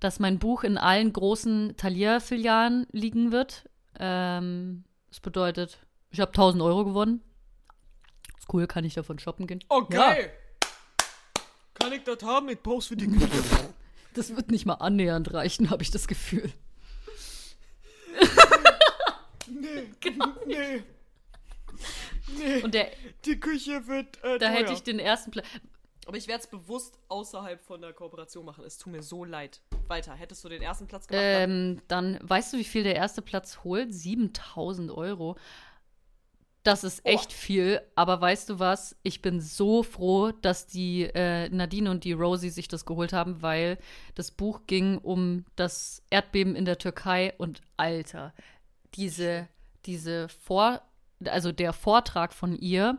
dass 0.00 0.18
mein 0.20 0.38
Buch 0.38 0.62
in 0.64 0.78
allen 0.78 1.12
großen 1.12 1.74
Thalia-Filialen 1.76 2.86
liegen 2.92 3.32
wird. 3.32 3.68
Ähm, 3.98 4.84
das 5.08 5.20
bedeutet, 5.20 5.78
ich 6.10 6.20
habe 6.20 6.30
1000 6.30 6.62
Euro 6.62 6.84
gewonnen. 6.84 7.22
Ist 8.38 8.52
cool, 8.52 8.66
kann 8.66 8.84
ich 8.84 8.94
davon 8.94 9.18
shoppen 9.18 9.46
gehen. 9.46 9.62
Okay. 9.68 10.30
Kann 11.74 11.92
ich 11.92 12.02
das 12.04 12.22
haben? 12.22 12.48
Ich 12.48 12.60
brauch's 12.62 12.86
für 12.86 12.96
die 12.96 13.06
Küche. 13.08 13.28
Das 14.14 14.34
wird 14.34 14.50
nicht 14.50 14.66
mal 14.66 14.74
annähernd 14.74 15.32
reichen, 15.32 15.70
habe 15.70 15.82
ich 15.82 15.92
das 15.92 16.08
Gefühl. 16.08 16.50
nee, 19.48 19.84
Genau. 20.00 20.26
nee. 20.46 20.82
Nee, 22.36 22.62
Und 22.62 22.74
der, 22.74 22.90
die 23.24 23.38
Küche 23.38 23.86
wird 23.86 24.16
äh, 24.24 24.38
da 24.38 24.48
teuer. 24.48 24.50
hätte 24.50 24.72
ich 24.72 24.82
den 24.82 24.98
ersten 24.98 25.30
Platz. 25.30 25.46
Aber 26.08 26.16
ich 26.16 26.26
werde 26.26 26.40
es 26.42 26.46
bewusst 26.46 26.98
außerhalb 27.08 27.60
von 27.62 27.82
der 27.82 27.92
Kooperation 27.92 28.46
machen. 28.46 28.64
Es 28.64 28.78
tut 28.78 28.90
mir 28.90 29.02
so 29.02 29.24
leid. 29.26 29.60
Weiter. 29.88 30.14
Hättest 30.14 30.42
du 30.42 30.48
den 30.48 30.62
ersten 30.62 30.86
Platz 30.86 31.06
gemacht? 31.06 31.22
dann- 31.22 31.50
Ähm, 31.50 31.82
dann 31.86 32.18
weißt 32.22 32.54
du, 32.54 32.56
wie 32.56 32.64
viel 32.64 32.82
der 32.82 32.96
erste 32.96 33.20
Platz 33.20 33.58
holt? 33.62 33.92
7000 33.92 34.90
Euro. 34.90 35.36
Das 36.62 36.82
ist 36.82 37.04
echt 37.04 37.30
viel, 37.30 37.82
aber 37.94 38.22
weißt 38.22 38.48
du 38.48 38.58
was? 38.58 38.96
Ich 39.02 39.20
bin 39.20 39.40
so 39.42 39.82
froh, 39.82 40.32
dass 40.32 40.66
die 40.66 41.02
äh, 41.04 41.50
Nadine 41.50 41.90
und 41.90 42.04
die 42.04 42.12
Rosie 42.14 42.48
sich 42.50 42.68
das 42.68 42.86
geholt 42.86 43.12
haben, 43.12 43.42
weil 43.42 43.76
das 44.14 44.30
Buch 44.30 44.62
ging 44.66 44.96
um 44.96 45.44
das 45.56 46.02
Erdbeben 46.08 46.56
in 46.56 46.64
der 46.64 46.78
Türkei 46.78 47.34
und 47.36 47.60
Alter, 47.76 48.32
diese, 48.94 49.46
diese 49.84 50.28
Vor, 50.30 50.80
also 51.26 51.52
der 51.52 51.74
Vortrag 51.74 52.32
von 52.32 52.56
ihr, 52.56 52.96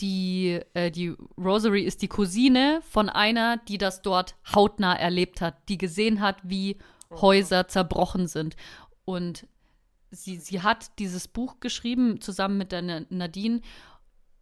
die, 0.00 0.60
äh, 0.74 0.90
die 0.90 1.14
Rosary 1.36 1.82
ist 1.82 2.02
die 2.02 2.08
Cousine 2.08 2.80
von 2.88 3.08
einer, 3.08 3.56
die 3.56 3.78
das 3.78 4.02
dort 4.02 4.36
hautnah 4.54 4.94
erlebt 4.94 5.40
hat, 5.40 5.56
die 5.68 5.78
gesehen 5.78 6.20
hat, 6.20 6.36
wie 6.42 6.78
Häuser 7.10 7.68
zerbrochen 7.68 8.26
sind. 8.28 8.56
Und 9.04 9.46
sie, 10.10 10.36
sie 10.36 10.62
hat 10.62 10.98
dieses 10.98 11.26
Buch 11.26 11.60
geschrieben, 11.60 12.20
zusammen 12.20 12.58
mit 12.58 12.72
der 12.72 12.82
Na- 12.82 13.06
Nadine. 13.08 13.60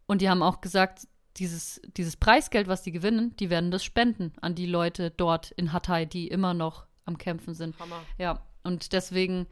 Und 0.06 0.20
die 0.20 0.28
haben 0.28 0.42
auch 0.42 0.60
gesagt, 0.60 1.08
dieses, 1.36 1.80
dieses 1.96 2.16
Preisgeld, 2.16 2.66
was 2.66 2.82
die 2.82 2.92
gewinnen, 2.92 3.34
die 3.36 3.50
werden 3.50 3.70
das 3.70 3.84
spenden 3.84 4.32
an 4.40 4.54
die 4.54 4.66
Leute 4.66 5.10
dort 5.10 5.50
in 5.52 5.72
Hatay, 5.72 6.06
die 6.06 6.28
immer 6.28 6.54
noch 6.54 6.86
am 7.04 7.18
Kämpfen 7.18 7.54
sind. 7.54 7.78
Hammer. 7.78 8.00
Ja, 8.18 8.42
und 8.64 8.92
deswegen, 8.92 9.46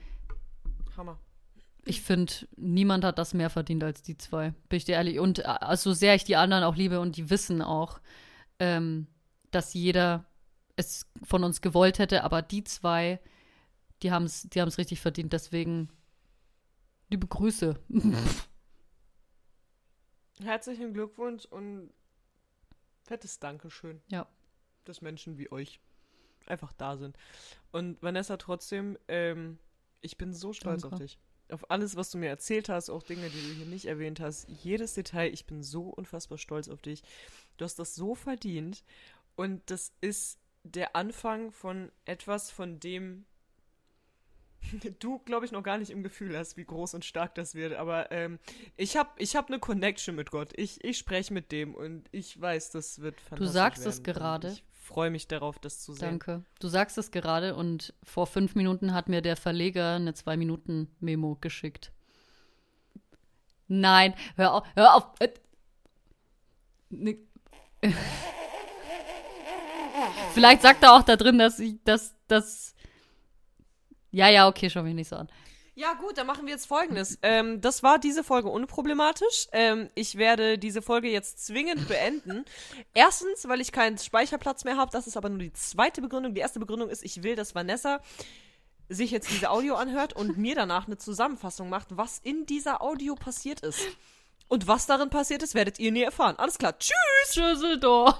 Hammer. 0.96 1.18
Ich 1.86 2.02
finde, 2.02 2.32
niemand 2.56 3.04
hat 3.04 3.18
das 3.18 3.34
mehr 3.34 3.50
verdient 3.50 3.84
als 3.84 4.02
die 4.02 4.16
zwei. 4.16 4.54
Bin 4.68 4.76
ich 4.76 4.84
dir 4.84 4.94
ehrlich. 4.94 5.18
Und 5.18 5.40
äh, 5.40 5.76
so 5.76 5.92
sehr 5.92 6.14
ich 6.14 6.24
die 6.24 6.36
anderen 6.36 6.64
auch 6.64 6.76
liebe 6.76 7.00
und 7.00 7.16
die 7.16 7.30
wissen 7.30 7.62
auch, 7.62 8.00
ähm, 8.58 9.06
dass 9.50 9.74
jeder 9.74 10.24
es 10.76 11.06
von 11.22 11.44
uns 11.44 11.60
gewollt 11.60 11.98
hätte, 11.98 12.24
aber 12.24 12.42
die 12.42 12.64
zwei, 12.64 13.20
die 14.02 14.10
haben 14.10 14.24
es 14.24 14.42
die 14.42 14.60
haben's 14.60 14.78
richtig 14.78 15.00
verdient. 15.00 15.32
Deswegen, 15.32 15.88
liebe 17.10 17.26
Grüße. 17.26 17.78
Herzlichen 20.42 20.92
Glückwunsch 20.94 21.44
und 21.44 21.92
fettes 23.04 23.38
Dankeschön. 23.38 24.00
Ja. 24.08 24.26
Dass 24.84 25.00
Menschen 25.00 25.38
wie 25.38 25.50
euch 25.52 25.80
einfach 26.46 26.72
da 26.72 26.96
sind. 26.96 27.16
Und 27.70 28.02
Vanessa, 28.02 28.36
trotzdem, 28.36 28.98
ähm, 29.08 29.58
ich 30.00 30.18
bin 30.18 30.32
so 30.34 30.52
stolz 30.52 30.82
Danke. 30.82 30.94
auf 30.94 31.00
dich. 31.00 31.18
Auf 31.54 31.70
alles, 31.70 31.96
was 31.96 32.10
du 32.10 32.18
mir 32.18 32.28
erzählt 32.28 32.68
hast, 32.68 32.90
auch 32.90 33.02
Dinge, 33.02 33.30
die 33.30 33.40
du 33.40 33.54
hier 33.54 33.66
nicht 33.66 33.86
erwähnt 33.86 34.20
hast. 34.20 34.48
Jedes 34.48 34.94
Detail, 34.94 35.32
ich 35.32 35.46
bin 35.46 35.62
so 35.62 35.84
unfassbar 35.84 36.36
stolz 36.36 36.68
auf 36.68 36.82
dich. 36.82 37.02
Du 37.56 37.64
hast 37.64 37.78
das 37.78 37.94
so 37.94 38.14
verdient. 38.14 38.84
Und 39.36 39.62
das 39.70 39.92
ist 40.00 40.38
der 40.64 40.96
Anfang 40.96 41.52
von 41.52 41.92
etwas, 42.04 42.50
von 42.50 42.80
dem 42.80 43.24
du, 44.98 45.18
glaube 45.20 45.46
ich, 45.46 45.52
noch 45.52 45.62
gar 45.62 45.78
nicht 45.78 45.90
im 45.90 46.02
Gefühl 46.02 46.36
hast, 46.36 46.56
wie 46.56 46.64
groß 46.64 46.94
und 46.94 47.04
stark 47.04 47.34
das 47.34 47.54
wird. 47.54 47.74
Aber 47.74 48.10
ähm, 48.10 48.38
ich 48.76 48.96
habe 48.96 49.10
ich 49.18 49.36
hab 49.36 49.48
eine 49.48 49.58
Connection 49.58 50.14
mit 50.14 50.30
Gott. 50.30 50.52
Ich, 50.56 50.82
ich 50.84 50.98
spreche 50.98 51.32
mit 51.32 51.52
dem 51.52 51.74
und 51.74 52.08
ich 52.12 52.40
weiß, 52.40 52.70
das 52.70 53.00
wird 53.00 53.20
fantastisch 53.20 53.52
sagst 53.52 53.84
werden. 53.84 53.90
es 53.90 54.02
gerade. 54.02 54.48
Ich 54.52 54.64
freue 54.84 55.10
mich 55.10 55.26
darauf, 55.28 55.58
das 55.58 55.80
zu 55.80 55.92
sehen. 55.94 56.10
Danke. 56.20 56.44
Du 56.60 56.68
sagst 56.68 56.98
es 56.98 57.10
gerade 57.10 57.56
und 57.56 57.94
vor 58.02 58.26
fünf 58.26 58.54
Minuten 58.54 58.92
hat 58.94 59.08
mir 59.08 59.22
der 59.22 59.36
Verleger 59.36 59.94
eine 59.96 60.14
Zwei-Minuten-Memo 60.14 61.38
geschickt. 61.40 61.90
Nein, 63.66 64.14
hör 64.36 64.52
auf, 64.54 64.66
hör 64.76 64.94
auf. 64.94 65.06
Äh, 65.20 65.30
ne- 66.90 67.18
Vielleicht 70.32 70.62
sagt 70.62 70.82
er 70.82 70.94
auch 70.94 71.02
da 71.02 71.16
drin, 71.16 71.38
dass 71.38 71.58
ich, 71.60 71.76
dass, 71.84 72.14
dass. 72.28 72.74
Ja, 74.10 74.28
ja, 74.28 74.48
okay, 74.48 74.68
schau 74.70 74.82
mich 74.82 74.94
nicht 74.94 75.08
so 75.08 75.16
an. 75.16 75.28
Ja, 75.76 75.94
gut, 75.94 76.18
dann 76.18 76.28
machen 76.28 76.46
wir 76.46 76.52
jetzt 76.52 76.66
folgendes. 76.66 77.18
Ähm, 77.22 77.60
das 77.60 77.82
war 77.82 77.98
diese 77.98 78.22
Folge 78.22 78.48
unproblematisch. 78.48 79.48
Ähm, 79.50 79.90
ich 79.96 80.16
werde 80.16 80.56
diese 80.56 80.82
Folge 80.82 81.08
jetzt 81.08 81.44
zwingend 81.44 81.88
beenden. 81.88 82.44
Erstens, 82.94 83.48
weil 83.48 83.60
ich 83.60 83.72
keinen 83.72 83.98
Speicherplatz 83.98 84.64
mehr 84.64 84.76
habe. 84.76 84.92
Das 84.92 85.08
ist 85.08 85.16
aber 85.16 85.28
nur 85.28 85.38
die 85.38 85.52
zweite 85.52 86.00
Begründung. 86.00 86.32
Die 86.34 86.40
erste 86.40 86.60
Begründung 86.60 86.90
ist, 86.90 87.04
ich 87.04 87.24
will, 87.24 87.34
dass 87.34 87.56
Vanessa 87.56 88.00
sich 88.88 89.10
jetzt 89.10 89.30
diese 89.30 89.50
Audio 89.50 89.74
anhört 89.74 90.12
und 90.12 90.38
mir 90.38 90.54
danach 90.54 90.86
eine 90.86 90.96
Zusammenfassung 90.96 91.68
macht, 91.68 91.88
was 91.96 92.18
in 92.18 92.46
dieser 92.46 92.80
Audio 92.80 93.16
passiert 93.16 93.60
ist. 93.60 93.80
Und 94.46 94.68
was 94.68 94.86
darin 94.86 95.10
passiert 95.10 95.42
ist, 95.42 95.54
werdet 95.54 95.80
ihr 95.80 95.90
nie 95.90 96.02
erfahren. 96.02 96.36
Alles 96.36 96.58
klar. 96.58 96.78
Tschüss! 96.78 96.94
Tschüsseldorf. 97.32 98.18